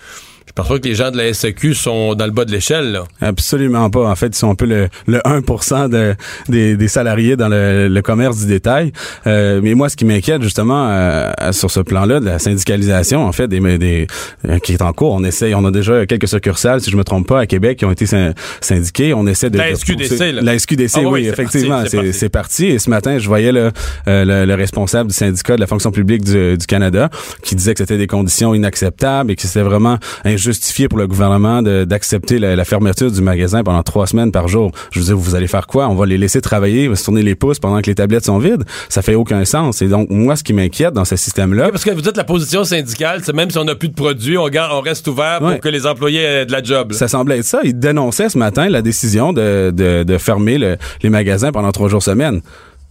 je 0.49 0.53
pense 0.55 0.69
pas 0.69 0.79
que 0.79 0.89
les 0.89 0.95
gens 0.95 1.11
de 1.11 1.17
la 1.19 1.33
SAQ 1.33 1.75
sont 1.75 2.15
dans 2.15 2.25
le 2.27 2.33
bas 2.33 2.45
de 2.45 2.51
l'échelle, 2.53 2.91
là. 2.93 3.05
Absolument 3.21 3.89
pas. 3.91 4.09
En 4.09 4.17
fait, 4.17 4.29
ils 4.29 4.35
sont 4.35 4.51
un 4.51 4.55
peu 4.55 4.65
le, 4.67 4.89
le 5.07 5.19
1% 5.19 5.89
de, 5.89 6.15
des, 6.49 6.77
des 6.77 6.89
salariés 6.89 7.37
dans 7.37 7.49
le, 7.49 7.89
le 7.89 8.03
commerce 8.03 8.39
du 8.41 8.47
détail. 8.47 8.93
Euh, 9.27 9.61
mais 9.63 9.75
moi, 9.75 9.89
ce 9.89 9.97
qui 9.97 10.05
m'inquiète 10.05 10.43
justement 10.43 10.89
euh, 10.91 11.31
sur 11.53 11.71
ce 11.71 11.81
plan-là 11.81 12.21
de 12.21 12.25
la 12.27 12.39
syndicalisation, 12.39 13.25
en 13.25 13.33
fait, 13.33 13.47
des, 13.49 13.61
des 13.79 14.07
euh, 14.49 14.59
qui 14.59 14.73
est 14.73 14.83
en 14.83 14.93
cours, 14.93 15.13
on 15.13 15.23
essaie, 15.25 15.55
on 15.55 15.65
a 15.65 15.71
déjà 15.71 16.07
quelques 16.07 16.29
succursales, 16.29 16.81
si 16.81 16.91
je 16.91 16.97
me 16.97 17.05
trompe 17.05 17.29
pas, 17.29 17.41
à 17.41 17.47
Québec, 17.47 17.79
qui 17.79 17.85
ont 17.85 17.93
été 17.93 18.07
syn- 18.07 18.35
syndiquées. 18.61 19.15
On 19.15 19.27
essaie 19.27 19.51
de 19.51 19.59
La 19.59 19.75
SQDC, 19.75 20.33
là. 20.33 20.43
La 20.43 20.59
SQDC, 20.59 20.93
Ah 20.97 21.09
oui, 21.09 21.27
effectivement, 21.29 21.81
parti, 21.83 21.91
c'est 21.91 21.97
c'est 21.99 22.03
parti. 22.03 22.19
c'est 22.19 22.29
parti. 22.29 22.67
Et 22.67 22.79
ce 22.79 22.91
matin, 22.91 23.19
je 23.19 23.27
voyais 23.29 23.53
le, 23.53 23.71
euh, 24.09 24.25
le, 24.25 24.45
le 24.47 24.55
responsable 24.55 25.11
du 25.11 25.17
syndicat 25.17 25.57
de 25.57 25.61
la 25.61 25.67
fonction 25.67 25.91
publique 25.91 26.23
du, 26.25 26.57
du 26.57 26.67
Canada 26.67 27.11
qui 27.43 27.55
disait 27.55 27.75
que 27.75 27.79
c'était 27.79 27.99
des 27.99 28.07
conditions 28.07 28.55
inacceptables 28.55 29.31
et 29.31 29.37
que 29.37 29.43
c'était 29.43 29.63
vraiment 29.63 29.99
injustifié 30.39 30.89
pour 30.89 30.99
le 30.99 31.07
gouvernement 31.09 31.63
d'accepter 31.63 32.39
la, 32.39 32.55
la 32.55 32.65
fermeture 32.65 33.11
du 33.11 33.21
magasin 33.21 33.65
pendant 33.65 33.83
trois 33.83 34.07
semaines 34.07 34.31
par 34.31 34.47
jour. 34.49 34.71
Je 34.93 35.01
veux 35.01 35.07
dire, 35.07 35.17
vous 35.17 35.35
allez 35.35 35.49
faire 35.49 35.67
quoi? 35.67 35.89
On 35.89 35.95
va 35.97 36.07
les 36.07 36.17
laisser 36.17 36.41
travailler, 36.41 36.85
ils 36.85 36.89
vont 36.89 36.95
se 36.95 37.05
tourner 37.05 37.23
les 37.23 37.35
pouces 37.35 37.59
pendant 37.59 37.81
que 37.83 37.87
les 37.87 37.95
tablettes 37.97 38.25
sont 38.25 38.39
vides? 38.39 38.65
Ça 38.89 39.03
fait 39.03 39.17
aucun 39.17 39.45
sens. 39.45 39.83
Et 39.83 39.89
donc, 39.89 40.09
moi, 40.11 40.37
ce 40.37 40.45
qui 40.45 40.53
m'inquiète 40.53 40.95
dans 40.95 41.05
ce 41.05 41.17
système-là, 41.17 41.71
parce 41.71 41.85
que 41.85 41.91
vous 41.91 42.01
dites 42.01 42.17
la 42.17 42.25
position 42.25 42.63
syndicale, 42.65 43.21
c'est 43.25 43.35
même 43.35 43.51
si 43.51 43.59
on 43.59 43.65
n'a 43.65 43.75
plus 43.75 43.89
de 43.89 43.95
produits, 43.95 44.39
on, 44.39 44.49
garde, 44.49 44.73
on 44.73 44.81
reste 44.81 45.07
ouvert 45.09 45.41
pour 45.41 45.59
que 45.59 45.69
les 45.69 45.87
employés 45.87 46.21
aient 46.23 46.47
de 46.47 46.53
la 46.53 46.63
job. 46.63 46.93
là. 46.93 46.97
Ça 46.99 47.09
semblait 47.09 47.39
être 47.39 47.45
ça. 47.45 47.61
Il 47.65 47.79
dénonçait 47.79 48.29
ce 48.29 48.39
matin 48.39 48.69
la 48.69 48.81
décision 48.83 49.33
de, 49.33 49.73
de, 49.75 50.05
de 50.05 50.19
fermer 50.19 50.59
le- 50.59 50.77
les 51.03 51.11
magasins 51.11 51.51
pendant 51.53 51.73
trois 51.73 51.89
jours 51.89 52.03
semaine. 52.03 52.41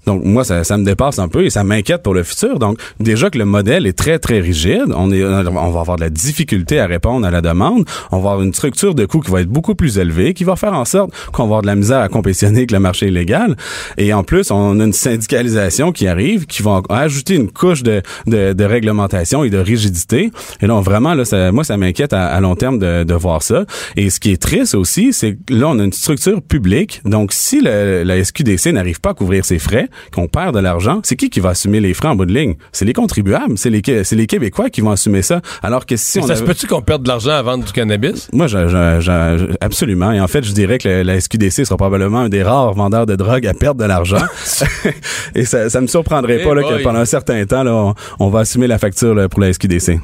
Donc 0.08 0.24
moi 0.24 0.44
ça, 0.44 0.64
ça 0.64 0.78
me 0.78 0.84
dépasse 0.86 1.20
un 1.20 1.28
peu 1.28 1.46
et 1.46 1.50
ça 1.52 1.64
m'inquiète 1.64 2.02
pour 2.02 2.14
le 2.16 2.24
futur. 2.24 2.58
Donc 2.58 2.80
déjà 3.00 3.30
que 3.30 3.38
le 3.38 3.46
modèle 3.46 3.86
est 3.86 3.98
très 3.98 4.18
très 4.18 4.40
rigide, 4.40 4.86
on 4.96 5.12
est 5.12 5.24
on 5.24 5.70
va 5.72 5.80
avoir 5.82 5.98
de 5.98 6.02
la 6.02 6.10
difficulté 6.10 6.80
à 6.80 6.88
répondre 6.88 7.28
à 7.28 7.30
la 7.32 7.42
demande, 7.42 7.86
on 8.12 8.18
va 8.20 8.32
avoir 8.32 8.42
une 8.42 8.54
structure 8.54 8.96
de 8.96 9.06
coûts 9.06 9.20
qui 9.20 9.30
va 9.32 9.42
être 9.42 9.50
beaucoup 9.50 9.76
plus 9.76 9.98
élevée, 10.00 10.34
qui 10.34 10.44
va 10.46 10.56
faire 10.56 10.74
en 10.74 10.86
sorte 10.86 11.12
qu'on 11.32 11.44
va 11.44 11.48
avoir 11.48 11.62
de 11.62 11.68
la 11.68 11.76
misère 11.76 12.00
à 12.00 12.10
compétitionner 12.10 12.60
avec 12.60 12.72
le 12.72 12.80
marché 12.80 13.08
illégal 13.08 13.56
et 13.98 14.14
en 14.14 14.24
plus 14.24 14.50
on 14.50 14.80
a 14.80 14.84
une 14.84 14.94
syndicalisation 14.94 15.92
qui 15.92 16.08
arrive 16.08 16.46
qui 16.46 16.64
va 16.64 16.82
ajouter 16.90 17.36
une 17.36 17.52
couche 17.52 17.84
de, 17.84 18.02
de, 18.26 18.54
de 18.54 18.64
réglementation 18.64 19.44
et 19.44 19.50
de 19.50 19.58
rigidité. 19.58 20.32
Et 20.62 20.68
donc 20.68 20.86
vraiment 20.86 21.14
là 21.14 21.26
ça, 21.26 21.52
moi 21.52 21.64
ça 21.64 21.76
m'inquiète 21.78 22.14
à, 22.14 22.28
à 22.28 22.40
long 22.40 22.56
terme 22.56 22.80
de, 22.80 23.04
de 23.04 23.14
voir 23.14 23.44
ça. 23.44 23.66
Et 23.98 24.10
ce 24.10 24.20
qui 24.20 24.32
est 24.32 24.42
triste 24.42 24.74
aussi, 24.76 25.12
c'est 25.14 25.36
que 25.36 25.54
là 25.54 25.68
on 25.68 25.80
a 25.80 25.84
une 25.84 25.94
structure 25.94 26.42
publique. 26.42 27.02
Donc 27.06 27.34
si 27.34 27.60
le- 27.62 28.04
la 28.04 28.24
SQDC 28.24 28.72
n'arrive 28.72 29.02
pas 29.02 29.10
à 29.12 29.14
couvrir 29.14 29.44
ses 29.44 29.60
frais, 29.60 29.90
qu'on 30.14 30.28
perd 30.28 30.54
de 30.56 30.60
l'argent, 30.60 31.00
c'est 31.04 31.16
qui 31.16 31.30
qui 31.30 31.40
va 31.40 31.50
assumer 31.50 31.80
les 31.80 31.94
frais 31.94 32.08
en 32.10 32.16
bout 32.16 32.26
de 32.26 32.34
ligne? 32.34 32.56
C'est 32.72 32.86
les 32.86 32.94
contribuables, 32.94 33.58
c'est 33.58 33.70
les 33.70 33.82
les 34.12 34.28
Québécois 34.28 34.70
qui 34.70 34.82
vont 34.82 34.92
assumer 34.92 35.22
ça. 35.22 35.42
Alors 35.64 35.86
que 35.86 35.96
si 35.96 36.18
Mais 36.20 36.24
on 36.26 36.28
ça 36.28 36.36
se 36.36 36.44
peut-tu 36.44 36.68
qu'on 36.68 36.82
perde 36.82 37.04
de 37.04 37.08
l'argent 37.08 37.32
à 37.32 37.42
vendre 37.42 37.64
du 37.64 37.72
cannabis? 37.72 38.30
moi, 38.34 38.48
je, 38.48 38.68
je- 38.68 39.00
je- 39.02 39.56
absolument. 39.62 40.12
Et 40.12 40.20
en 40.20 40.28
fait, 40.28 40.44
je 40.44 40.52
dirais 40.52 40.78
que 40.78 40.88
la, 40.90 41.04
la 41.04 41.20
SQDC 41.22 41.66
sera 41.66 41.78
probablement 41.78 42.20
un 42.22 42.30
des 42.30 42.44
rares 42.44 42.74
vendeurs 42.74 43.06
de 43.06 43.16
drogue 43.16 43.46
à 43.48 43.54
perdre 43.54 43.80
de 43.82 43.86
l'argent. 43.86 44.18
Et 45.36 45.46
ça, 45.46 45.70
ça 45.70 45.82
me 45.82 45.88
surprendrait 45.88 46.40
Eh 46.42 46.44
pas 46.44 46.54
là, 46.56 46.62
boy. 46.62 46.78
que 46.78 46.84
pendant 46.84 47.00
un 47.00 47.06
certain 47.06 47.46
temps, 47.46 47.64
là, 47.64 47.74
on, 47.74 47.94
on 48.20 48.30
va 48.30 48.40
assumer 48.42 48.68
la 48.68 48.78
facture 48.78 49.14
là, 49.16 49.30
pour 49.30 49.40
la 49.42 49.52
SQDC. 49.54 50.00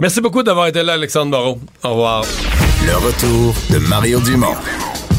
Merci 0.00 0.20
beaucoup 0.20 0.42
d'avoir 0.42 0.66
été 0.66 0.82
là, 0.82 0.94
Alexandre 0.94 1.30
Moreau. 1.30 1.58
Au 1.82 1.90
revoir. 1.90 2.24
Le 2.86 2.94
retour 2.96 3.54
de 3.70 3.78
Mario 3.88 4.20
Dumont, 4.20 4.54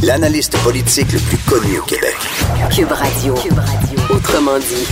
l'analyste 0.06 0.56
politique 0.64 1.12
le 1.14 1.20
plus 1.20 1.38
connu 1.50 1.80
au 1.80 1.84
Québec. 1.84 2.16
Cube 2.76 2.92
Radio. 2.92 3.34
Cube 3.34 3.58
Radio. 3.58 4.00
Autrement 4.16 4.60
dit. 4.60 4.86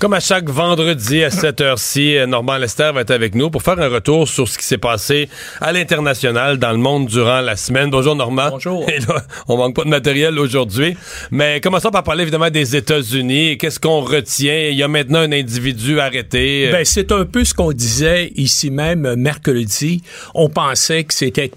Comme 0.00 0.12
à 0.12 0.18
chaque 0.18 0.50
vendredi 0.50 1.22
à 1.22 1.30
cette 1.30 1.60
heure-ci, 1.60 2.16
euh, 2.16 2.26
Normand 2.26 2.58
Lester 2.58 2.90
va 2.92 3.02
être 3.02 3.12
avec 3.12 3.36
nous 3.36 3.48
pour 3.48 3.62
faire 3.62 3.78
un 3.78 3.88
retour 3.88 4.28
sur 4.28 4.48
ce 4.48 4.58
qui 4.58 4.64
s'est 4.64 4.76
passé 4.76 5.28
à 5.60 5.72
l'international 5.72 6.58
dans 6.58 6.72
le 6.72 6.78
monde 6.78 7.06
durant 7.06 7.40
la 7.40 7.56
semaine. 7.56 7.90
Bonjour 7.90 8.16
Normand. 8.16 8.50
Bonjour. 8.50 8.90
Et 8.90 8.98
là, 8.98 9.22
on 9.48 9.56
manque 9.56 9.76
pas 9.76 9.84
de 9.84 9.88
matériel 9.88 10.36
aujourd'hui. 10.38 10.96
Mais 11.30 11.60
commençons 11.60 11.90
par 11.90 12.02
parler 12.02 12.22
évidemment 12.22 12.50
des 12.50 12.74
États-Unis. 12.74 13.56
Qu'est-ce 13.56 13.78
qu'on 13.78 14.00
retient? 14.00 14.68
Il 14.68 14.76
y 14.76 14.82
a 14.82 14.88
maintenant 14.88 15.20
un 15.20 15.30
individu 15.30 16.00
arrêté. 16.00 16.70
Ben, 16.72 16.84
c'est 16.84 17.12
un 17.12 17.24
peu 17.24 17.44
ce 17.44 17.54
qu'on 17.54 17.72
disait 17.72 18.32
ici 18.34 18.70
même 18.70 19.06
euh, 19.06 19.16
mercredi. 19.16 20.02
On 20.34 20.48
pensait 20.48 21.04
que 21.04 21.14
c'était 21.14 21.52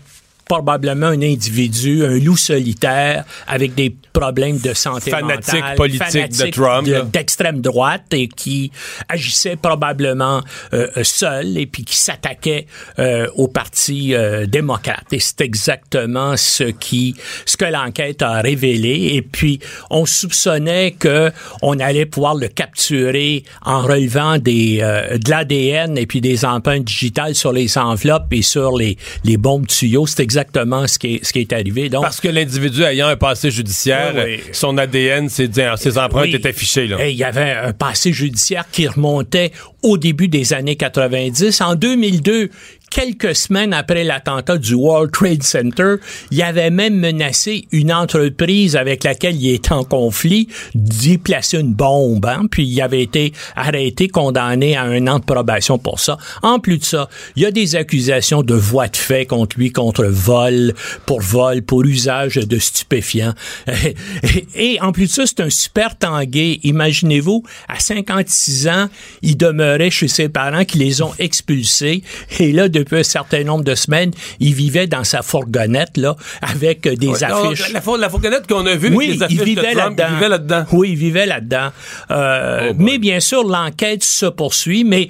probablement 0.50 1.08
un 1.08 1.22
individu, 1.22 2.04
un 2.04 2.20
loup 2.20 2.36
solitaire 2.36 3.24
avec 3.48 3.76
des 3.76 3.96
problèmes 4.20 4.58
de 4.60 4.74
santé 4.74 5.12
Fanatique 5.12 5.54
mentale, 5.56 5.76
politique 5.76 6.00
de 6.08 6.12
fanatique 6.12 6.54
Trump, 6.54 6.88
de- 6.88 6.94
là. 6.94 7.02
d'extrême 7.02 7.62
droite 7.62 8.06
et 8.14 8.28
qui 8.28 8.72
agissait 9.08 9.56
probablement 9.56 10.42
euh, 10.74 10.88
euh, 10.98 11.04
seul 11.04 11.58
et 11.58 11.66
puis 11.66 11.84
qui 11.86 11.96
s'attaquait 11.98 12.68
euh, 13.00 13.28
au 13.36 13.48
parti 13.48 14.14
euh, 14.14 14.46
démocrate. 14.46 15.06
Et 15.12 15.20
c'est 15.20 15.42
exactement 15.42 16.36
ce 16.38 16.66
qui, 16.66 17.16
ce 17.46 17.58
que 17.58 17.66
l'enquête 17.66 18.22
a 18.22 18.42
révélé. 18.42 19.12
Et 19.14 19.22
puis 19.22 19.60
on 19.90 20.06
soupçonnait 20.06 20.92
que 20.92 21.32
on 21.62 21.80
allait 21.80 22.06
pouvoir 22.06 22.36
le 22.36 22.48
capturer 22.48 23.44
en 23.66 23.82
relevant 23.82 24.38
des 24.38 24.80
euh, 24.82 25.18
de 25.18 25.30
l'ADN 25.30 25.98
et 25.98 26.06
puis 26.06 26.22
des 26.22 26.46
empreintes 26.46 26.84
digitales 26.86 27.36
sur 27.36 27.52
les 27.54 27.78
enveloppes 27.78 28.32
et 28.32 28.42
sur 28.42 28.78
les 28.78 28.98
les 29.24 29.38
bombes 29.38 29.68
tuyaux. 29.68 30.08
C'est 30.08 30.22
exactement 30.22 30.88
ce 30.88 31.00
qui 31.00 31.16
est 31.16 31.26
ce 31.26 31.34
qui 31.34 31.40
est 31.40 31.54
arrivé. 31.54 31.90
Donc 31.90 32.04
Parce 32.04 32.20
que 32.22 32.28
l'individu 32.28 32.84
ayant 32.84 33.08
un 33.08 33.16
passé 33.16 33.52
judiciaire, 33.52 34.09
Oui. 34.16 34.36
euh, 34.36 34.38
son 34.52 34.78
ADN, 34.78 35.30
ses, 35.30 35.50
ses 35.78 35.98
empreintes 35.98 36.26
Oui. 36.28 36.36
étaient 36.36 36.54
fichées. 36.54 36.88
Là. 36.88 36.98
Et 37.06 37.12
il 37.12 37.18
y 37.18 37.24
avait 37.24 37.52
un 37.52 37.74
passé 37.74 38.12
judiciaire 38.14 38.66
qui 38.72 38.88
remontait 38.88 39.52
au 39.84 39.98
début 39.98 40.28
des 40.28 40.54
années 40.54 40.76
90. 40.76 41.62
En 41.62 41.76
2002, 41.76 42.50
quelques 42.90 43.36
semaines 43.36 43.74
après 43.74 44.04
l'attentat 44.04 44.58
du 44.58 44.74
World 44.74 45.12
Trade 45.12 45.44
Center, 45.44 45.96
il 46.32 46.42
avait 46.42 46.70
même 46.70 47.00
menacé 47.00 47.68
une 47.72 47.94
entreprise 47.94 48.76
avec 48.76 49.04
laquelle 49.04 49.36
il 49.36 49.54
est 49.54 49.72
en 49.72 49.84
conflit 49.84 50.48
d'y 50.76 51.18
placer 51.18 51.60
une 51.60 51.74
bombe. 51.74 52.26
Hein? 52.26 52.44
Puis 52.50 52.66
il 52.66 52.82
avait 52.82 53.02
été 53.02 53.34
arrêté, 53.56 54.08
condamné 54.08 54.76
à 54.76 54.84
un 54.84 55.08
an 55.08 55.20
de 55.20 55.26
probation 55.26 55.78
pour 55.78 56.00
ça. 56.00 56.18
En 56.42 56.60
plus 56.60 56.78
de 56.78 56.84
ça, 56.84 57.10
il 57.36 57.44
y 57.44 57.46
a 57.46 57.52
des 57.52 57.76
accusations 57.76 58.44
de 58.44 58.56
voies 58.56 58.88
de 58.88 58.98
fait 58.98 59.26
contre 59.26 59.58
lui, 59.58 59.72
contre 59.72 60.06
vol, 60.06 60.74
pour 61.06 61.22
vol, 61.22 61.62
pour 61.62 61.84
usage 61.84 62.36
de 62.36 62.60
stupéfiants. 62.60 63.34
Et 64.56 64.80
en 64.82 64.92
plus 64.92 65.08
de 65.08 65.12
ça, 65.12 65.26
c'est 65.26 65.42
un 65.42 65.50
super 65.50 65.98
tangué. 65.98 66.60
Imaginez-vous, 66.64 67.44
à 67.68 67.80
56 67.80 68.68
ans, 68.68 68.90
il 69.22 69.38
demeurait 69.38 69.90
chez 69.90 70.08
ses 70.08 70.30
parents 70.30 70.66
qui 70.66 70.78
les 70.78 71.02
ont 71.02 71.14
expulsés. 71.20 72.04
Et 72.40 72.52
là, 72.52 72.70
depuis 72.80 72.98
un 73.00 73.04
certain 73.04 73.44
nombre 73.44 73.64
de 73.64 73.76
semaines, 73.76 74.12
il 74.40 74.54
vivait 74.54 74.88
dans 74.88 75.04
sa 75.04 75.22
fourgonnette, 75.22 75.98
là, 75.98 76.16
avec 76.42 76.88
des 76.88 77.08
Ouais, 77.08 77.24
affiches. 77.24 77.72
non, 77.74 77.96
la, 77.96 77.98
la 78.02 78.10
fourgonnette 78.10 78.48
qu'on 78.48 78.66
a 78.66 78.76
vue, 78.76 78.90
Oui, 78.96 79.06
avec 79.08 79.18
les 79.20 79.24
affiches 79.24 79.38
il 79.40 79.46
vivait 79.46 79.74
de 79.74 79.78
Trump, 79.80 79.98
là-dedans. 79.98 80.06
il 80.10 80.16
vivait 80.16 80.30
là-dedans. 80.30 80.66
Oui, 80.72 80.90
il 80.92 80.96
vivait 80.98 81.26
là-dedans. 81.26 81.70
Euh, 82.12 82.70
Oh 82.72 82.74
mais 82.78 82.98
bien 82.98 83.20
sûr, 83.20 83.44
l'enquête 83.44 84.04
se 84.04 84.26
poursuit, 84.26 84.84
mais 84.84 85.08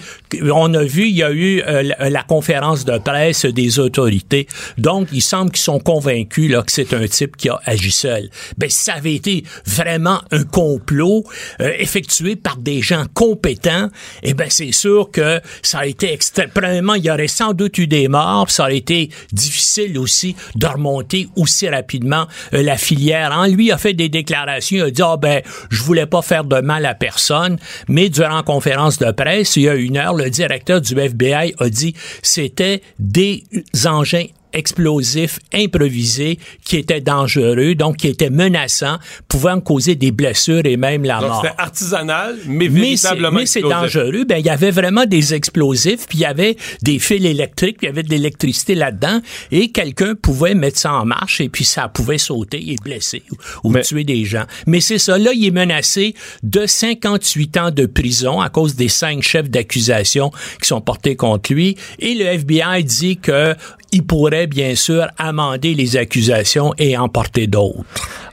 on 0.51 0.73
a 0.73 0.83
vu, 0.83 1.07
il 1.07 1.15
y 1.15 1.23
a 1.23 1.31
eu 1.31 1.61
euh, 1.61 1.83
la, 1.83 2.09
la 2.09 2.23
conférence 2.23 2.85
de 2.85 2.97
presse 2.97 3.45
des 3.45 3.79
autorités. 3.79 4.47
Donc, 4.77 5.07
il 5.11 5.21
semble 5.21 5.51
qu'ils 5.51 5.61
sont 5.61 5.79
convaincus 5.79 6.49
là, 6.51 6.61
que 6.63 6.71
c'est 6.71 6.93
un 6.93 7.07
type 7.07 7.35
qui 7.37 7.49
a 7.49 7.59
agi 7.65 7.91
seul. 7.91 8.29
Ben, 8.57 8.69
ça 8.69 8.93
avait 8.93 9.15
été 9.15 9.43
vraiment 9.65 10.21
un 10.31 10.43
complot 10.43 11.23
euh, 11.61 11.71
effectué 11.79 12.35
par 12.35 12.57
des 12.57 12.81
gens 12.81 13.05
compétents, 13.13 13.89
eh 14.23 14.33
ben 14.33 14.47
c'est 14.49 14.71
sûr 14.71 15.09
que 15.11 15.41
ça 15.61 15.79
a 15.79 15.85
été 15.85 16.11
extrêmement... 16.13 16.93
Il 16.95 17.05
y 17.05 17.11
aurait 17.11 17.27
sans 17.27 17.53
eu 17.65 17.87
des 17.87 18.07
ça 18.47 18.63
aurait 18.63 18.77
été 18.77 19.09
difficile 19.31 19.97
aussi 19.97 20.35
de 20.55 20.65
remonter 20.65 21.27
aussi 21.35 21.67
rapidement 21.69 22.27
euh, 22.53 22.63
la 22.63 22.77
filière. 22.77 23.31
En 23.31 23.45
lui 23.45 23.71
a 23.71 23.77
fait 23.77 23.93
des 23.93 24.09
déclarations, 24.09 24.77
il 24.77 24.81
a 24.83 24.91
dit 24.91 25.01
ah 25.03 25.17
ben 25.17 25.41
je 25.69 25.81
voulais 25.83 26.05
pas 26.05 26.21
faire 26.21 26.43
de 26.43 26.61
mal 26.61 26.85
à 26.85 26.95
personne, 26.95 27.57
mais 27.87 28.09
durant 28.09 28.37
la 28.37 28.43
conférence 28.43 28.97
de 28.97 29.11
presse 29.11 29.55
il 29.55 29.63
y 29.63 29.69
a 29.69 29.75
une 29.75 29.97
heure, 29.97 30.13
le 30.13 30.29
directeur 30.29 30.81
du 30.81 30.97
FBI 30.97 31.53
a 31.59 31.69
dit 31.69 31.93
c'était 32.21 32.81
des 32.99 33.43
engins 33.85 34.25
explosifs 34.53 35.39
improvisés 35.53 36.39
qui 36.63 36.77
étaient 36.77 37.01
dangereux, 37.01 37.75
donc 37.75 37.97
qui 37.97 38.07
étaient 38.07 38.29
menaçants, 38.29 38.97
pouvant 39.27 39.59
causer 39.59 39.95
des 39.95 40.11
blessures 40.11 40.65
et 40.65 40.77
même 40.77 41.03
la 41.03 41.19
Donc 41.19 41.29
mort. 41.29 41.41
c'était 41.43 41.55
artisanal, 41.61 42.35
mais 42.47 42.67
véritablement 42.67 43.31
mais 43.39 43.45
c'est 43.45 43.59
explosif. 43.59 43.93
dangereux. 43.95 44.25
Ben, 44.25 44.37
il 44.37 44.45
y 44.45 44.49
avait 44.49 44.71
vraiment 44.71 45.05
des 45.05 45.33
explosifs, 45.33 46.07
puis 46.07 46.19
il 46.19 46.21
y 46.21 46.25
avait 46.25 46.55
des 46.81 46.99
fils 46.99 47.23
électriques, 47.25 47.77
puis 47.77 47.87
il 47.87 47.89
y 47.89 47.93
avait 47.93 48.03
de 48.03 48.09
l'électricité 48.09 48.75
là-dedans, 48.75 49.21
et 49.51 49.71
quelqu'un 49.71 50.15
pouvait 50.15 50.53
mettre 50.55 50.77
ça 50.79 50.93
en 50.93 51.05
marche, 51.05 51.41
et 51.41 51.49
puis 51.49 51.65
ça 51.65 51.87
pouvait 51.87 52.17
sauter 52.17 52.71
et 52.71 52.75
blesser 52.83 53.23
ou, 53.31 53.69
ou 53.69 53.71
Mais- 53.71 53.81
tuer 53.81 54.03
des 54.03 54.25
gens. 54.25 54.45
Mais 54.67 54.79
c'est 54.81 54.97
ça. 54.99 55.17
Là, 55.17 55.31
il 55.33 55.45
est 55.45 55.51
menacé 55.51 56.13
de 56.43 56.65
58 56.65 57.57
ans 57.57 57.71
de 57.71 57.85
prison 57.85 58.41
à 58.41 58.49
cause 58.49 58.75
des 58.75 58.87
cinq 58.89 59.21
chefs 59.21 59.49
d'accusation 59.49 60.31
qui 60.61 60.67
sont 60.67 60.81
portés 60.81 61.15
contre 61.15 61.53
lui, 61.53 61.75
et 61.99 62.13
le 62.15 62.25
FBI 62.25 62.83
dit 62.83 63.17
que 63.17 63.55
il 63.91 64.03
pourrait 64.03 64.47
bien 64.47 64.75
sûr 64.75 65.07
amender 65.17 65.73
les 65.73 65.97
accusations 65.97 66.73
et 66.77 66.97
en 66.97 67.09
porter 67.09 67.47
d'autres. 67.47 67.83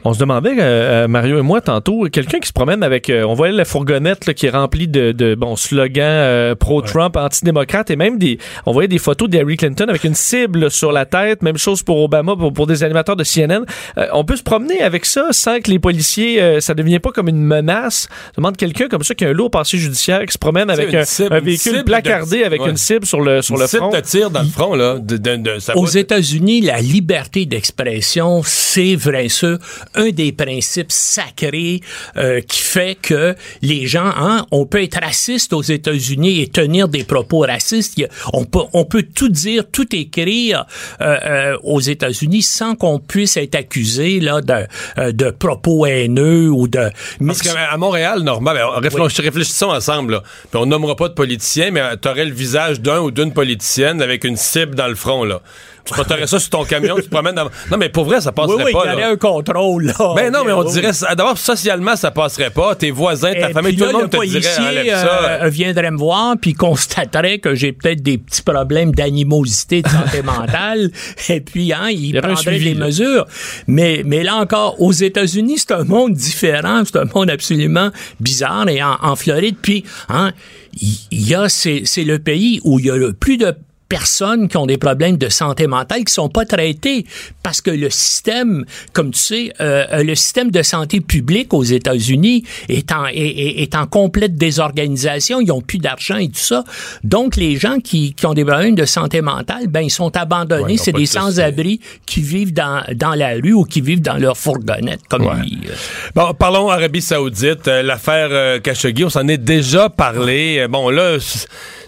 On 0.08 0.14
se 0.14 0.20
demandait, 0.20 0.52
euh, 0.52 1.04
euh, 1.04 1.08
Mario 1.08 1.36
et 1.38 1.42
moi, 1.42 1.60
tantôt, 1.60 2.04
quelqu'un 2.12 2.38
qui 2.38 2.46
se 2.46 2.52
promène 2.52 2.84
avec, 2.84 3.10
euh, 3.10 3.24
on 3.24 3.34
voyait 3.34 3.52
la 3.52 3.64
fourgonnette 3.64 4.26
là, 4.26 4.34
qui 4.34 4.46
est 4.46 4.50
remplie 4.50 4.86
de, 4.86 5.10
de 5.10 5.34
bon 5.34 5.56
slogans 5.56 6.04
euh, 6.04 6.54
pro-Trump, 6.54 7.16
anti-démocrate, 7.16 7.90
et 7.90 7.96
même 7.96 8.16
des, 8.16 8.38
on 8.66 8.72
voyait 8.72 8.86
des 8.86 8.98
photos 8.98 9.28
d'Hillary 9.28 9.56
Clinton 9.56 9.86
avec 9.88 10.04
une 10.04 10.14
cible 10.14 10.60
là, 10.60 10.70
sur 10.70 10.92
la 10.92 11.06
tête, 11.06 11.42
même 11.42 11.58
chose 11.58 11.82
pour 11.82 12.00
Obama, 12.04 12.36
pour, 12.36 12.52
pour 12.52 12.68
des 12.68 12.84
animateurs 12.84 13.16
de 13.16 13.24
CNN. 13.24 13.64
Euh, 13.98 14.06
on 14.12 14.24
peut 14.24 14.36
se 14.36 14.44
promener 14.44 14.80
avec 14.80 15.04
ça 15.06 15.26
sans 15.32 15.58
que 15.60 15.70
les 15.72 15.80
policiers, 15.80 16.40
euh, 16.40 16.60
ça 16.60 16.74
ne 16.74 16.78
devient 16.78 17.00
pas 17.00 17.10
comme 17.10 17.28
une 17.28 17.42
menace. 17.42 18.08
Je 18.32 18.36
demande 18.40 18.56
quelqu'un 18.56 18.86
comme 18.88 19.02
ça 19.02 19.14
qui 19.16 19.24
a 19.24 19.30
un 19.30 19.32
lourd 19.32 19.50
passé 19.50 19.76
judiciaire, 19.76 20.24
qui 20.24 20.32
se 20.32 20.38
promène 20.38 20.70
avec 20.70 20.94
un, 20.94 21.02
cible- 21.02 21.32
un 21.34 21.38
une 21.40 21.44
véhicule 21.46 21.82
placardé 21.84 22.40
de- 22.42 22.44
avec 22.44 22.62
ouais. 22.62 22.70
une 22.70 22.76
cible 22.76 23.06
sur 23.06 23.20
le, 23.20 23.42
sur 23.42 23.56
Une 23.56 23.62
le 23.62 23.66
cible 23.66 23.82
front. 23.82 23.90
te 23.90 24.00
tire 24.02 24.30
dans 24.30 24.42
le 24.42 24.48
front, 24.48 24.74
là. 24.76 24.98
De, 25.00 25.16
de- 25.16 25.36
de- 25.36 25.58
ça 25.58 25.76
Aux 25.76 25.84
va- 25.84 25.98
États-Unis, 25.98 26.60
la 26.60 26.80
liberté 26.80 27.44
d'expression, 27.44 28.42
c'est 28.44 28.94
vrai 28.94 29.28
sûr 29.28 29.58
un 29.96 30.10
des 30.10 30.32
principes 30.32 30.92
sacrés 30.92 31.80
euh, 32.16 32.40
qui 32.40 32.60
fait 32.60 32.96
que 33.00 33.34
les 33.62 33.86
gens, 33.86 34.12
hein, 34.16 34.46
on 34.50 34.66
peut 34.66 34.82
être 34.82 35.00
raciste 35.02 35.52
aux 35.52 35.62
États-Unis 35.62 36.40
et 36.42 36.48
tenir 36.48 36.88
des 36.88 37.04
propos 37.04 37.40
racistes. 37.40 38.00
On 38.32 38.44
peut, 38.44 38.60
on 38.72 38.84
peut 38.84 39.02
tout 39.14 39.28
dire, 39.28 39.64
tout 39.70 39.94
écrire 39.94 40.66
euh, 41.00 41.16
euh, 41.24 41.58
aux 41.62 41.80
États-Unis 41.80 42.42
sans 42.42 42.74
qu'on 42.76 42.98
puisse 42.98 43.36
être 43.36 43.54
accusé 43.54 44.20
là 44.20 44.40
de, 44.40 44.66
euh, 44.98 45.12
de 45.12 45.30
propos 45.30 45.86
haineux 45.86 46.50
ou 46.50 46.68
de. 46.68 46.90
Parce 47.26 47.42
qu'à 47.42 47.76
Montréal, 47.76 48.20
normal, 48.20 48.56
ben, 48.56 48.88
réfléch- 48.88 49.20
réfléchissons 49.20 49.66
ensemble. 49.70 50.14
Là. 50.14 50.22
Puis 50.50 50.60
on 50.60 50.66
nommera 50.66 50.96
pas 50.96 51.08
de 51.08 51.14
politicien, 51.14 51.70
mais 51.70 51.80
tu 52.00 52.08
aurais 52.08 52.24
le 52.24 52.34
visage 52.34 52.80
d'un 52.80 53.00
ou 53.00 53.10
d'une 53.10 53.32
politicienne 53.32 54.02
avec 54.02 54.24
une 54.24 54.36
cible 54.36 54.74
dans 54.74 54.88
le 54.88 54.94
front. 54.94 55.24
là. 55.24 55.40
Tu 55.86 55.94
porterais 55.94 56.26
ça 56.26 56.38
sur 56.40 56.50
ton 56.50 56.64
camion, 56.64 56.96
tu 56.96 57.02
te 57.02 57.08
promènes 57.08 57.34
dans... 57.34 57.44
Non, 57.70 57.76
mais 57.78 57.88
pour 57.88 58.04
vrai, 58.04 58.20
ça 58.20 58.30
oui, 58.30 58.34
passerait 58.34 58.64
oui, 58.64 58.72
pas. 58.72 58.82
il 58.86 58.90
y 58.90 58.94
aurait 58.94 59.02
un 59.04 59.16
contrôle 59.16 59.86
là. 59.86 60.12
Ben 60.16 60.32
non, 60.32 60.44
mais 60.44 60.52
on 60.52 60.60
Oui, 60.64 60.72
dirait... 60.72 60.90
D'abord, 61.16 61.38
socialement, 61.38 61.96
ça 61.96 62.10
passerait 62.10 62.50
pas. 62.50 62.74
Tes 62.74 62.90
voisins, 62.90 63.32
ta 63.32 63.50
Et 63.50 63.52
famille, 63.52 63.76
tout 63.76 63.84
là, 63.84 63.92
le 63.92 63.98
monde 63.98 64.10
te 64.10 64.16
policier 64.16 64.40
dirait, 64.40 64.68
enlève 64.68 64.94
ça. 64.94 65.38
euh, 65.44 65.48
viendrait 65.48 65.90
me 65.90 65.96
voir 65.98 66.34
puis 66.40 66.54
constaterait 66.54 67.38
que 67.38 67.54
j'ai 67.54 67.72
peut-être 67.72 68.02
des 68.02 68.18
petits 68.18 68.42
problèmes 68.42 68.92
d'animosité 68.94 69.82
de 69.82 69.88
santé 69.88 70.22
mentale 70.24 70.90
et 71.28 71.40
puis 71.40 71.72
hein, 71.72 71.88
il, 71.90 72.14
y 72.14 72.18
un 72.18 72.20
prendrait 72.20 72.36
suivi, 72.42 72.64
des 72.72 72.74
là. 72.74 72.86
mesures. 72.86 73.26
Mais 73.66 74.02
mais 74.04 74.22
là 74.24 74.36
encore, 74.36 74.80
aux 74.80 74.92
États-Unis, 74.92 75.58
c'est 75.58 75.72
un 75.72 75.84
monde 75.84 76.14
différent, 76.14 76.82
c'est 76.84 76.96
un 76.98 77.04
monde 77.14 77.30
absolument 77.30 77.90
bizarre 78.20 78.68
et 78.68 78.82
en, 78.82 78.96
en 79.02 79.16
Floride 79.16 79.56
puis 79.62 79.84
hein, 80.08 80.32
il 80.80 80.96
il 81.10 81.28
y 81.28 81.34
a 81.34 81.48
c'est 81.48 81.82
c'est 81.84 82.04
le 82.04 82.18
pays 82.18 82.60
où 82.64 82.78
il 82.78 82.86
y 82.86 82.90
a 82.90 82.96
le 82.96 83.12
plus 83.12 83.36
de 83.36 83.54
personnes 83.88 84.48
qui 84.48 84.56
ont 84.56 84.66
des 84.66 84.78
problèmes 84.78 85.16
de 85.16 85.28
santé 85.28 85.66
mentale 85.66 86.04
qui 86.04 86.12
sont 86.12 86.28
pas 86.28 86.44
traitées 86.44 87.06
parce 87.42 87.60
que 87.60 87.70
le 87.70 87.88
système, 87.90 88.64
comme 88.92 89.12
tu 89.12 89.18
sais, 89.20 89.52
euh, 89.60 90.02
le 90.02 90.14
système 90.14 90.50
de 90.50 90.62
santé 90.62 91.00
publique 91.00 91.54
aux 91.54 91.62
États-Unis 91.62 92.44
est 92.68 92.90
en 92.92 93.06
est, 93.06 93.14
est- 93.62 93.74
en 93.76 93.86
complète 93.86 94.34
désorganisation. 94.36 95.40
Ils 95.40 95.52
ont 95.52 95.60
plus 95.60 95.78
d'argent 95.78 96.16
et 96.16 96.28
tout 96.28 96.34
ça. 96.36 96.64
Donc 97.04 97.36
les 97.36 97.56
gens 97.56 97.78
qui, 97.78 98.14
qui 98.14 98.26
ont 98.26 98.34
des 98.34 98.44
problèmes 98.44 98.74
de 98.74 98.84
santé 98.84 99.20
mentale, 99.22 99.68
ben 99.68 99.80
ils 99.82 99.90
sont 99.90 100.16
abandonnés. 100.16 100.64
Ouais, 100.64 100.74
ils 100.74 100.80
ont 100.80 100.84
C'est 100.84 100.92
des 100.92 101.06
sans-abri 101.06 101.80
qui 102.06 102.20
vivent 102.22 102.52
dans 102.52 102.82
dans 102.94 103.14
la 103.14 103.34
rue 103.34 103.52
ou 103.52 103.64
qui 103.64 103.80
vivent 103.80 104.02
dans 104.02 104.16
leur 104.16 104.36
fourgonnette 104.36 105.00
comme 105.08 105.26
Ouais. 105.26 105.34
lui. 105.42 105.60
euh. 105.68 105.74
Bon, 106.14 106.32
parlons 106.34 106.68
Arabie 106.70 107.02
Saoudite. 107.02 107.68
Euh, 107.68 107.82
L'affaire 107.82 108.28
euh, 108.30 108.58
Khashoggi, 108.60 109.04
on 109.04 109.10
s'en 109.10 109.26
est 109.28 109.38
déjà 109.38 109.88
parlé. 109.88 110.58
Euh, 110.60 110.68
Bon, 110.68 110.90
là, 110.90 111.16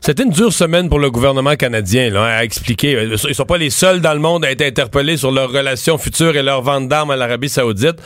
c'était 0.00 0.22
une 0.22 0.30
dure 0.30 0.52
semaine 0.52 0.88
pour 0.88 0.98
le 0.98 1.10
gouvernement 1.10 1.56
canadien 1.56 2.10
là, 2.10 2.24
à 2.24 2.44
expliquer. 2.44 2.94
Euh, 2.96 3.16
Ils 3.28 3.34
sont 3.34 3.44
pas 3.44 3.58
les 3.58 3.70
seuls 3.70 4.00
dans 4.00 4.12
le 4.14 4.20
monde 4.20 4.44
à 4.44 4.50
être 4.50 4.62
interpellés 4.62 5.16
sur 5.16 5.30
leurs 5.30 5.50
relations 5.50 5.98
futures 5.98 6.36
et 6.36 6.42
leur 6.42 6.62
vente 6.62 6.88
d'armes 6.88 7.10
à 7.10 7.16
l'Arabie 7.16 7.48
Saoudite. 7.48 7.96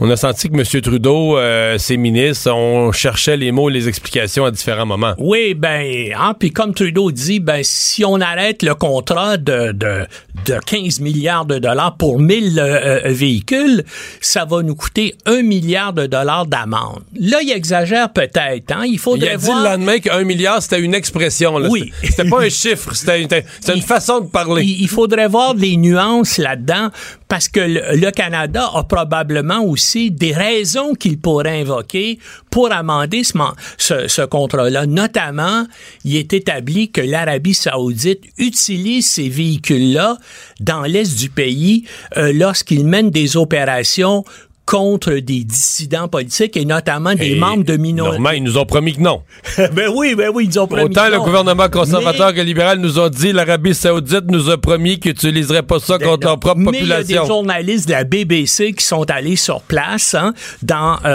On 0.00 0.08
a 0.10 0.16
senti 0.16 0.48
que 0.50 0.54
M. 0.56 0.80
Trudeau, 0.82 1.36
euh, 1.38 1.78
ses 1.78 1.96
ministres, 1.96 2.50
on 2.52 2.92
cherchait 2.92 3.36
les 3.36 3.52
mots, 3.52 3.68
les 3.68 3.88
explications 3.88 4.44
à 4.44 4.50
différents 4.50 4.86
moments. 4.86 5.14
Oui, 5.18 5.54
ben, 5.54 6.12
hein, 6.18 6.34
puis 6.38 6.50
comme 6.52 6.74
Trudeau 6.74 7.10
dit, 7.10 7.40
ben, 7.40 7.60
si 7.62 8.04
on 8.04 8.20
arrête 8.20 8.62
le 8.62 8.74
contrat 8.74 9.36
de, 9.36 9.72
de, 9.72 10.06
de 10.46 10.58
15 10.64 11.00
milliards 11.00 11.46
de 11.46 11.58
dollars 11.58 11.96
pour 11.96 12.18
1000 12.20 12.58
euh, 12.58 13.00
euh, 13.06 13.12
véhicules, 13.12 13.84
ça 14.20 14.44
va 14.44 14.62
nous 14.62 14.74
coûter 14.74 15.14
1 15.26 15.42
milliard 15.42 15.92
de 15.92 16.06
dollars 16.06 16.46
d'amende. 16.46 17.02
Là, 17.18 17.38
il 17.42 17.50
exagère 17.50 18.12
peut-être, 18.12 18.72
hein. 18.72 18.82
Il 18.84 18.94
Il 18.94 18.98
faudrait 18.98 19.30
a 19.30 19.36
dit 19.36 19.46
voir. 19.46 19.62
le 19.62 19.68
lendemain 19.70 19.98
qu'un 19.98 20.24
milliard, 20.24 20.60
c'était 20.62 20.80
une 20.80 20.94
expression. 20.94 21.37
Là. 21.40 21.68
Oui. 21.70 21.92
C'était 22.02 22.28
pas 22.28 22.42
un 22.42 22.48
chiffre, 22.48 22.94
c'était 22.94 23.22
une, 23.22 23.28
une 23.74 23.82
façon 23.82 24.20
de 24.20 24.26
parler. 24.26 24.64
Il, 24.64 24.88
faudrait 24.88 25.28
voir 25.28 25.54
des 25.54 25.76
nuances 25.76 26.38
là-dedans 26.38 26.90
parce 27.28 27.48
que 27.48 27.60
le, 27.60 27.96
le 27.96 28.10
Canada 28.10 28.68
a 28.74 28.84
probablement 28.84 29.62
aussi 29.62 30.10
des 30.10 30.32
raisons 30.32 30.94
qu'il 30.94 31.18
pourrait 31.18 31.60
invoquer 31.60 32.18
pour 32.50 32.72
amender 32.72 33.22
ce, 33.24 34.08
ce 34.08 34.22
contrat-là. 34.22 34.86
Notamment, 34.86 35.66
il 36.04 36.16
est 36.16 36.32
établi 36.32 36.90
que 36.90 37.00
l'Arabie 37.00 37.54
saoudite 37.54 38.24
utilise 38.38 39.08
ces 39.08 39.28
véhicules-là 39.28 40.16
dans 40.60 40.82
l'est 40.82 41.16
du 41.18 41.30
pays 41.30 41.84
euh, 42.16 42.32
lorsqu'ils 42.32 42.84
mènent 42.86 43.10
des 43.10 43.36
opérations 43.36 44.24
contre 44.68 45.12
des 45.14 45.44
dissidents 45.44 46.08
politiques 46.08 46.54
et 46.58 46.66
notamment 46.66 47.14
des 47.14 47.30
Et 47.32 47.34
membres 47.36 47.64
de 47.64 47.78
minorités. 47.78 48.16
Normand, 48.18 48.30
ils 48.36 48.42
nous 48.42 48.58
ont 48.58 48.66
promis 48.66 48.92
que 48.94 49.00
non. 49.00 49.22
ben 49.72 49.90
oui, 49.96 50.14
ben 50.14 50.30
oui, 50.34 50.44
ils 50.44 50.48
nous 50.48 50.58
ont 50.58 50.66
promis 50.66 50.82
Autant 50.84 51.06
que 51.06 51.10
le 51.12 51.16
non. 51.16 51.24
gouvernement 51.24 51.68
conservateur 51.70 52.28
Mais- 52.28 52.34
que 52.34 52.40
libéral 52.42 52.78
nous 52.78 52.98
ont 52.98 53.08
dit, 53.08 53.32
l'Arabie 53.32 53.74
saoudite 53.74 54.30
nous 54.30 54.50
a 54.50 54.58
promis 54.60 55.00
qu'ils 55.00 55.12
n'utiliseraient 55.12 55.62
pas 55.62 55.80
ça 55.80 55.98
contre 55.98 56.26
leur 56.26 56.38
propre 56.38 56.60
Mais 56.60 56.80
il 56.82 56.86
y 56.86 56.92
a 56.92 56.98
des 56.98 57.14
population. 57.14 57.26
journalistes 57.26 57.86
de 57.88 57.92
la 57.92 58.04
BBC 58.04 58.72
qui 58.74 58.84
sont 58.84 59.10
allés 59.10 59.36
sur 59.36 59.62
place, 59.62 60.14
hein, 60.14 60.34
dans 60.62 60.96
euh, 61.04 61.08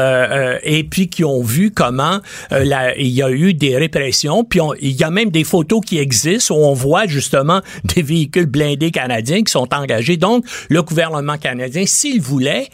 euh, 0.55 0.57
et 0.63 0.83
puis 0.83 1.07
qui 1.07 1.23
ont 1.23 1.43
vu 1.43 1.69
comment 1.69 2.19
euh, 2.51 2.63
la- 2.63 2.97
il 2.97 3.09
y 3.09 3.21
a 3.21 3.29
eu 3.29 3.53
des 3.53 3.77
répressions. 3.77 4.43
Puis 4.43 4.61
on- 4.61 4.73
il 4.81 4.93
y 4.99 5.03
a 5.03 5.11
même 5.11 5.29
des 5.29 5.43
photos 5.43 5.81
qui 5.85 5.99
existent 5.99 6.55
où 6.55 6.65
on 6.65 6.73
voit 6.73 7.05
justement 7.05 7.61
des 7.95 8.01
véhicules 8.01 8.47
blindés 8.47 8.89
canadiens 8.89 9.43
qui 9.43 9.51
sont 9.51 9.67
engagés. 9.75 10.17
Donc 10.17 10.43
le 10.69 10.81
gouvernement 10.81 11.37
canadien, 11.37 11.83
s'il 11.85 12.19
voulait 12.19 12.67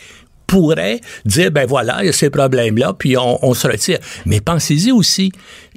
pourrait 0.49 0.99
dire 1.25 1.51
ben 1.51 1.67
voilà 1.67 1.99
il 2.01 2.07
y 2.07 2.09
a 2.09 2.11
ces 2.11 2.29
problèmes 2.29 2.77
là 2.77 2.93
puis 2.97 3.15
on, 3.17 3.53
se 3.53 3.67
retire 3.67 3.99
mais 4.25 4.41
pensez-y 4.41 4.91
aussi 4.91 5.31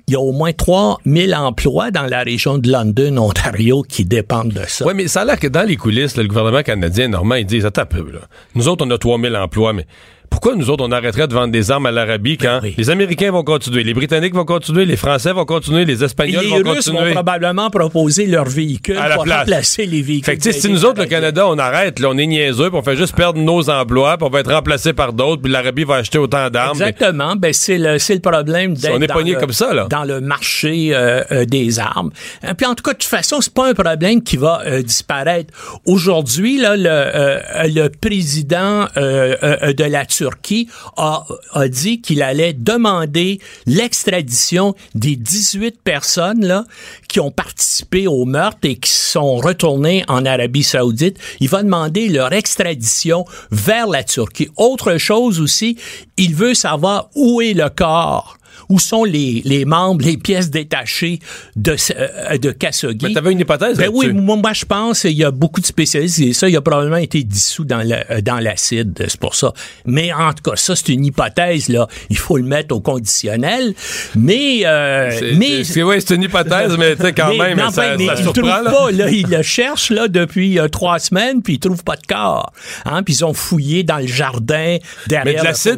il 0.08 0.14
y 0.14 0.16
a 0.16 0.20
au 0.20 0.32
moins 0.32 0.52
3000 0.52 1.34
emplois 1.34 1.90
dans 1.90 2.06
la 2.06 2.22
région 2.22 2.58
de 2.58 2.70
London, 2.70 3.18
Ontario, 3.18 3.82
qui 3.82 4.04
dépendent 4.04 4.52
de 4.52 4.64
ça. 4.66 4.84
Oui, 4.84 4.94
mais 4.96 5.06
ça 5.06 5.20
a 5.20 5.24
l'air 5.24 5.38
que 5.38 5.46
dans 5.46 5.62
les 5.62 5.76
coulisses, 5.76 6.16
le 6.16 6.26
gouvernement 6.26 6.64
canadien, 6.64 7.06
normand, 7.06 7.36
ils 7.36 7.46
disent, 7.46 7.64
attends 7.64 7.82
un 7.82 7.86
peu, 7.86 8.10
là. 8.10 8.18
Nous 8.56 8.66
autres, 8.66 8.84
on 8.84 8.90
a 8.90 8.98
3000 8.98 9.36
emplois, 9.36 9.72
mais 9.72 9.86
pourquoi 10.32 10.56
nous 10.56 10.70
autres, 10.70 10.84
on 10.84 10.90
arrêterait 10.90 11.28
de 11.28 11.34
vendre 11.34 11.52
des 11.52 11.70
armes 11.70 11.86
à 11.86 11.90
l'Arabie 11.90 12.36
quand 12.38 12.58
Ben 12.60 12.68
oui. 12.70 12.74
les 12.76 12.90
Américains 12.90 13.30
vont 13.30 13.44
continuer, 13.44 13.84
les 13.84 13.94
Britanniques 13.94 14.34
vont 14.34 14.44
continuer, 14.44 14.84
les 14.86 14.96
Français 14.96 15.32
vont 15.32 15.44
continuer, 15.44 15.84
les 15.84 16.02
Espagnols 16.02 16.42
les 16.42 16.48
vont 16.62 16.70
Russes 16.72 16.86
continuer? 16.86 17.08
vont 17.08 17.12
probablement 17.12 17.70
proposer 17.70 18.26
leurs 18.26 18.48
véhicules 18.48 18.96
À 18.96 19.08
la 19.08 19.14
pour 19.16 19.24
place. 19.24 19.38
remplacer 19.40 19.86
les 19.86 20.02
véhicules. 20.02 20.24
Fait 20.24 20.36
que, 20.38 20.52
si 20.52 20.68
nous 20.68 20.84
autres, 20.84 21.02
le. 21.02 21.06
Canada, 21.06 21.46
on 21.46 21.58
arrête, 21.58 21.98
là, 22.00 22.08
on 22.10 22.16
est 22.18 22.26
niaiseux, 22.26 22.70
puis 22.70 22.78
on 22.78 22.82
fait 22.82 22.96
juste 22.96 23.14
perdre 23.14 23.38
nos 23.38 23.68
emplois, 23.68 24.16
puis 24.16 24.26
on 24.26 24.30
va 24.30 24.40
être 24.40 24.52
remplacé 24.52 24.92
par 24.94 25.12
d'autres, 25.12 25.42
puis 25.42 25.52
l'Arabie 25.52 25.84
va 25.84 25.96
acheter 25.96 26.16
autant 26.18 26.48
d'armes. 26.48 26.72
Exactement. 26.80 27.36
Ben, 27.36 27.52
c'est 27.52 27.76
le, 27.78 27.98
c'est 27.98 28.14
le 28.14 28.20
problème 28.20 28.74
d'être 28.74 28.94
On 28.96 29.02
est 29.02 29.06
dans 29.06 29.14
pogné 29.14 29.32
le- 29.34 29.38
comme 29.40 29.52
ça, 29.52 29.74
là. 29.74 29.86
Dans 29.90 30.04
le 30.04 30.20
marché 30.20 30.90
euh, 30.94 31.22
euh, 31.30 31.44
des 31.44 31.78
armes. 31.78 32.10
Et 32.48 32.54
puis, 32.54 32.64
en 32.66 32.74
tout 32.74 32.82
cas, 32.82 32.92
de 32.92 32.98
toute 32.98 33.04
façon, 33.10 33.40
c'est 33.42 33.52
pas 33.52 33.68
un 33.68 33.74
problème 33.74 34.22
qui 34.22 34.38
va 34.38 34.62
euh, 34.66 34.82
disparaître. 34.82 35.52
Aujourd'hui, 35.86 36.58
là, 36.58 36.76
le, 36.76 36.88
euh, 36.88 37.40
le 37.66 37.88
président 37.88 38.86
euh, 38.96 39.36
euh, 39.42 39.72
de 39.72 39.84
la 39.84 40.04
Turquie 40.22 40.68
a, 40.96 41.24
dit 41.68 42.00
qu'il 42.00 42.22
allait 42.22 42.52
demander 42.52 43.40
l'extradition 43.66 44.76
des 44.94 45.16
18 45.16 45.82
personnes, 45.82 46.64
qui 47.08 47.18
ont 47.18 47.32
participé 47.32 48.06
au 48.06 48.24
meurtre 48.24 48.60
et 48.62 48.76
qui 48.76 48.90
sont 48.92 49.36
retournées 49.36 50.04
en 50.06 50.24
Arabie 50.24 50.62
Saoudite. 50.62 51.18
Il 51.40 51.48
va 51.48 51.64
demander 51.64 52.08
leur 52.08 52.32
extradition 52.32 53.24
vers 53.50 53.88
la 53.88 54.04
Turquie. 54.04 54.48
Autre 54.56 54.96
chose 54.96 55.40
aussi, 55.40 55.76
il 56.16 56.36
veut 56.36 56.54
savoir 56.54 57.10
où 57.16 57.40
est 57.40 57.54
le 57.54 57.68
corps. 57.68 58.38
Où 58.72 58.78
sont 58.78 59.04
les, 59.04 59.42
les 59.44 59.66
membres, 59.66 60.02
les 60.02 60.16
pièces 60.16 60.48
détachées 60.50 61.18
de, 61.56 61.76
euh, 61.96 62.38
de 62.38 62.50
Khashoggi? 62.52 63.04
Mais 63.06 63.12
t'avais 63.12 63.32
une 63.32 63.40
hypothèse 63.40 63.76
Ben 63.76 63.90
oui, 63.92 64.12
moi, 64.14 64.36
moi, 64.36 64.52
je 64.54 64.64
pense 64.64 65.04
il 65.04 65.12
y 65.12 65.24
a 65.24 65.30
beaucoup 65.30 65.60
de 65.60 65.66
spécialistes 65.66 66.20
et 66.20 66.32
ça, 66.32 66.48
il 66.48 66.56
a 66.56 66.62
probablement 66.62 66.96
été 66.96 67.22
dissous 67.22 67.66
dans 67.66 67.82
le- 67.86 67.96
euh, 68.10 68.20
dans 68.22 68.38
l'acide, 68.38 68.94
c'est 69.08 69.20
pour 69.20 69.34
ça. 69.34 69.52
Mais 69.84 70.10
en 70.12 70.32
tout 70.32 70.50
cas, 70.50 70.56
ça, 70.56 70.74
c'est 70.74 70.88
une 70.88 71.04
hypothèse, 71.04 71.68
là. 71.68 71.86
Il 72.08 72.16
faut 72.16 72.38
le 72.38 72.44
mettre 72.44 72.74
au 72.74 72.80
conditionnel. 72.80 73.74
Mais, 74.16 74.64
euh, 74.64 75.10
C'est- 75.18 75.32
mais, 75.34 75.64
c'est- 75.64 75.82
ouais, 75.82 76.00
c'est 76.00 76.14
une 76.14 76.22
hypothèse, 76.22 76.74
mais 76.78 76.96
quand 77.12 77.28
mais- 77.32 77.38
même, 77.38 77.56
mais 77.56 77.62
enfin, 77.64 77.70
ça, 77.82 77.96
mais 77.98 78.06
ça 78.06 78.14
il 78.16 78.22
surprend, 78.22 78.32
trouve 78.42 78.64
là. 78.64 78.70
pas, 78.70 78.90
là. 78.90 79.10
Il 79.10 79.26
le 79.28 79.42
cherche, 79.42 79.90
là, 79.90 80.08
depuis 80.08 80.58
euh, 80.58 80.68
trois 80.68 80.98
semaines, 80.98 81.42
puis 81.42 81.54
il 81.54 81.58
trouve 81.58 81.84
pas 81.84 81.96
de 81.96 82.06
corps. 82.06 82.52
Hein, 82.86 83.02
puis 83.02 83.14
ils 83.16 83.24
ont 83.24 83.34
fouillé 83.34 83.82
dans 83.82 83.98
le 83.98 84.06
jardin, 84.06 84.78
derrière 85.08 85.24
Mais 85.34 85.40
de 85.40 85.44
l'acide 85.44 85.76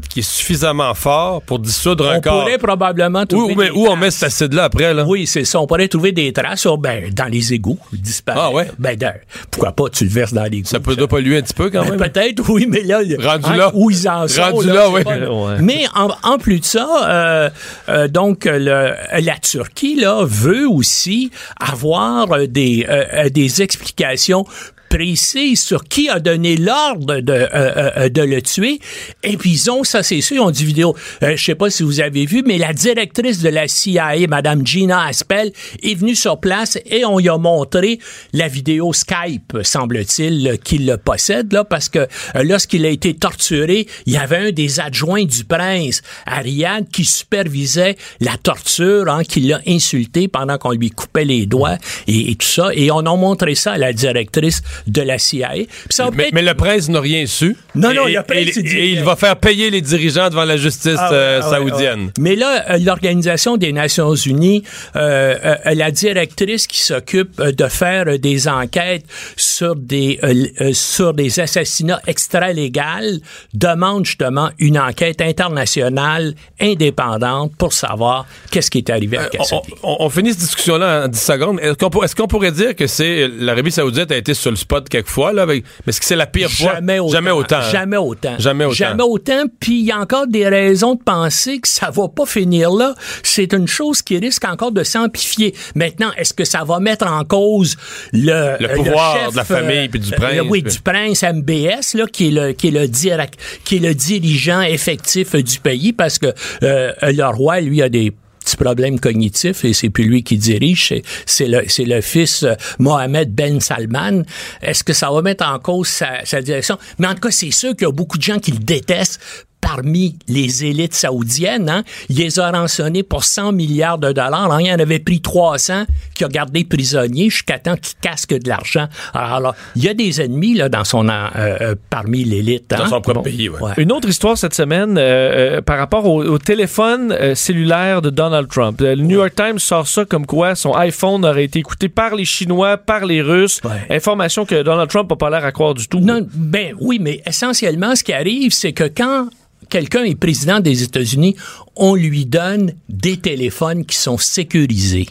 qui, 0.00 0.08
qui 0.08 0.20
est 0.20 0.22
suffisamment 0.30 0.94
fort 0.94 1.42
pour 1.42 1.58
dissoudre 1.58 1.97
un 2.04 2.16
On 2.18 2.20
corps. 2.20 2.40
pourrait 2.44 2.58
probablement 2.58 3.20
Où, 3.22 3.26
trouver 3.26 3.54
où, 3.54 3.56
mais 3.56 3.64
des 3.66 3.70
où 3.72 3.86
on 3.88 3.96
met 3.96 4.10
cet 4.10 4.24
acide-là 4.24 4.64
après, 4.64 4.92
là? 4.94 5.04
Oui, 5.06 5.26
c'est 5.26 5.44
ça. 5.44 5.60
On 5.60 5.66
pourrait 5.66 5.88
trouver 5.88 6.12
des 6.12 6.32
traces 6.32 6.66
oh, 6.66 6.76
ben, 6.76 7.10
dans 7.12 7.26
les 7.26 7.52
égouts, 7.54 7.78
disparaître. 7.92 8.44
Ah 8.46 8.52
ouais? 8.52 8.70
Ben, 8.78 8.96
dans- 8.96 9.14
pourquoi 9.50 9.72
pas, 9.72 9.88
tu 9.90 10.04
le 10.04 10.10
verses 10.10 10.32
dans 10.32 10.44
l'égout. 10.44 10.66
Ça 10.68 10.80
peut 10.80 10.94
polluer 11.06 11.38
un 11.38 11.42
petit 11.42 11.54
peu 11.54 11.70
quand 11.70 11.84
Ben, 11.84 11.96
même. 11.96 11.98
Peut-être, 12.10 12.42
oui, 12.50 12.66
mais 12.68 12.82
là, 12.82 12.98
Rendu 12.98 13.44
hein, 13.46 13.56
là. 13.56 13.70
où 13.74 13.90
ils 13.90 14.08
en 14.08 14.26
sont. 14.28 14.42
Rendu 14.42 14.68
là, 14.68 14.88
oui. 14.90 15.02
pas- 15.04 15.18
Ouais. 15.18 15.56
Mais 15.60 15.84
en, 15.94 16.08
en 16.22 16.38
plus 16.38 16.60
de 16.60 16.64
ça, 16.64 16.88
euh, 17.08 17.50
euh, 17.88 18.08
donc 18.08 18.44
le, 18.44 18.94
la 19.18 19.36
Turquie 19.42 19.96
là 19.96 20.22
veut 20.24 20.68
aussi 20.68 21.30
avoir 21.60 22.30
euh, 22.32 22.46
des 22.46 22.86
euh, 22.88 23.04
euh, 23.12 23.28
des 23.28 23.62
explications 23.62 24.44
précises 24.88 25.62
sur 25.62 25.84
qui 25.84 26.08
a 26.08 26.20
donné 26.20 26.56
l'ordre 26.56 27.20
de, 27.20 27.32
euh, 27.32 27.48
euh, 27.54 28.08
de 28.08 28.22
le 28.22 28.42
tuer. 28.42 28.80
Et 29.22 29.36
puis 29.36 29.50
ils 29.50 29.70
ont, 29.70 29.84
ça 29.84 30.02
c'est 30.02 30.20
sûr, 30.20 30.36
ils 30.36 30.40
ont 30.40 30.50
du 30.50 30.64
vidéo. 30.64 30.96
Euh, 31.22 31.36
je 31.36 31.44
sais 31.44 31.54
pas 31.54 31.70
si 31.70 31.82
vous 31.82 32.00
avez 32.00 32.26
vu, 32.26 32.42
mais 32.46 32.58
la 32.58 32.72
directrice 32.72 33.40
de 33.40 33.48
la 33.48 33.68
CIA, 33.68 34.14
Madame 34.28 34.66
Gina 34.66 35.04
Aspel, 35.04 35.52
est 35.82 35.94
venue 35.94 36.14
sur 36.14 36.38
place 36.40 36.78
et 36.86 37.04
on 37.04 37.18
lui 37.18 37.28
a 37.28 37.38
montré 37.38 37.98
la 38.32 38.48
vidéo 38.48 38.92
Skype, 38.92 39.58
semble-t-il, 39.62 40.48
euh, 40.48 40.56
qu'il 40.56 40.86
le 40.86 40.96
possède, 40.96 41.52
là, 41.52 41.64
parce 41.64 41.88
que 41.88 42.00
euh, 42.00 42.06
lorsqu'il 42.42 42.84
a 42.86 42.88
été 42.88 43.14
torturé, 43.14 43.86
il 44.06 44.12
y 44.12 44.16
avait 44.16 44.48
un 44.48 44.50
des 44.50 44.80
adjoints 44.80 45.24
du 45.24 45.44
prince, 45.44 46.02
à 46.26 46.38
Riyad, 46.38 46.88
qui 46.90 47.04
supervisait 47.04 47.96
la 48.20 48.36
torture, 48.36 49.08
hein, 49.08 49.22
qui 49.24 49.40
l'a 49.40 49.60
insulté 49.66 50.28
pendant 50.28 50.58
qu'on 50.58 50.72
lui 50.72 50.90
coupait 50.90 51.24
les 51.24 51.46
doigts 51.46 51.76
et, 52.06 52.30
et 52.30 52.34
tout 52.36 52.46
ça. 52.46 52.70
Et 52.74 52.90
on 52.90 53.00
a 53.00 53.16
montré 53.16 53.54
ça 53.54 53.72
à 53.72 53.78
la 53.78 53.92
directrice 53.92 54.62
de 54.86 55.02
la 55.02 55.18
CIA. 55.18 55.50
Ça 55.90 56.06
a 56.06 56.10
Mais, 56.10 56.30
le 56.42 56.54
prince 56.54 56.88
n'a 56.88 57.00
rien 57.00 57.26
su. 57.26 57.56
Non, 57.74 57.92
non, 57.94 58.06
Et- 58.06 58.12
le 58.14 58.22
prince, 58.22 58.38
et- 58.38 58.52
il 58.56 58.62
dit- 58.62 58.76
et 58.78 58.88
il 58.92 59.02
va 59.02 59.16
faire 59.16 59.36
payer 59.36 59.70
les 59.70 59.80
dirigeants 59.80 60.28
devant 60.30 60.44
la 60.44 60.56
justice 60.56 60.96
Ah 60.98 61.12
euh, 61.12 61.40
ah 61.42 61.50
saoudienne. 61.50 62.08
ah. 62.10 62.20
Mais 62.20 62.36
là, 62.36 62.64
euh, 62.70 62.78
l'Organisation 62.78 63.56
des 63.56 63.72
Nations 63.72 64.14
Unies, 64.14 64.62
euh, 64.96 65.36
euh, 65.44 65.74
la 65.74 65.90
directrice 65.90 66.66
qui 66.66 66.80
s'occupe 66.80 67.38
euh, 67.40 67.52
de 67.52 67.66
faire 67.68 68.04
euh, 68.08 68.18
des 68.18 68.48
enquêtes 68.48 69.04
sur 69.36 69.74
des 69.76 70.18
euh, 70.22 70.46
euh, 70.60 70.72
sur 70.72 71.14
des 71.14 71.40
assassinats 71.40 72.00
extra-légaux 72.06 73.20
demande 73.54 74.04
justement 74.06 74.50
une 74.58 74.78
enquête 74.78 75.20
internationale 75.20 76.34
indépendante 76.60 77.52
pour 77.56 77.72
savoir 77.72 78.26
qu'est-ce 78.50 78.70
qui 78.70 78.78
est 78.78 78.90
arrivé 78.90 79.16
à 79.18 79.22
Euh, 79.22 79.28
On, 79.34 79.38
Khashoggi. 79.38 79.74
on- 79.82 79.96
on 80.00 80.10
finit 80.10 80.30
cette 80.30 80.40
discussion-là 80.40 81.04
en 81.04 81.08
10 81.08 81.20
secondes. 81.20 81.60
Est-ce 81.60 81.74
qu'on, 81.74 81.90
pour- 81.90 82.04
est-ce 82.04 82.14
qu'on 82.16 82.26
pourrait 82.28 82.52
dire 82.52 82.74
que 82.76 82.86
c'est 82.86 83.28
l'Arabie 83.28 83.70
Saoudite 83.70 84.10
a 84.12 84.16
été 84.16 84.34
sur 84.34 84.50
le 84.50 84.56
spot 84.68 84.88
quelquefois, 84.90 85.32
là, 85.32 85.42
avec- 85.42 85.64
mais 85.86 85.90
est-ce 85.90 86.00
que 86.00 86.04
c'est 86.06 86.14
la 86.16 86.26
pire 86.26 86.50
fois? 86.50 86.74
Jamais 86.74 86.98
autant. 86.98 87.12
Jamais 87.12 87.30
autant. 87.30 87.56
hein? 87.56 87.70
Jamais 87.72 87.96
autant. 87.96 88.34
Jamais 88.38 88.64
autant. 88.66 88.74
Jamais 88.74 89.02
autant. 89.02 89.44
Puis 89.60 89.80
il 89.80 89.86
y 89.86 89.92
a 89.92 89.98
encore 89.98 90.26
des 90.26 90.46
raisons 90.46 90.94
de 90.94 91.02
penser 91.02 91.58
que 91.58 91.68
ça 91.68 91.90
va 91.90 92.08
pas 92.08 92.26
finir 92.26 92.70
là. 92.70 92.94
C'est 93.22 93.52
une 93.54 93.66
chose 93.66 94.02
qui 94.02 94.18
risque 94.18 94.44
encore 94.44 94.72
de 94.72 94.82
s'amplifier. 94.84 95.54
Maintenant, 95.74 96.10
est-ce 96.18 96.34
que 96.34 96.44
ça 96.44 96.64
va 96.64 96.80
mettre 96.80 97.06
en 97.06 97.24
cause 97.24 97.76
le, 98.12 98.56
Le 98.60 98.70
euh, 98.70 98.74
pouvoir 98.74 99.16
chef, 99.16 99.32
de 99.32 99.36
la 99.36 99.44
famille 99.44 99.86
euh, 99.86 99.88
puis 99.90 100.00
du 100.00 100.12
euh, 100.12 100.16
prince, 100.16 100.40
oui, 100.50 100.62
puis- 100.62 100.72
du 100.72 100.80
prince 100.80 101.22
MBS 101.22 101.94
là, 101.94 102.04
qui 102.12 102.28
est 102.28 102.30
le 102.30 102.52
qui 102.52 102.68
est 102.68 102.72
le 102.72 102.86
direct, 102.88 103.40
qui 103.64 103.76
est 103.76 103.80
le 103.80 103.94
dirigeant 103.94 104.60
effectif 104.60 105.34
euh, 105.34 105.42
du 105.42 105.58
pays 105.60 105.94
parce 105.94 106.18
que 106.18 106.26
euh, 106.62 106.92
le 107.02 107.24
roi 107.34 107.60
lui 107.60 107.80
a 107.80 107.88
des 107.88 108.12
petits 108.56 108.64
problèmes 108.64 108.98
cognitifs 109.00 109.64
et 109.64 109.72
c'est 109.72 109.90
plus 109.90 110.04
lui 110.04 110.22
qui 110.22 110.36
dirige, 110.38 110.94
c'est- 111.26 111.46
le, 111.48 111.62
le 111.94 112.00
fils 112.00 112.42
euh, 112.42 112.54
Mohamed 112.78 113.32
Ben 113.34 113.60
Salman. 113.60 114.22
Est-ce 114.62 114.84
que 114.84 114.92
ça 114.92 115.10
va 115.10 115.22
mettre 115.22 115.46
en 115.46 115.58
cause 115.58 115.88
sa, 115.88 116.24
sa 116.24 116.40
direction? 116.42 116.78
Mais 116.98 117.06
en 117.06 117.14
tout 117.14 117.20
cas, 117.20 117.30
c'est 117.30 117.50
sûr 117.50 117.70
qu'il 117.76 117.82
y 117.86 117.88
a 117.88 117.92
beaucoup 117.92 118.18
de 118.18 118.22
gens 118.22 118.38
qui 118.38 118.52
le 118.52 118.58
détestent 118.58 119.20
parmi 119.60 120.18
les 120.28 120.64
élites 120.64 120.94
saoudiennes. 120.94 121.68
Hein. 121.68 121.84
Il 122.08 122.16
les 122.16 122.38
a 122.38 122.50
rançonnés 122.50 123.02
pour 123.02 123.24
100 123.24 123.52
milliards 123.52 123.98
de 123.98 124.12
dollars. 124.12 124.50
Hein. 124.52 124.60
Il 124.60 124.70
en 124.70 124.78
avait 124.78 124.98
pris 124.98 125.20
300 125.20 125.84
qui 126.14 126.24
a 126.24 126.28
gardé 126.28 126.64
prisonniers 126.64 127.30
jusqu'à 127.30 127.58
temps 127.58 127.76
qu'il 127.76 127.96
casque 128.00 128.34
de 128.34 128.48
l'argent. 128.48 128.88
Alors, 129.14 129.54
il 129.76 129.84
y 129.84 129.88
a 129.88 129.94
des 129.94 130.20
ennemis 130.20 130.54
là, 130.54 130.68
dans 130.68 130.84
son, 130.84 131.08
euh, 131.08 131.28
euh, 131.36 131.74
parmi 131.90 132.24
l'élite. 132.24 132.70
Dans 132.70 132.76
hein. 132.84 132.88
son 132.88 133.00
propre 133.00 133.14
Bon. 133.14 133.22
pays, 133.22 133.48
ouais. 133.48 133.60
Ouais. 133.60 133.72
Une 133.76 133.92
autre 133.92 134.08
histoire 134.08 134.38
cette 134.38 134.54
semaine 134.54 134.96
euh, 134.98 135.56
euh, 135.58 135.60
par 135.62 135.78
rapport 135.78 136.06
au, 136.06 136.22
au 136.24 136.38
téléphone 136.38 137.12
euh, 137.12 137.34
cellulaire 137.34 138.02
de 138.02 138.10
Donald 138.10 138.48
Trump. 138.48 138.80
Le 138.80 138.94
New 138.94 139.16
York 139.18 139.34
Times 139.34 139.58
sort 139.58 139.86
ça 139.88 140.04
comme 140.04 140.26
quoi 140.26 140.54
son 140.54 140.72
iPhone 140.74 141.24
aurait 141.24 141.44
été 141.44 141.58
écouté 141.58 141.88
par 141.88 142.14
les 142.14 142.24
Chinois, 142.24 142.76
par 142.76 143.04
les 143.04 143.22
Russes. 143.22 143.60
Ouais. 143.64 143.96
Information 143.96 144.44
que 144.46 144.62
Donald 144.62 144.88
Trump 144.88 145.10
n'a 145.10 145.16
pas 145.16 145.30
l'air 145.30 145.44
à 145.44 145.52
croire 145.52 145.74
du 145.74 145.88
tout. 145.88 146.00
Non, 146.00 146.26
ben 146.32 146.74
oui, 146.80 146.98
mais 147.00 147.20
essentiellement, 147.26 147.94
ce 147.96 148.04
qui 148.04 148.12
arrive, 148.12 148.52
c'est 148.52 148.72
que 148.72 148.84
quand 148.84 149.28
quelqu'un 149.68 150.04
est 150.04 150.14
président 150.14 150.60
des 150.60 150.82
États-Unis, 150.82 151.36
on 151.76 151.94
lui 151.94 152.26
donne 152.26 152.72
des 152.88 153.16
téléphones 153.18 153.84
qui 153.84 153.96
sont 153.96 154.18
sécurisés. 154.18 155.08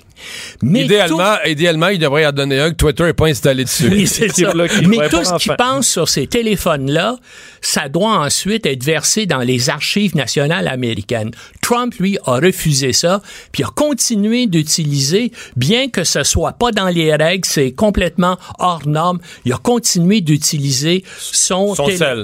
Mais 0.61 0.85
idéalement, 0.85 1.35
idéalement, 1.45 1.87
il 1.89 1.99
devrait 1.99 2.23
y 2.23 2.27
en 2.27 2.31
donner 2.31 2.59
un 2.59 2.71
que 2.71 2.75
Twitter 2.75 3.03
n'est 3.03 3.13
pas 3.13 3.27
installé 3.27 3.63
dessus. 3.63 3.89
Oui, 3.89 4.07
c'est 4.07 4.29
ça. 4.33 4.53
Mais 4.85 5.09
tout 5.09 5.23
ce 5.23 5.37
qui 5.37 5.49
pense 5.57 5.87
sur 5.87 6.09
ces 6.09 6.27
téléphones-là, 6.27 7.17
ça 7.61 7.89
doit 7.89 8.19
ensuite 8.19 8.65
être 8.65 8.83
versé 8.83 9.25
dans 9.25 9.39
les 9.39 9.69
archives 9.69 10.15
nationales 10.15 10.67
américaines. 10.67 11.31
Trump, 11.61 11.93
lui, 11.99 12.17
a 12.25 12.35
refusé 12.39 12.93
ça, 12.93 13.21
puis 13.51 13.63
a 13.63 13.67
continué 13.67 14.47
d'utiliser, 14.47 15.31
bien 15.55 15.89
que 15.89 16.03
ce 16.03 16.23
soit 16.23 16.53
pas 16.53 16.71
dans 16.71 16.87
les 16.87 17.13
règles, 17.15 17.45
c'est 17.45 17.71
complètement 17.71 18.37
hors 18.59 18.87
norme, 18.87 19.19
il 19.45 19.53
a 19.53 19.57
continué 19.57 20.21
d'utiliser 20.21 21.03
son, 21.19 21.75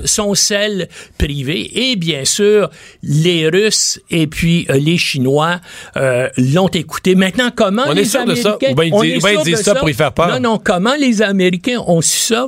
Son 0.06 0.36
cell 0.36 0.88
privé. 1.18 1.92
Et 1.92 1.96
bien 1.96 2.26
sûr, 2.26 2.70
les 3.02 3.50
Russes 3.50 4.00
et 4.10 4.28
puis 4.28 4.66
euh, 4.70 4.74
les 4.74 4.98
Chinois 4.98 5.60
euh, 5.98 6.30
l'ont 6.38 6.68
écouté. 6.68 7.16
Maintenant, 7.16 7.50
comment 7.54 7.83
On 7.88 7.96
est 7.96 8.06
sûr 8.06 8.26
de 8.26 8.36
ça? 8.36 8.58
Ou 8.72 8.76
bien 8.76 8.86
ils 8.86 9.20
disent- 9.20 9.44
ils 9.48 9.58
ça 9.58 9.76
pour 9.76 9.90
y 9.90 9.94
faire 9.94 10.14
peur? 10.14 10.28
Non, 10.30 10.40
non, 10.40 10.62
comment 10.64 10.96
les 10.96 11.22
Américains 11.22 11.80
ont 11.88 12.02
su 12.02 12.18
ça? 12.18 12.48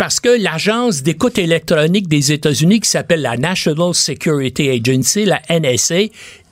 Parce 0.00 0.18
que 0.18 0.30
l'agence 0.30 1.02
d'écoute 1.02 1.36
électronique 1.36 2.08
des 2.08 2.32
États-Unis, 2.32 2.80
qui 2.80 2.88
s'appelle 2.88 3.20
la 3.20 3.36
National 3.36 3.92
Security 3.92 4.70
Agency, 4.70 5.26
la 5.26 5.42
NSA, 5.50 6.04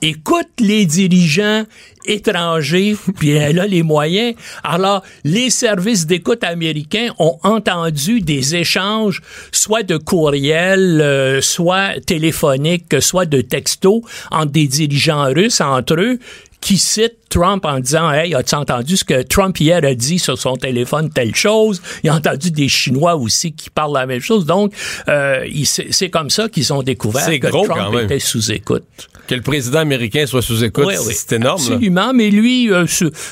écoute 0.03 0.49
les 0.59 0.85
dirigeants 0.85 1.63
étrangers, 2.05 2.95
puis 3.17 3.31
elle 3.31 3.59
a 3.59 3.65
les 3.65 3.81
moyens. 3.81 4.35
Alors, 4.63 5.01
les 5.23 5.49
services 5.49 6.05
d'écoute 6.05 6.43
américains 6.43 7.09
ont 7.17 7.39
entendu 7.41 8.21
des 8.21 8.55
échanges, 8.55 9.23
soit 9.51 9.81
de 9.81 9.97
courriels, 9.97 11.01
euh, 11.01 11.41
soit 11.41 11.99
téléphoniques, 12.05 13.01
soit 13.01 13.25
de 13.25 13.41
textos, 13.41 14.01
entre 14.29 14.51
des 14.51 14.67
dirigeants 14.67 15.25
russes 15.33 15.59
entre 15.59 15.95
eux, 15.99 16.19
qui 16.61 16.77
citent 16.77 17.17
Trump 17.29 17.65
en 17.65 17.79
disant 17.79 18.11
Hey, 18.11 18.35
as-tu 18.35 18.55
entendu 18.55 18.97
ce 18.97 19.03
que 19.03 19.21
Trump 19.21 19.59
hier 19.59 19.83
a 19.83 19.93
dit 19.93 20.19
sur 20.19 20.37
son 20.37 20.55
téléphone, 20.55 21.09
telle 21.09 21.35
chose? 21.35 21.81
Il 22.03 22.09
a 22.09 22.15
entendu 22.15 22.51
des 22.51 22.67
Chinois 22.67 23.15
aussi 23.15 23.53
qui 23.53 23.69
parlent 23.69 23.93
la 23.93 24.05
même 24.05 24.21
chose. 24.21 24.45
Donc, 24.45 24.73
euh, 25.07 25.45
c'est 25.65 26.09
comme 26.09 26.29
ça 26.29 26.49
qu'ils 26.49 26.71
ont 26.73 26.83
découvert 26.83 27.25
que 27.25 27.47
gros, 27.47 27.65
Trump 27.65 27.95
était 28.01 28.19
sous 28.19 28.51
écoute. 28.51 28.83
Que 29.29 29.35
le 29.35 29.41
président 29.41 29.77
américain 29.79 30.25
soit 30.25 30.41
sous 30.41 30.63
écoute, 30.63 30.85
Oui, 30.87 30.95
oui. 31.05 31.13
c'est 31.15 31.33
énorme. 31.35 31.59
là. 31.61 31.73
Absolument, 31.75 32.13
mais 32.13 32.31
lui, 32.31 32.71
euh, 32.73 32.85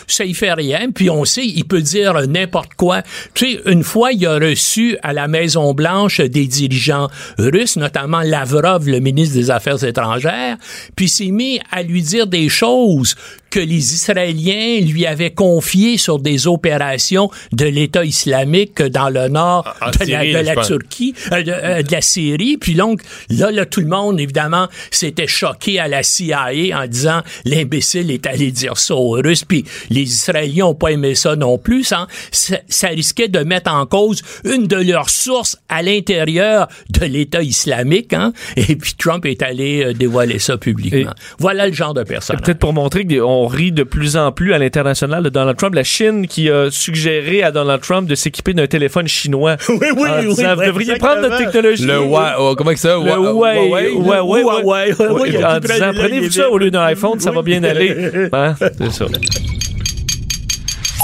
ça 0.06 0.26
y 0.26 0.34
fait 0.36 0.54
rien. 0.54 0.92
Puis 0.94 1.10
on 1.10 1.26
sait, 1.26 1.44
il 1.46 1.66
peut 1.66 1.82
dire 1.82 2.14
n'importe 2.28 2.76
quoi. 2.76 3.02
Tu 3.34 3.54
sais, 3.56 3.62
une 3.66 3.84
fois, 3.84 4.12
il 4.12 4.24
a 4.28 4.36
reçu 4.36 4.96
à 5.02 5.12
la 5.14 5.28
Maison 5.28 5.74
Blanche 5.74 6.22
des 6.22 6.46
dirigeants 6.46 7.10
russes, 7.40 7.78
notamment 7.78 8.22
Lavrov, 8.22 8.88
le 8.88 9.00
ministre 9.00 9.34
des 9.36 9.50
Affaires 9.50 9.84
étrangères, 9.84 10.58
puis 10.96 11.10
s'est 11.10 11.32
mis 11.32 11.60
à 11.72 11.82
lui 11.82 12.04
dire 12.04 12.28
des 12.28 12.48
choses 12.48 13.16
que 13.50 13.60
les 13.62 13.94
Israéliens 13.94 14.82
lui 14.82 15.06
avaient 15.06 15.32
confiées 15.32 15.98
sur 15.98 16.20
des 16.20 16.48
opérations 16.48 17.32
de 17.54 17.66
l'État 17.66 18.04
islamique 18.04 18.82
dans 18.82 19.10
le 19.10 19.30
nord 19.30 19.74
En- 19.82 19.88
en 19.88 19.90
de 19.92 20.12
la, 20.44 20.56
de. 20.56 20.68
Turquie, 20.68 21.14
euh, 21.32 21.42
de, 21.44 21.52
euh, 21.52 21.82
de 21.82 21.92
la 21.92 22.02
Syrie. 22.02 22.58
Puis 22.58 22.74
donc, 22.76 23.02
là, 23.30 23.50
là, 23.50 23.66
tout 23.66 23.80
le 23.80 23.88
monde, 23.88 24.20
évidemment, 24.20 24.68
s'était 24.92 25.28
choqué 25.28 25.80
à 25.80 25.87
la 25.88 26.04
CIA 26.04 26.48
en 26.74 26.88
disant 26.88 27.22
l'imbécile 27.46 28.12
est 28.12 28.26
allé 28.28 28.52
dire 28.52 28.78
ça 28.78 28.96
aux 28.96 29.12
Russes. 29.12 29.44
Puis 29.46 29.66
les 29.90 30.02
Israéliens 30.02 30.66
n'ont 30.66 30.76
pas 30.76 30.90
aimé 30.92 31.16
ça 31.16 31.36
non 31.36 31.58
plus. 31.58 31.92
hein. 31.94 32.08
Ça, 32.32 32.58
ça 32.68 32.88
risquait 32.90 33.28
de 33.28 33.40
mettre 33.40 33.72
en 33.72 33.86
cause 33.86 34.22
une 34.44 34.68
de 34.68 34.78
leurs 34.78 35.10
sources 35.10 35.58
à 35.70 35.82
l'intérieur 35.82 36.68
de 36.90 37.06
l'État 37.06 37.42
islamique. 37.42 38.14
Hein. 38.14 38.34
Et 38.56 38.76
puis 38.76 38.94
Trump 38.98 39.26
est 39.26 39.42
allé 39.42 39.84
euh, 39.84 39.94
dévoiler 39.94 40.40
ça 40.40 40.58
publiquement. 40.58 41.12
Et- 41.12 41.36
voilà 41.40 41.68
le 41.68 41.74
genre 41.74 41.94
de 41.94 42.04
personne. 42.04 42.38
Peut-être 42.42 42.60
pour 42.60 42.74
montrer 42.74 43.06
qu'on 43.06 43.48
rit 43.48 43.72
de 43.72 43.84
plus 43.84 44.18
en 44.18 44.32
plus 44.32 44.54
à 44.54 44.58
l'international 44.58 45.24
de 45.24 45.30
Donald 45.30 45.58
Trump. 45.58 45.74
La 45.76 45.84
Chine 45.84 46.28
qui 46.28 46.50
a 46.50 46.70
suggéré 46.72 47.44
à 47.44 47.52
Donald 47.52 47.82
Trump 47.82 48.08
de 48.10 48.16
s'équiper 48.16 48.54
d'un 48.54 48.68
téléphone 48.68 49.08
chinois. 49.08 49.56
Oui, 49.70 49.88
oui, 49.96 50.10
en 50.10 50.20
oui, 50.22 50.28
disant, 50.30 50.56
Vous 50.56 50.62
oui, 50.62 50.66
devriez 50.68 50.96
prendre 50.96 51.22
notre 51.22 51.38
technologie. 51.38 51.86
Le 51.86 52.00
Wa- 52.00 52.36
oh, 52.40 52.56
comment 52.58 52.72
que 52.72 52.80
ça? 52.80 52.90
Le 52.96 52.98
Wa- 52.98 53.18
Huawei, 53.18 53.92
Huawei? 53.94 54.42
Huawei, 54.42 55.32
Disant, 55.68 55.92
prenez-vous 55.94 56.32
ça 56.32 56.50
au 56.50 56.58
lieu 56.58 56.72
d'un 56.72 56.84
iPhone, 56.84 57.20
ça 57.20 57.32
va 57.32 57.42
bien 57.42 57.64
aller. 57.64 58.30
Hein? 58.34 58.56
C'est 58.60 58.92
ça. 58.92 59.06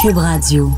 Cube 0.02 0.18
Radio. 0.18 0.70